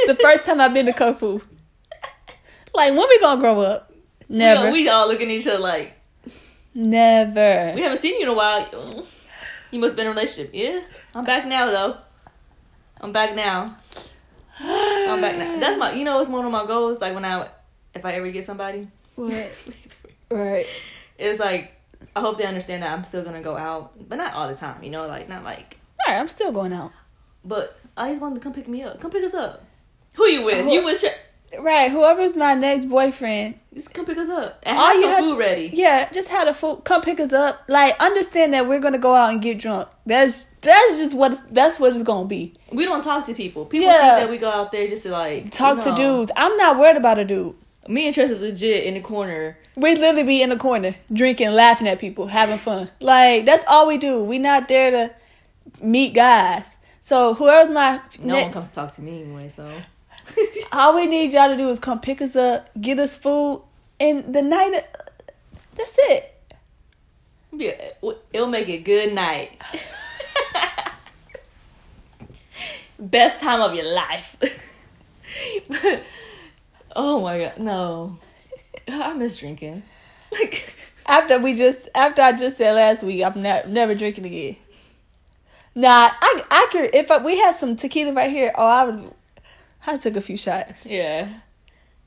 the 0.07 0.17
first 0.21 0.45
time 0.45 0.62
I've 0.62 0.73
been 0.73 0.85
to 0.85 0.93
kung 0.93 1.15
fu. 1.15 1.41
Like 2.73 2.91
when 2.95 3.07
we 3.09 3.19
gonna 3.19 3.41
grow 3.41 3.62
up? 3.62 3.91
Never. 4.27 4.65
We, 4.71 4.83
we 4.83 4.89
all 4.89 5.07
looking 5.07 5.29
at 5.29 5.33
each 5.33 5.47
other 5.47 5.59
like 5.59 5.93
Never. 6.75 7.73
we 7.75 7.81
haven't 7.81 7.97
seen 7.97 8.15
you 8.19 8.23
in 8.23 8.27
a 8.27 8.33
while. 8.35 9.05
You 9.71 9.79
must 9.79 9.91
have 9.91 9.97
been 9.97 10.07
in 10.07 10.12
a 10.12 10.15
relationship. 10.15 10.51
Yeah, 10.53 10.81
I'm 11.15 11.25
back 11.25 11.45
now 11.45 11.69
though. 11.69 11.97
I'm 13.01 13.12
back 13.12 13.35
now. 13.35 13.77
I'm 14.62 15.21
back 15.21 15.38
now. 15.38 15.59
That's 15.59 15.79
my. 15.79 15.93
You 15.93 16.03
know, 16.03 16.19
it's 16.19 16.29
one 16.29 16.45
of 16.45 16.51
my 16.51 16.65
goals. 16.65 17.01
Like 17.01 17.13
when 17.13 17.25
I, 17.25 17.47
if 17.99 18.05
I 18.05 18.13
ever 18.13 18.29
get 18.31 18.43
somebody, 18.45 18.88
What? 19.15 19.33
Right. 20.31 20.65
it's 21.17 21.39
like 21.39 21.73
I 22.15 22.21
hope 22.21 22.38
they 22.38 22.45
understand 22.45 22.83
that 22.83 22.91
I'm 22.91 23.03
still 23.03 23.23
gonna 23.23 23.41
go 23.41 23.57
out, 23.57 24.07
but 24.07 24.15
not 24.17 24.33
all 24.33 24.47
the 24.47 24.55
time. 24.55 24.81
You 24.83 24.89
know, 24.89 25.05
like 25.07 25.27
not 25.29 25.43
like. 25.43 25.77
All 26.07 26.13
right, 26.13 26.19
I'm 26.19 26.27
still 26.29 26.51
going 26.51 26.71
out. 26.73 26.91
But 27.43 27.77
I 27.97 28.09
just 28.09 28.21
wanted 28.21 28.35
to 28.35 28.41
come 28.41 28.53
pick 28.53 28.67
me 28.67 28.83
up. 28.83 28.99
Come 29.01 29.12
pick 29.12 29.23
us 29.23 29.33
up. 29.33 29.63
Who 30.13 30.25
you 30.27 30.43
with? 30.45 30.63
Who- 30.63 30.71
You 30.71 30.83
with? 30.85 31.03
Your, 31.03 31.12
Right, 31.59 31.89
whoever's 31.89 32.35
my 32.35 32.53
next 32.53 32.85
boyfriend, 32.85 33.59
just 33.73 33.91
come 33.91 34.05
pick 34.05 34.19
us 34.19 34.29
up 34.29 34.59
and 34.62 34.77
All 34.77 34.85
have 34.85 34.95
you 34.97 35.01
some 35.01 35.17
food 35.23 35.31
to- 35.33 35.39
ready. 35.39 35.69
yeah, 35.73 36.07
just 36.12 36.29
have 36.29 36.47
the 36.47 36.53
food. 36.53 36.81
Come 36.83 37.01
pick 37.01 37.19
us 37.19 37.33
up. 37.33 37.63
Like, 37.67 37.99
understand 37.99 38.53
that 38.53 38.67
we're 38.67 38.79
gonna 38.79 38.99
go 38.99 39.15
out 39.15 39.31
and 39.31 39.41
get 39.41 39.57
drunk. 39.57 39.89
That's 40.05 40.43
that's 40.62 40.99
just 40.99 41.15
what 41.17 41.39
that's 41.51 41.79
what 41.79 41.93
it's 41.93 42.03
gonna 42.03 42.27
be. 42.27 42.53
We 42.71 42.85
don't 42.85 43.03
talk 43.03 43.25
to 43.25 43.33
people. 43.33 43.65
People 43.65 43.88
Yeah. 43.88 44.15
think 44.17 44.27
that 44.27 44.29
we 44.31 44.38
go 44.38 44.49
out 44.51 44.71
there 44.71 44.88
just 44.88 45.03
to 45.03 45.09
like 45.12 45.49
Talk 45.51 45.77
you 45.77 45.83
to 45.85 45.95
dudes. 45.95 46.31
I'm 46.35 46.55
not 46.57 46.77
worried 46.77 46.97
about 46.97 47.17
a 47.17 47.25
dude. 47.25 47.55
Me 47.89 48.06
and 48.06 48.13
Tress 48.13 48.30
is 48.30 48.39
legit 48.39 48.84
in 48.84 48.93
the 48.93 49.02
corner. 49.02 49.58
We 49.75 49.95
literally 49.95 50.21
be 50.21 50.43
in 50.43 50.49
the 50.49 50.58
corner 50.58 50.93
drinking, 51.12 51.54
laughing 51.54 51.88
at 51.88 51.97
people, 51.97 52.28
having 52.28 52.60
fun. 52.60 52.88
Like 52.99 53.45
that's 53.45 53.63
all 53.67 53.88
we 53.88 53.97
do. 53.97 54.23
We 54.23 54.38
not 54.38 54.67
there 54.67 54.91
to 54.91 55.12
meet 55.82 56.13
guys. 56.13 56.78
So 57.02 57.34
whoever's 57.34 57.73
my 57.73 57.99
No 58.19 58.43
one 58.43 58.52
comes 58.52 58.67
to 58.67 58.73
talk 58.73 58.91
to 58.93 59.02
me 59.02 59.23
anyway, 59.23 59.49
so 59.49 59.67
all 60.71 60.95
we 60.95 61.08
need 61.08 61.34
y'all 61.34 61.49
to 61.49 61.58
do 61.58 61.67
is 61.69 61.80
come 61.80 61.99
pick 61.99 62.21
us 62.21 62.36
up, 62.36 62.69
get 62.80 62.99
us 62.99 63.17
food, 63.17 63.63
and 63.99 64.36
the 64.36 64.43
night. 64.43 64.75
Uh, 64.75 64.82
that's 65.73 65.95
it. 65.97 66.36
Yeah, 67.52 67.73
it'll 68.32 68.45
make 68.45 68.69
a 68.69 68.78
good 68.78 69.15
night. 69.15 69.60
Best 72.99 73.41
time 73.41 73.62
of 73.62 73.73
your 73.73 73.91
life. 73.91 74.38
oh 77.01 77.21
my 77.21 77.39
god, 77.39 77.57
no. 77.59 78.17
I 78.88 79.13
miss 79.13 79.38
drinking. 79.38 79.83
Like 80.31 80.75
After 81.07 81.39
we 81.39 81.55
just 81.55 81.89
after 81.95 82.21
I 82.21 82.33
just 82.33 82.57
said 82.57 82.73
last 82.73 83.01
week, 83.03 83.23
I'm 83.23 83.41
ne- 83.41 83.63
never 83.67 83.95
drinking 83.95 84.25
again. 84.27 84.57
Nah, 85.73 86.09
I 86.21 86.43
I 86.51 86.67
could 86.71 86.93
if 86.93 87.09
I, 87.09 87.17
we 87.17 87.35
had 87.38 87.55
some 87.55 87.75
tequila 87.75 88.13
right 88.13 88.29
here. 88.29 88.51
Oh, 88.55 88.67
I 88.67 88.85
would. 88.85 89.12
I 89.88 89.97
took 89.97 90.15
a 90.17 90.21
few 90.21 90.38
shots. 90.38 90.85
yeah. 90.85 91.27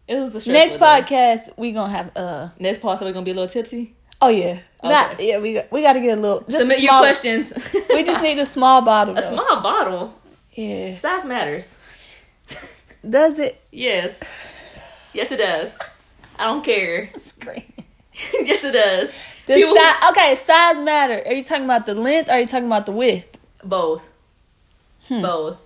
It 0.07 0.16
was 0.16 0.33
the 0.44 0.52
Next 0.52 0.74
day. 0.74 0.81
podcast, 0.81 1.57
we 1.57 1.72
gonna 1.72 1.90
have 1.90 2.12
uh. 2.16 2.48
Next 2.61 2.81
podcast 2.81 3.00
we're 3.02 3.12
gonna 3.12 3.24
be 3.24 3.31
a 3.33 3.35
little 3.35 3.48
tipsy. 3.48 3.94
Oh 4.20 4.28
yeah, 4.28 4.59
not 4.85 5.18
yeah. 5.20 5.38
We 5.40 5.55
got- 5.55 5.72
we 5.72 5.83
got 5.83 5.94
to 5.94 6.00
get 6.00 6.18
a 6.18 6.20
little. 6.20 6.40
Just 6.42 6.59
Submit 6.61 6.78
a 6.78 6.83
your 6.83 6.98
questions. 7.00 7.52
We 7.90 8.05
just 8.05 8.22
need 8.22 8.38
a 8.38 8.46
small 8.46 8.83
bottle. 8.83 9.16
a 9.18 9.22
small 9.22 9.61
bottle. 9.62 10.14
Yeah. 10.52 10.94
Size 10.94 11.24
matters. 11.24 11.76
Does 13.09 13.40
it? 13.40 13.61
Yes. 13.72 14.22
Yes, 15.14 15.31
it 15.33 15.37
does. 15.38 15.79
I 16.38 16.44
don't 16.44 16.64
care. 16.64 17.11
It's 17.14 17.33
great. 17.33 17.66
yes, 18.42 18.64
it 18.64 18.72
does. 18.72 19.12
The 19.46 19.55
People- 19.55 19.75
si- 19.75 20.09
okay, 20.11 20.35
size 20.37 20.79
matter. 20.79 21.22
Are 21.27 21.33
you 21.33 21.44
talking 21.44 21.64
about 21.64 21.87
the 21.87 21.94
length? 21.94 22.29
or 22.29 22.33
Are 22.33 22.40
you 22.40 22.46
talking 22.46 22.66
about 22.66 22.87
the 22.87 22.92
width? 22.92 23.38
Both. 23.64 24.09
Hmm. 25.09 25.22
Both. 25.22 25.59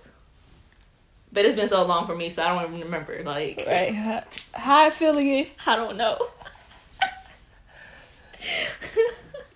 But 1.31 1.45
it's 1.45 1.55
been 1.55 1.67
so 1.67 1.85
long 1.85 2.05
for 2.07 2.15
me, 2.15 2.29
so 2.29 2.41
I 2.43 2.47
don't 2.47 2.69
even 2.73 2.81
remember. 2.85 3.21
Like, 3.23 3.63
Right. 3.67 3.93
How, 3.93 4.23
how 4.53 4.85
I 4.85 4.89
feel 4.89 5.17
again? 5.17 5.47
I 5.67 5.75
don't 5.75 5.97
know. 5.97 6.17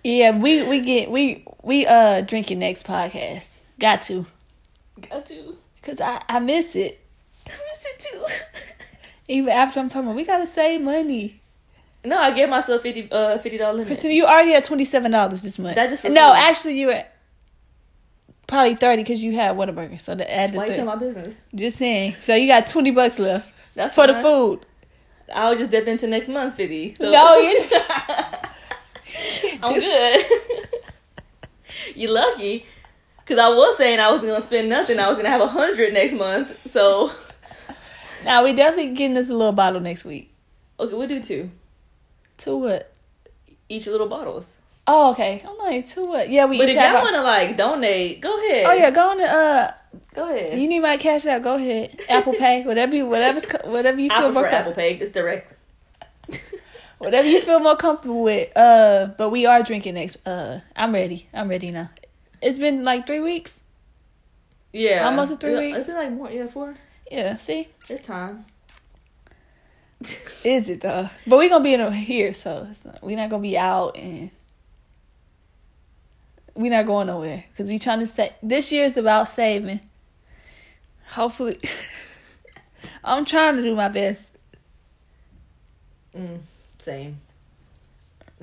Yeah, 0.04 0.36
we 0.36 0.62
we 0.68 0.80
get 0.80 1.10
we 1.10 1.44
we 1.62 1.86
uh 1.86 2.20
drinking 2.22 2.58
next 2.58 2.84
podcast. 2.86 3.48
Got 3.78 4.02
to, 4.02 4.26
Got 5.08 5.26
to. 5.26 5.56
cause 5.82 6.00
I 6.00 6.20
I 6.28 6.38
miss 6.40 6.74
it. 6.76 7.00
I 7.46 7.50
miss 7.50 7.86
it 7.86 7.98
too. 8.00 8.26
Even 9.28 9.50
after 9.50 9.80
I'm 9.80 9.88
talking 9.88 10.06
about, 10.06 10.16
we 10.16 10.24
gotta 10.24 10.46
save 10.46 10.80
money. 10.80 11.40
no, 12.04 12.18
I 12.18 12.32
gave 12.32 12.48
myself 12.48 12.82
fifty 12.82 13.08
uh 13.10 13.38
fifty 13.38 13.58
dollar 13.58 13.72
limit. 13.74 13.86
Christina, 13.86 14.14
you 14.14 14.26
already 14.26 14.52
had 14.52 14.64
twenty 14.64 14.84
seven 14.84 15.10
dollars 15.12 15.42
this 15.42 15.58
month. 15.58 15.76
That 15.76 15.90
just 15.90 16.02
for 16.02 16.08
no, 16.08 16.32
actually 16.34 16.78
you 16.78 16.88
were 16.88 17.04
probably 18.46 18.74
thirty 18.74 19.02
because 19.02 19.22
you 19.22 19.32
had 19.34 19.56
Whataburger. 19.56 20.00
So 20.00 20.14
the 20.14 20.30
add 20.30 20.40
That's 20.40 20.52
the 20.52 20.58
why 20.58 20.66
you 20.66 20.74
tell 20.74 20.86
my 20.86 20.96
business. 20.96 21.34
Just 21.54 21.78
saying. 21.78 22.14
So 22.20 22.34
you 22.34 22.46
got 22.48 22.66
twenty 22.66 22.90
bucks 22.90 23.18
left 23.18 23.54
That's 23.74 23.94
for 23.94 24.06
the 24.06 24.14
food. 24.14 24.66
I'll 25.32 25.56
just 25.56 25.70
dip 25.70 25.86
into 25.86 26.06
next 26.06 26.28
month 26.28 26.54
fifty. 26.56 26.94
So. 26.94 27.10
No, 27.10 27.38
you. 27.38 27.64
I'm 29.62 29.78
good. 29.78 30.26
you 31.94 32.10
lucky. 32.10 32.66
Cause 33.24 33.38
I 33.38 33.48
was 33.48 33.76
saying 33.76 34.00
I 34.00 34.10
wasn't 34.10 34.30
gonna 34.30 34.44
spend 34.44 34.68
nothing. 34.68 34.98
I 34.98 35.08
was 35.08 35.16
gonna 35.16 35.30
have 35.30 35.40
a 35.40 35.46
hundred 35.46 35.94
next 35.94 36.12
month. 36.14 36.70
So 36.70 37.12
Now 38.24 38.44
we 38.44 38.52
definitely 38.52 38.94
getting 38.94 39.16
a 39.16 39.20
little 39.20 39.52
bottle 39.52 39.80
next 39.80 40.04
week. 40.04 40.32
okay, 40.78 40.94
we'll 40.94 41.08
do 41.08 41.20
two. 41.20 41.50
Two 42.36 42.56
what? 42.56 42.92
Each 43.68 43.86
little 43.86 44.06
bottles. 44.08 44.56
Oh, 44.86 45.12
okay. 45.12 45.42
I'm 45.46 45.56
like, 45.58 45.88
two 45.88 46.06
what? 46.06 46.28
Yeah, 46.28 46.46
we 46.46 46.58
But 46.58 46.68
each 46.68 46.74
if 46.74 46.80
y'all 46.80 46.96
our- 46.96 47.02
wanna 47.04 47.22
like 47.22 47.56
donate, 47.56 48.20
go 48.20 48.36
ahead. 48.38 48.66
Oh 48.66 48.72
yeah, 48.72 48.90
go 48.90 49.10
on 49.10 49.18
to 49.18 49.24
uh 49.24 49.70
Go 50.14 50.24
ahead. 50.34 50.58
you 50.60 50.66
need 50.68 50.80
my 50.80 50.96
cash 50.96 51.26
out, 51.26 51.42
go 51.42 51.54
ahead. 51.56 51.98
Apple 52.08 52.34
Pay, 52.34 52.64
whatever 52.64 52.94
you 52.96 53.06
whatever's 53.06 53.44
whatever 53.64 54.00
you 54.00 54.10
feel 54.10 54.32
more 54.32 54.46
Apple 54.46 54.72
Pay. 54.72 54.94
It's 54.94 55.12
direct. 55.12 55.54
whatever 56.98 57.28
you 57.28 57.40
feel 57.42 57.60
more 57.60 57.76
comfortable 57.76 58.22
with. 58.22 58.50
Uh 58.56 59.06
but 59.18 59.30
we 59.30 59.46
are 59.46 59.62
drinking 59.62 59.94
next 59.94 60.16
uh 60.26 60.60
I'm 60.76 60.92
ready. 60.92 61.28
I'm 61.32 61.48
ready 61.48 61.70
now. 61.70 61.90
It's 62.40 62.58
been 62.58 62.82
like 62.84 63.06
three 63.06 63.20
weeks. 63.20 63.64
Yeah. 64.72 65.06
Almost 65.06 65.38
three 65.40 65.52
Yeah, 65.52 65.58
weeks? 65.58 65.78
It's 65.78 65.86
been 65.86 65.96
like 65.96 66.12
more. 66.12 66.30
Yeah, 66.30 66.46
four. 66.48 66.74
Yeah, 67.12 67.36
see? 67.36 67.68
It's 67.90 68.00
time. 68.00 68.46
Is 70.44 70.70
it 70.70 70.80
though? 70.80 71.10
But 71.26 71.38
we 71.38 71.50
gonna 71.50 71.62
be 71.62 71.74
in 71.74 71.80
a, 71.82 71.90
here, 71.90 72.32
so 72.32 72.66
it's 72.70 72.86
not, 72.86 73.02
we 73.02 73.14
not 73.14 73.28
gonna 73.28 73.42
be 73.42 73.58
out 73.58 73.98
and 73.98 74.30
we're 76.54 76.70
not 76.70 76.86
going 76.86 77.08
nowhere 77.08 77.44
because 77.50 77.68
we're 77.68 77.78
trying 77.78 78.00
to 78.00 78.06
say 78.06 78.32
this 78.42 78.72
year's 78.72 78.96
about 78.96 79.28
saving. 79.28 79.80
Hopefully, 81.08 81.58
I'm 83.04 83.26
trying 83.26 83.56
to 83.56 83.62
do 83.62 83.76
my 83.76 83.88
best. 83.88 84.22
Mm. 86.16 86.38
Same. 86.78 87.18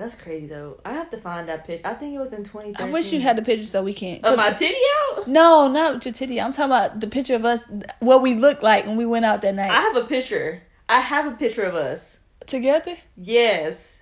That's 0.00 0.14
crazy 0.14 0.46
though. 0.46 0.80
I 0.82 0.94
have 0.94 1.10
to 1.10 1.18
find 1.18 1.46
that 1.48 1.66
picture. 1.66 1.86
I 1.86 1.92
think 1.92 2.14
it 2.14 2.18
was 2.18 2.32
in 2.32 2.42
2013. 2.42 2.88
I 2.88 2.90
wish 2.90 3.12
you 3.12 3.20
had 3.20 3.36
the 3.36 3.42
picture 3.42 3.66
so 3.66 3.82
we 3.82 3.92
can. 3.92 4.20
Of 4.24 4.34
my 4.34 4.50
titty 4.50 4.74
out? 5.12 5.28
No, 5.28 5.68
not 5.68 6.02
your 6.02 6.14
titty. 6.14 6.40
I'm 6.40 6.52
talking 6.52 6.72
about 6.72 7.00
the 7.00 7.06
picture 7.06 7.34
of 7.34 7.44
us, 7.44 7.66
what 7.98 8.22
we 8.22 8.32
looked 8.32 8.62
like 8.62 8.86
when 8.86 8.96
we 8.96 9.04
went 9.04 9.26
out 9.26 9.42
that 9.42 9.54
night 9.54 9.70
I 9.70 9.82
have 9.82 9.96
a 9.96 10.04
picture. 10.04 10.62
I 10.88 11.00
have 11.00 11.26
a 11.26 11.32
picture 11.32 11.64
of 11.64 11.74
us. 11.74 12.16
together. 12.46 12.96
Yes. 13.14 13.98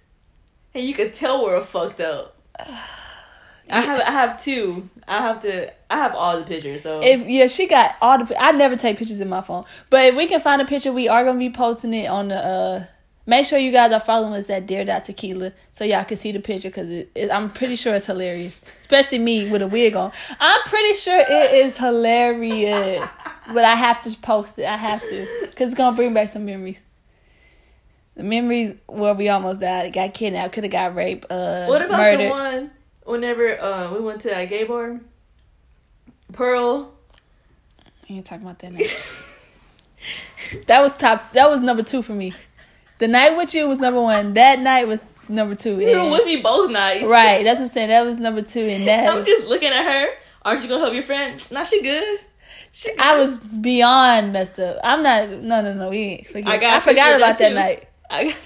And 0.73 0.85
you 0.85 0.95
could 0.95 1.15
tell 1.15 1.43
we're 1.43 1.61
fucked 1.63 2.01
up. 2.01 2.37
I 3.71 3.81
have 3.81 4.01
I 4.01 4.13
have 4.13 4.41
two. 4.41 4.89
I 5.09 5.19
have 5.19 5.43
to 5.43 5.73
I 5.91 5.97
have 5.97 6.15
all 6.15 6.39
the 6.39 6.45
pictures, 6.47 6.83
so 6.83 7.01
If 7.03 7.27
yeah, 7.27 7.49
she 7.49 7.67
got 7.67 7.97
all 8.01 8.25
the. 8.25 8.41
I 8.41 8.53
never 8.53 8.77
take 8.77 8.99
pictures 8.99 9.19
in 9.19 9.29
my 9.29 9.41
phone, 9.43 9.65
but 9.91 10.05
if 10.07 10.15
we 10.15 10.29
can 10.29 10.39
find 10.41 10.63
a 10.63 10.65
picture, 10.65 10.93
we 10.93 11.09
are 11.09 11.25
gonna 11.25 11.41
be 11.41 11.51
posting 11.51 11.93
it 11.93 12.07
on 12.07 12.29
the. 12.29 12.37
uh 12.37 12.85
Make 13.29 13.45
sure 13.45 13.59
you 13.59 13.73
guys 13.73 13.93
are 13.93 14.01
following 14.01 14.33
us 14.37 14.49
at 14.49 14.65
Dear 14.65 14.87
Dot 14.87 15.05
Tequila 15.05 15.53
so 15.73 15.85
y'all 15.85 16.03
can 16.03 16.17
see 16.17 16.33
the 16.33 16.41
picture 16.41 16.71
because 16.71 16.91
it, 16.91 17.11
it, 17.15 17.31
I'm 17.31 17.51
pretty 17.53 17.77
sure 17.77 17.95
it's 17.95 18.07
hilarious, 18.07 18.59
especially 18.81 19.19
me 19.19 19.51
with 19.51 19.61
a 19.61 19.67
wig 19.67 19.95
on. 19.97 20.13
I'm 20.41 20.63
pretty 20.63 20.95
sure 20.95 21.21
it 21.21 21.53
is 21.53 21.77
hilarious, 21.77 23.07
but 23.53 23.67
I 23.67 23.75
have 23.75 24.01
to 24.05 24.19
post 24.21 24.59
it. 24.59 24.65
I 24.65 24.79
have 24.79 25.03
to 25.03 25.27
because 25.43 25.69
it's 25.69 25.75
gonna 25.77 25.95
bring 25.95 26.15
back 26.15 26.31
some 26.31 26.47
memories. 26.47 26.83
The 28.15 28.23
memories 28.23 28.75
where 28.87 29.13
we 29.13 29.29
almost 29.29 29.61
died, 29.61 29.93
got 29.93 30.15
kidnapped, 30.15 30.55
could 30.55 30.65
have 30.65 30.73
got 30.73 30.95
raped, 30.95 31.31
uh, 31.31 31.67
What 31.67 31.83
about 31.83 31.99
murdered. 31.99 32.29
the 32.29 32.31
one 32.31 32.71
whenever 33.05 33.61
uh, 33.61 33.93
we 33.93 34.01
went 34.01 34.23
to 34.23 34.29
that 34.31 34.49
gay 34.49 34.65
bar? 34.65 35.01
Pearl. 36.33 36.95
I 38.09 38.15
ain't 38.15 38.25
talking 38.25 38.47
about 38.47 38.59
that 38.61 38.73
night. 38.73 39.13
that 40.67 40.81
was 40.81 40.95
top. 40.95 41.31
That 41.33 41.51
was 41.51 41.61
number 41.61 41.83
two 41.83 42.01
for 42.01 42.15
me. 42.15 42.33
The 42.99 43.09
night 43.09 43.37
with 43.37 43.55
you 43.55 43.69
was 43.69 43.79
number 43.79 44.01
one. 44.01 44.33
That 44.33 44.59
night 44.61 44.87
was 44.89 45.09
number 45.29 45.55
two. 45.55 45.81
You 45.81 45.87
were 45.97 46.03
and- 46.03 46.13
with 46.13 46.25
me 46.27 46.41
both 46.41 46.71
nights. 46.71 47.05
right. 47.05 47.45
That's 47.45 47.59
what 47.59 47.63
I'm 47.65 47.69
saying. 47.69 47.89
That 47.89 48.05
was 48.05 48.19
number 48.19 48.43
two, 48.43 48.61
and 48.61 48.87
that. 48.87 49.13
I'm 49.15 49.25
just 49.25 49.47
looking 49.47 49.69
at 49.69 49.85
her. 49.85 50.09
Aren't 50.43 50.63
you 50.63 50.69
gonna 50.69 50.81
help 50.81 50.95
your 50.95 51.03
friend? 51.03 51.45
Nah, 51.51 51.65
she 51.65 51.83
good. 51.83 52.21
She 52.73 52.91
good. 52.91 53.01
I 53.01 53.19
was 53.19 53.37
beyond 53.37 54.33
messed 54.33 54.59
up. 54.59 54.79
I'm 54.83 55.03
not. 55.03 55.29
No, 55.31 55.61
no, 55.63 55.73
no. 55.75 55.91
We 55.91 55.99
ain't 55.99 56.27
forget. 56.27 56.63
I 56.63 56.77
I, 56.77 56.81
forgot 56.81 57.17
about 57.17 57.39
that 57.39 57.53
night. 57.53 57.89
I 58.11 58.25
got, 58.25 58.37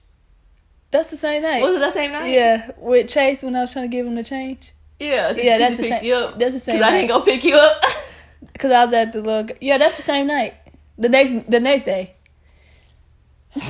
That's 0.91 1.11
the 1.11 1.17
same 1.17 1.43
night. 1.43 1.63
Was 1.63 1.77
it 1.77 1.79
that 1.81 1.93
same 1.93 2.13
night? 2.13 2.29
Yeah, 2.31 2.71
with 2.79 3.09
Chase 3.09 3.43
when 3.43 3.55
I 3.55 3.61
was 3.61 3.73
trying 3.73 3.89
to 3.89 3.95
give 3.97 4.07
him 4.07 4.17
the 4.17 4.25
change. 4.25 4.73
Yeah. 5.01 5.33
Yeah, 5.35 5.59
that's 5.59 5.77
to 5.77 5.83
the 5.83 5.89
pick 5.89 5.99
same- 5.99 6.05
You 6.05 6.15
up. 6.15 6.39
that's 6.39 6.55
the 6.55 6.61
same 6.61 6.79
Cause 6.79 6.89
I 6.89 6.93
didn't 6.93 7.09
go 7.09 7.23
pick 7.23 7.43
you 7.43 7.57
up. 7.57 7.83
Cause 8.59 8.71
I 8.71 8.85
was 8.85 8.95
at 8.95 9.13
the 9.13 9.23
little. 9.23 9.57
Yeah, 9.61 9.79
that's 9.79 9.97
the 9.97 10.03
same 10.03 10.27
night. 10.27 10.55
The 10.99 11.09
next, 11.09 11.51
the 11.51 11.59
next 11.61 11.85
day. 11.87 12.15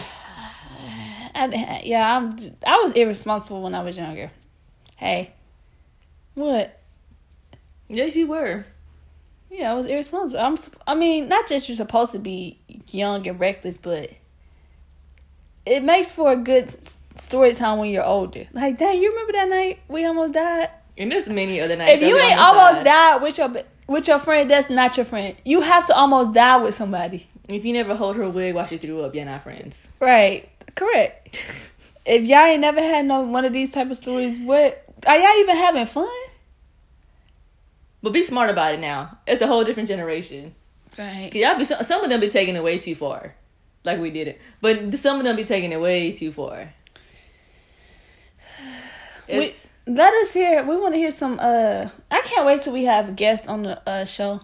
I, 1.33 1.81
yeah, 1.85 2.17
I'm. 2.17 2.37
I 2.67 2.81
was 2.83 2.93
irresponsible 2.93 3.63
when 3.63 3.75
I 3.75 3.83
was 3.83 3.97
younger. 3.97 4.31
Hey, 4.97 5.33
what? 6.35 6.79
yes, 7.89 8.17
you 8.17 8.27
were. 8.27 8.65
Yeah, 9.49 9.73
I 9.73 9.75
was 9.75 9.87
irresponsible. 9.87 10.41
I'm. 10.41 10.57
I 10.87 10.95
mean, 10.95 11.29
not 11.29 11.47
that 11.49 11.69
you're 11.69 11.77
supposed 11.77 12.13
to 12.13 12.19
be 12.19 12.59
young 12.91 13.27
and 13.27 13.39
reckless, 13.41 13.79
but 13.79 14.11
it 15.65 15.83
makes 15.83 16.13
for 16.13 16.33
a 16.33 16.37
good 16.37 16.75
story 17.19 17.55
time 17.55 17.79
when 17.79 17.91
you're 17.91 18.05
older. 18.05 18.47
Like, 18.53 18.77
dang, 18.79 19.01
you 19.01 19.11
remember 19.11 19.33
that 19.33 19.49
night 19.49 19.79
we 19.89 20.05
almost 20.05 20.33
died? 20.35 20.69
And 21.01 21.11
there's 21.11 21.31
many 21.31 21.59
other 21.63 21.77
nights. 21.77 21.93
if 21.93 22.03
you 22.03 22.19
ain't 22.19 22.39
almost 22.39 22.85
died 22.85 23.23
with 23.23 23.39
your 23.39 23.51
with 23.89 24.07
your 24.07 24.19
friend, 24.19 24.51
that's 24.51 24.69
not 24.69 24.99
your 24.99 25.07
friend. 25.07 25.35
You 25.47 25.63
have 25.63 25.87
to 25.87 25.97
almost 25.97 26.35
die 26.35 26.59
with 26.59 26.75
somebody. 26.75 27.27
If 27.49 27.65
you 27.65 27.73
never 27.73 27.97
hold 27.97 28.17
her 28.17 28.29
wig 28.31 28.55
while 28.55 28.67
she 28.67 28.77
threw 28.77 29.03
up, 29.03 29.15
you're 29.15 29.25
not 29.25 29.43
friends. 29.43 29.89
Right. 29.99 30.51
Correct. 30.75 31.43
if 32.05 32.29
y'all 32.29 32.41
ain't 32.41 32.61
never 32.61 32.83
had 32.83 33.07
no 33.07 33.23
one 33.23 33.47
of 33.47 33.53
these 33.55 33.71
type 33.71 33.91
of 33.91 33.97
stories, 33.97 34.39
what 34.39 34.85
are 35.07 35.19
y'all 35.19 35.41
even 35.41 35.57
having 35.57 35.87
fun? 35.87 36.07
But 38.03 38.13
be 38.13 38.23
smart 38.23 38.51
about 38.51 38.75
it 38.75 38.81
now. 38.81 39.19
It's 39.27 39.41
a 39.41 39.47
whole 39.47 39.65
different 39.65 39.89
generation. 39.89 40.55
Right. 40.99 41.31
Y'all 41.35 41.57
be 41.57 41.65
some, 41.65 41.83
some 41.83 42.05
of 42.05 42.11
them 42.11 42.21
be 42.21 42.29
taking 42.29 42.57
it 42.57 42.63
way 42.63 42.79
too 42.79 42.95
far, 42.95 43.35
like 43.85 43.99
we 43.99 44.11
did 44.11 44.29
it. 44.29 44.41
But 44.61 44.95
some 44.97 45.17
of 45.17 45.25
them 45.25 45.37
be 45.37 45.45
taking 45.45 45.73
it 45.73 45.81
way 45.81 46.13
too 46.13 46.31
far. 46.31 46.75
It's 49.27 49.60
Let 49.95 50.15
us 50.15 50.33
hear. 50.33 50.63
We 50.65 50.77
want 50.77 50.95
to 50.95 50.99
hear 50.99 51.11
some. 51.11 51.39
Uh, 51.41 51.89
I 52.11 52.21
can't 52.23 52.47
wait 52.47 52.63
till 52.63 52.73
we 52.73 52.85
have 52.85 53.17
guests 53.17 53.49
on 53.49 53.63
the 53.63 53.89
uh 53.89 54.05
show. 54.05 54.41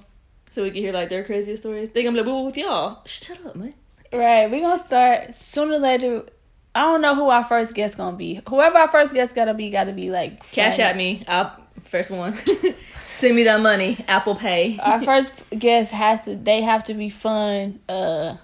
so 0.53 0.63
we 0.65 0.71
can 0.71 0.81
hear 0.83 0.93
like 0.93 1.09
their 1.09 1.23
craziest 1.23 1.63
stories. 1.63 1.91
They 1.91 2.03
gonna 2.03 2.15
be 2.15 2.21
like, 2.21 2.27
"Well, 2.27 2.45
with 2.47 2.57
y'all." 2.57 3.03
Shut 3.07 3.39
up, 3.47 3.55
man. 3.55 3.73
Right. 4.13 4.51
We're 4.51 4.61
gonna 4.61 4.79
start 4.79 5.35
sooner 5.35 5.75
or 5.75 5.79
later. 5.79 6.25
I 6.75 6.81
don't 6.83 7.01
know 7.01 7.15
who 7.15 7.29
our 7.31 7.45
first 7.45 7.75
guest 7.75 7.97
gonna 7.97 8.17
be. 8.17 8.41
Whoever 8.49 8.77
our 8.79 8.89
first 8.89 9.15
guest 9.15 9.35
gotta 9.35 9.55
be, 9.55 9.71
gotta 9.71 9.93
be 9.93 10.11
like 10.11 10.43
Cash 10.51 10.79
at 10.79 10.97
me. 10.97 11.23
I'll 11.29 11.53
first 11.85 12.11
one. 12.11 12.37
Send 12.93 13.37
me 13.37 13.45
that 13.45 13.61
money. 13.61 13.97
Apple 14.09 14.35
Pay. 14.35 14.79
Our 14.83 15.01
first 15.11 15.33
guest 15.51 15.93
has 15.93 16.25
to. 16.25 16.35
They 16.35 16.63
have 16.63 16.83
to 16.85 16.95
be 16.95 17.09
fun. 17.09 17.79
Uh. 17.89 18.37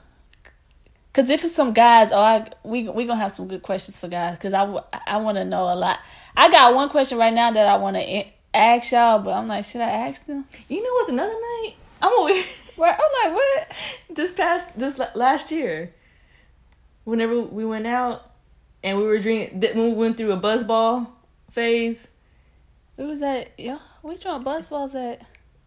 Cause 1.12 1.28
if 1.28 1.44
it's 1.44 1.54
some 1.54 1.74
guys, 1.74 2.10
oh, 2.10 2.18
I, 2.18 2.46
we 2.64 2.88
we 2.88 3.04
gonna 3.04 3.20
have 3.20 3.32
some 3.32 3.46
good 3.48 3.62
questions 3.62 3.98
for 3.98 4.08
guys. 4.08 4.38
Cause 4.38 4.54
I, 4.54 4.62
I 5.06 5.18
want 5.18 5.36
to 5.36 5.44
know 5.44 5.64
a 5.64 5.76
lot. 5.76 5.98
I 6.36 6.50
got 6.50 6.74
one 6.74 6.88
question 6.88 7.18
right 7.18 7.32
now 7.32 7.50
that 7.52 7.66
I 7.66 7.76
want 7.76 7.96
to 7.96 8.24
ask 8.54 8.92
y'all, 8.92 9.18
but 9.18 9.34
I'm 9.34 9.48
like, 9.48 9.64
should 9.64 9.80
I 9.80 9.90
ask 9.90 10.26
them? 10.26 10.44
You 10.68 10.82
know 10.82 10.92
what's 10.94 11.10
another 11.10 11.32
night? 11.32 11.74
I'm 12.00 12.28
here. 12.28 12.44
Where 12.76 12.90
I'm 12.90 13.32
like, 13.32 13.38
what? 13.38 13.76
This 14.08 14.32
past 14.32 14.78
this 14.78 14.98
last 15.14 15.50
year, 15.50 15.94
whenever 17.04 17.38
we 17.38 17.66
went 17.66 17.86
out 17.86 18.30
and 18.82 18.96
we 18.96 19.06
were 19.06 19.18
drinking, 19.18 19.60
when 19.60 19.90
we 19.90 19.92
went 19.92 20.16
through 20.16 20.32
a 20.32 20.40
buzzball 20.40 21.06
phase, 21.50 22.08
It 22.96 23.02
was 23.02 23.20
at 23.20 23.50
yeah. 23.58 23.78
We 24.02 24.16
trying 24.16 24.42
buzzballs 24.42 24.94
at? 24.94 25.22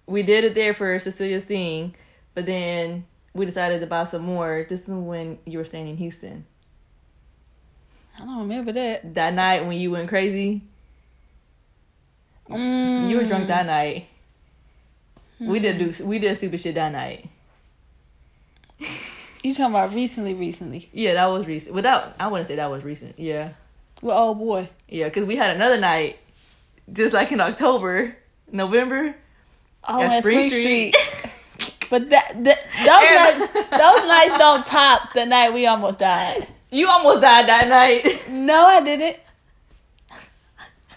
we 0.07 0.23
did 0.23 0.43
it 0.43 0.55
there 0.55 0.73
for 0.73 0.97
Cecilia's 0.99 1.43
thing, 1.43 1.95
but 2.33 2.45
then 2.47 3.05
we 3.33 3.45
decided 3.45 3.81
to 3.81 3.87
buy 3.87 4.03
some 4.03 4.23
more. 4.23 4.65
This 4.67 4.87
is 4.87 4.89
when 4.89 5.37
you 5.45 5.59
were 5.59 5.65
staying 5.65 5.87
in 5.87 5.97
Houston. 5.97 6.45
I 8.17 8.25
don't 8.25 8.39
remember 8.39 8.71
that. 8.71 9.13
That 9.15 9.33
night 9.33 9.65
when 9.65 9.77
you 9.77 9.91
went 9.91 10.09
crazy, 10.09 10.61
Mm. 12.49 13.09
you 13.09 13.17
were 13.17 13.23
drunk 13.23 13.47
that 13.47 13.65
night. 13.65 14.05
We 15.39 15.59
did 15.59 15.79
do 15.79 16.05
we 16.05 16.19
did 16.19 16.35
stupid 16.35 16.59
shit 16.59 16.75
that 16.75 16.91
night. 16.91 17.27
You 19.43 19.53
talking 19.53 19.73
about 19.75 19.93
recently? 19.93 20.33
Recently 20.33 20.89
Yeah, 20.93 21.13
that 21.15 21.27
was 21.27 21.45
recent. 21.45 21.75
Without 21.75 22.15
I 22.19 22.27
wouldn't 22.27 22.47
say 22.47 22.55
that 22.55 22.69
was 22.69 22.83
recent. 22.83 23.17
Yeah, 23.19 23.49
with 24.01 24.15
old 24.15 24.39
boy. 24.39 24.69
yeah, 24.87 25.05
because 25.05 25.25
we 25.25 25.35
had 25.35 25.55
another 25.55 25.77
night, 25.79 26.19
just 26.91 27.13
like 27.13 27.31
in 27.31 27.39
October, 27.41 28.15
November. 28.51 29.15
Oh, 29.87 30.01
At 30.01 30.23
Spring, 30.23 30.49
Street. 30.49 30.95
Street. 30.95 31.85
but 31.91 32.09
that, 32.09 32.43
that 32.43 32.63
those 32.85 33.49
nights, 33.51 33.69
those 33.69 34.07
nights 34.07 34.37
don't 34.39 34.65
top 34.65 35.13
the 35.13 35.25
night 35.25 35.53
we 35.53 35.67
almost 35.67 35.99
died. 35.99 36.47
You 36.75 36.89
almost 36.89 37.21
died 37.21 37.47
that 37.47 37.67
night. 37.69 38.03
No, 38.29 38.65
I 38.65 38.81
didn't. 38.81 39.17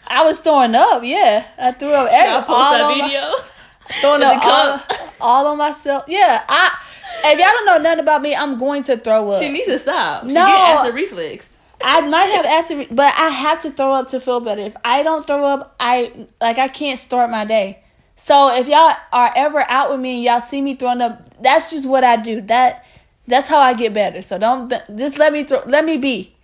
I 0.07 0.25
was 0.25 0.39
throwing 0.41 0.75
up. 0.75 1.03
Yeah, 1.05 1.47
I 1.59 1.73
threw 1.73 1.91
up. 1.93 2.09
Should 2.11 2.15
Every, 2.19 2.37
I 2.37 2.41
post 2.43 2.71
that 2.71 2.81
on 2.81 2.99
my- 2.99 3.07
video? 3.07 3.31
throwing 4.01 4.23
up 4.23 4.45
all, 4.45 4.81
all 5.21 5.47
on 5.49 5.59
myself. 5.59 6.05
Yeah, 6.09 6.43
I. 6.49 6.77
If 7.25 7.39
y'all 7.39 7.49
don't 7.51 7.67
know 7.67 7.79
nothing 7.79 8.01
about 8.01 8.23
me, 8.23 8.35
I'm 8.35 8.59
going 8.59 8.83
to 8.85 8.97
throw 8.97 9.31
up. 9.31 9.43
She 9.43 9.51
needs 9.51 9.67
to 9.67 9.79
stop. 9.79 10.23
She 10.27 10.29
No. 10.33 10.47
get 10.47 10.55
acid 10.59 10.95
reflux. 10.95 11.59
I 11.83 12.01
might 12.03 12.25
have 12.27 12.45
acid, 12.45 12.89
but 12.91 13.13
I 13.17 13.29
have 13.29 13.59
to 13.61 13.71
throw 13.71 13.93
up 13.95 14.09
to 14.09 14.21
feel 14.21 14.41
better. 14.41 14.63
If 14.63 14.77
I 14.85 15.03
don't 15.03 15.27
throw 15.27 15.45
up, 15.45 15.75
I 15.81 16.27
like 16.41 16.59
I 16.59 16.69
can't 16.69 16.99
start 16.99 17.31
my 17.31 17.45
day. 17.45 17.83
So 18.17 18.53
if 18.55 18.67
y'all 18.69 18.95
are 19.13 19.33
ever 19.37 19.61
out 19.69 19.91
with 19.93 20.01
me 20.01 20.17
and 20.17 20.23
y'all 20.25 20.41
see 20.41 20.61
me 20.61 20.75
throwing 20.75 21.01
up, 21.01 21.41
that's 21.41 21.71
just 21.71 21.89
what 21.89 22.03
I 22.05 22.17
do. 22.17 22.41
That 22.43 22.85
that's 23.29 23.47
how 23.47 23.59
I 23.59 23.75
get 23.75 23.95
better. 23.95 24.23
So 24.23 24.39
don't 24.39 24.69
just 24.97 25.19
let 25.19 25.33
me 25.33 25.45
throw, 25.45 25.63
let 25.67 25.85
me 25.85 25.99
be. 25.99 26.35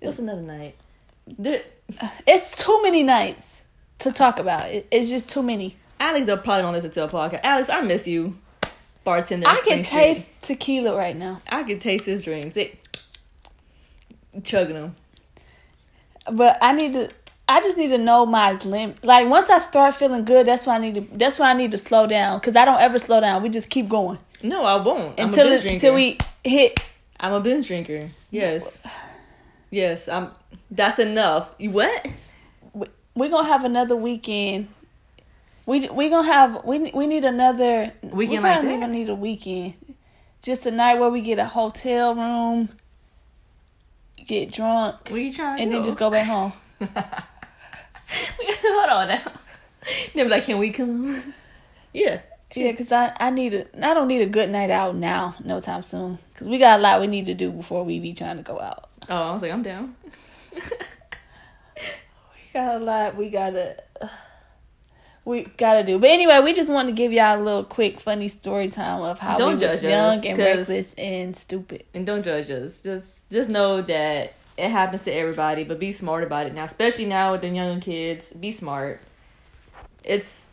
What's 0.00 0.18
another 0.18 0.42
night? 0.42 0.76
It's 2.26 2.64
too 2.64 2.82
many 2.82 3.02
nights 3.02 3.62
to 3.98 4.10
talk 4.10 4.38
about. 4.38 4.70
It, 4.70 4.86
it's 4.90 5.10
just 5.10 5.28
too 5.30 5.42
many. 5.42 5.76
Alex 6.00 6.26
will 6.26 6.38
probably 6.38 6.62
don't 6.62 6.72
listen 6.72 6.90
to 6.92 7.04
a 7.04 7.08
podcast. 7.08 7.40
Alex, 7.42 7.68
I 7.68 7.80
miss 7.82 8.08
you, 8.08 8.38
bartender. 9.04 9.46
I 9.46 9.60
can 9.66 9.82
taste 9.82 10.30
tequila 10.40 10.96
right 10.96 11.16
now, 11.16 11.42
I 11.48 11.62
can 11.64 11.78
taste 11.78 12.06
his 12.06 12.24
drinks. 12.24 12.54
They 12.54 12.78
chugging 14.42 14.74
them. 14.74 14.94
but 16.32 16.56
I 16.62 16.72
need 16.72 16.94
to. 16.94 17.10
I 17.46 17.60
just 17.60 17.76
need 17.76 17.88
to 17.88 17.98
know 17.98 18.24
my 18.24 18.54
limit. 18.64 19.04
Like 19.04 19.28
once 19.28 19.50
I 19.50 19.58
start 19.58 19.94
feeling 19.94 20.24
good, 20.24 20.46
that's 20.46 20.66
when 20.66 20.76
I 20.76 20.90
need 20.90 20.94
to. 20.94 21.16
That's 21.16 21.38
when 21.38 21.48
I 21.48 21.52
need 21.52 21.72
to 21.72 21.78
slow 21.78 22.06
down 22.06 22.38
because 22.38 22.56
I 22.56 22.64
don't 22.64 22.80
ever 22.80 22.98
slow 22.98 23.20
down. 23.20 23.42
We 23.42 23.50
just 23.50 23.68
keep 23.68 23.88
going. 23.88 24.18
No, 24.44 24.64
I 24.64 24.80
won't. 24.82 25.18
Until 25.18 25.46
a 25.46 25.50
binge 25.50 25.60
it, 25.64 25.68
drinker. 25.68 25.74
until 25.74 25.94
we 25.94 26.18
hit. 26.44 26.78
I'm 27.18 27.32
a 27.32 27.40
binge 27.40 27.66
drinker. 27.66 28.10
Yes. 28.30 28.80
Yes, 29.70 30.06
I'm. 30.08 30.30
That's 30.70 31.00
enough. 31.00 31.52
You 31.58 31.70
what? 31.72 32.06
we- 32.74 32.86
We're 33.16 33.28
gonna 33.28 33.48
have 33.48 33.64
another 33.64 33.96
weekend 33.96 34.68
We 35.66 35.88
we 35.88 36.10
gonna 36.10 36.28
have 36.28 36.64
we 36.64 36.92
we 36.92 37.08
need 37.08 37.24
another 37.24 37.90
Weekend 38.02 38.44
we 38.44 38.48
like 38.50 38.62
that? 38.62 38.80
gonna 38.80 38.86
need 38.92 39.08
a 39.08 39.16
weekend. 39.16 39.74
Just 40.44 40.64
a 40.66 40.70
night 40.70 41.00
where 41.00 41.10
we 41.10 41.22
get 41.22 41.40
a 41.40 41.44
hotel 41.46 42.14
room, 42.14 42.68
get 44.24 44.52
drunk, 44.52 45.08
What 45.08 45.12
are 45.14 45.18
you 45.18 45.32
trying 45.32 45.56
to 45.56 45.62
and 45.62 45.70
do? 45.72 45.76
then 45.78 45.84
just 45.86 45.96
go 45.98 46.08
back 46.10 46.26
home. 46.28 46.52
Hold 48.62 48.90
on 48.90 49.08
now. 49.08 49.22
Then 50.14 50.26
be 50.26 50.30
like, 50.30 50.44
can 50.44 50.58
we 50.58 50.70
come? 50.70 51.34
Yeah. 51.92 52.20
Yeah, 52.54 52.72
cause 52.72 52.92
I 52.92 53.12
I 53.18 53.30
need 53.30 53.52
a 53.54 53.66
I 53.86 53.94
don't 53.94 54.08
need 54.08 54.22
a 54.22 54.26
good 54.26 54.48
night 54.50 54.70
out 54.70 54.94
now, 54.94 55.34
no 55.44 55.60
time 55.60 55.82
soon. 55.82 56.18
Cause 56.36 56.48
we 56.48 56.58
got 56.58 56.78
a 56.78 56.82
lot 56.82 57.00
we 57.00 57.06
need 57.08 57.26
to 57.26 57.34
do 57.34 57.50
before 57.50 57.84
we 57.84 57.98
be 58.00 58.12
trying 58.14 58.36
to 58.36 58.42
go 58.42 58.60
out. 58.60 58.88
Oh, 59.08 59.16
I 59.16 59.32
was 59.32 59.42
like, 59.42 59.52
I'm 59.52 59.62
down. 59.62 59.94
We 61.76 62.60
got 62.60 62.76
a 62.76 62.78
lot 62.78 63.16
we 63.16 63.30
gotta 63.30 63.76
we 65.24 65.42
gotta 65.56 65.82
do. 65.82 65.98
But 65.98 66.10
anyway, 66.10 66.40
we 66.40 66.52
just 66.52 66.70
wanted 66.70 66.90
to 66.90 66.94
give 66.94 67.12
y'all 67.12 67.40
a 67.40 67.42
little 67.42 67.64
quick 67.64 67.98
funny 67.98 68.28
story 68.28 68.68
time 68.68 69.02
of 69.02 69.18
how 69.18 69.36
Don't 69.36 69.48
we 69.48 69.52
was 69.54 69.62
judge 69.62 69.72
us, 69.78 69.82
young 69.82 70.26
and 70.26 70.38
'cause- 70.38 70.38
reckless 70.38 70.94
and 70.94 71.36
stupid. 71.36 71.84
And 71.94 72.06
don't 72.06 72.22
judge 72.22 72.50
us. 72.50 72.82
Just 72.82 73.28
just 73.30 73.48
know 73.48 73.80
that 73.82 74.34
it 74.56 74.70
happens 74.70 75.02
to 75.02 75.12
everybody, 75.12 75.64
but 75.64 75.80
be 75.80 75.90
smart 75.90 76.22
about 76.22 76.46
it 76.46 76.54
now. 76.54 76.64
Especially 76.64 77.06
now 77.06 77.32
with 77.32 77.40
the 77.40 77.48
young 77.48 77.80
kids. 77.80 78.32
Be 78.32 78.52
smart. 78.52 79.00
It's 80.04 80.48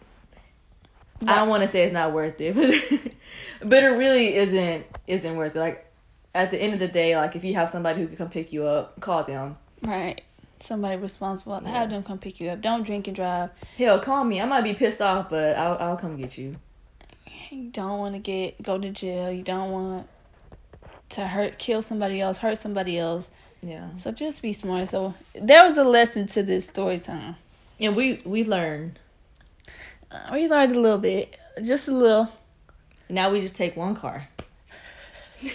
I 1.27 1.35
don't 1.35 1.49
want 1.49 1.61
to 1.61 1.67
say 1.67 1.83
it's 1.83 1.93
not 1.93 2.13
worth 2.13 2.39
it, 2.41 2.55
but 3.61 3.69
but 3.69 3.83
it 3.83 3.89
really 3.89 4.35
isn't 4.35 4.85
isn't 5.07 5.35
worth 5.35 5.55
it. 5.55 5.59
Like 5.59 5.85
at 6.33 6.51
the 6.51 6.57
end 6.57 6.73
of 6.73 6.79
the 6.79 6.87
day, 6.87 7.15
like 7.15 7.35
if 7.35 7.43
you 7.43 7.53
have 7.55 7.69
somebody 7.69 8.01
who 8.01 8.07
can 8.07 8.17
come 8.17 8.29
pick 8.29 8.51
you 8.53 8.65
up, 8.65 8.99
call 8.99 9.23
them. 9.23 9.57
Right. 9.81 10.21
Somebody 10.59 10.97
responsible. 10.97 11.59
Yeah. 11.63 11.69
Have 11.69 11.89
them 11.89 12.03
come 12.03 12.19
pick 12.19 12.39
you 12.39 12.49
up. 12.49 12.61
Don't 12.61 12.83
drink 12.83 13.07
and 13.07 13.15
drive. 13.15 13.49
Hell, 13.77 13.99
call 13.99 14.23
me. 14.23 14.39
I 14.39 14.45
might 14.45 14.63
be 14.63 14.73
pissed 14.73 15.01
off, 15.01 15.29
but 15.29 15.55
I'll 15.57 15.77
I'll 15.77 15.97
come 15.97 16.17
get 16.17 16.37
you. 16.37 16.55
You 17.49 17.69
don't 17.69 17.99
want 17.99 18.15
to 18.15 18.19
get 18.19 18.61
go 18.61 18.77
to 18.77 18.89
jail. 18.89 19.31
You 19.31 19.43
don't 19.43 19.71
want 19.71 20.07
to 21.09 21.27
hurt, 21.27 21.57
kill 21.57 21.81
somebody 21.81 22.21
else, 22.21 22.37
hurt 22.37 22.57
somebody 22.57 22.97
else. 22.97 23.31
Yeah. 23.61 23.95
So 23.97 24.11
just 24.11 24.41
be 24.41 24.53
smart. 24.53 24.89
So 24.89 25.13
there 25.35 25.63
was 25.63 25.77
a 25.77 25.83
lesson 25.83 26.25
to 26.27 26.43
this 26.43 26.67
story 26.67 26.99
time. 26.99 27.35
And 27.79 27.95
we 27.95 28.21
we 28.25 28.43
learn. 28.43 28.97
We 30.31 30.47
learned 30.47 30.75
a 30.75 30.79
little 30.79 30.99
bit, 30.99 31.37
just 31.63 31.87
a 31.87 31.91
little. 31.91 32.29
Now 33.09 33.29
we 33.29 33.41
just 33.41 33.55
take 33.55 33.75
one 33.75 33.95
car. 33.95 34.27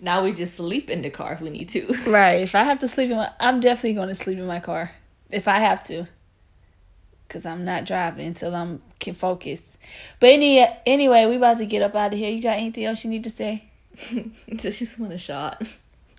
now 0.00 0.22
we 0.22 0.32
just 0.32 0.56
sleep 0.56 0.90
in 0.90 1.02
the 1.02 1.10
car 1.10 1.34
if 1.34 1.40
we 1.40 1.50
need 1.50 1.68
to. 1.70 1.86
Right. 2.06 2.40
If 2.40 2.54
I 2.54 2.64
have 2.64 2.78
to 2.80 2.88
sleep 2.88 3.10
in 3.10 3.16
my, 3.16 3.30
I'm 3.40 3.60
definitely 3.60 3.94
going 3.94 4.08
to 4.08 4.14
sleep 4.14 4.38
in 4.38 4.46
my 4.46 4.60
car 4.60 4.92
if 5.30 5.48
I 5.48 5.58
have 5.58 5.84
to, 5.86 6.06
because 7.26 7.46
I'm 7.46 7.64
not 7.64 7.84
driving 7.84 8.26
until 8.26 8.54
I'm 8.54 8.82
can 8.98 9.14
focus. 9.14 9.62
But 10.18 10.30
any 10.30 10.66
anyway, 10.86 11.26
we 11.26 11.36
about 11.36 11.58
to 11.58 11.66
get 11.66 11.82
up 11.82 11.94
out 11.94 12.12
of 12.12 12.18
here. 12.18 12.30
You 12.30 12.42
got 12.42 12.58
anything 12.58 12.84
else 12.84 13.04
you 13.04 13.10
need 13.10 13.24
to 13.24 13.30
say? 13.30 13.64
just 14.56 14.98
want 14.98 15.12
a 15.12 15.18
shot. 15.18 15.62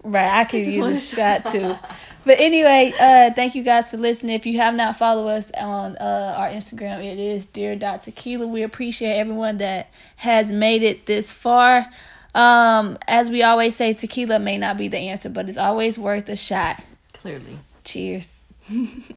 Right, 0.04 0.40
I 0.40 0.46
could 0.46 0.66
use 0.66 1.14
a 1.14 1.16
shot 1.16 1.46
too. 1.52 1.76
But 2.24 2.40
anyway, 2.40 2.94
uh, 3.00 3.32
thank 3.32 3.56
you 3.56 3.64
guys 3.64 3.90
for 3.90 3.98
listening. 3.98 4.36
If 4.36 4.46
you 4.46 4.58
have 4.58 4.76
not 4.76 4.96
followed 4.96 5.28
us 5.28 5.52
on 5.58 5.98
uh, 5.98 6.36
our 6.38 6.50
Instagram, 6.50 7.04
it 7.04 7.18
is 7.18 7.48
Dear 7.48 7.76
Tequila. 7.78 8.48
We 8.48 8.62
appreciate 8.62 9.14
everyone 9.14 9.58
that 9.58 9.90
has 10.18 10.52
made 10.52 10.84
it 10.84 11.08
this 11.08 11.34
far. 11.34 11.88
Um, 12.34 12.98
as 13.08 13.30
we 13.30 13.44
always 13.44 13.76
say, 13.76 13.94
tequila 13.94 14.40
may 14.40 14.58
not 14.58 14.78
be 14.78 14.88
the 14.88 14.98
answer, 14.98 15.30
but 15.30 15.50
it's 15.50 15.58
always 15.58 15.98
worth 16.00 16.30
a 16.30 16.36
shot. 16.36 16.82
Clearly. 17.14 17.60
Cheers. 17.84 18.40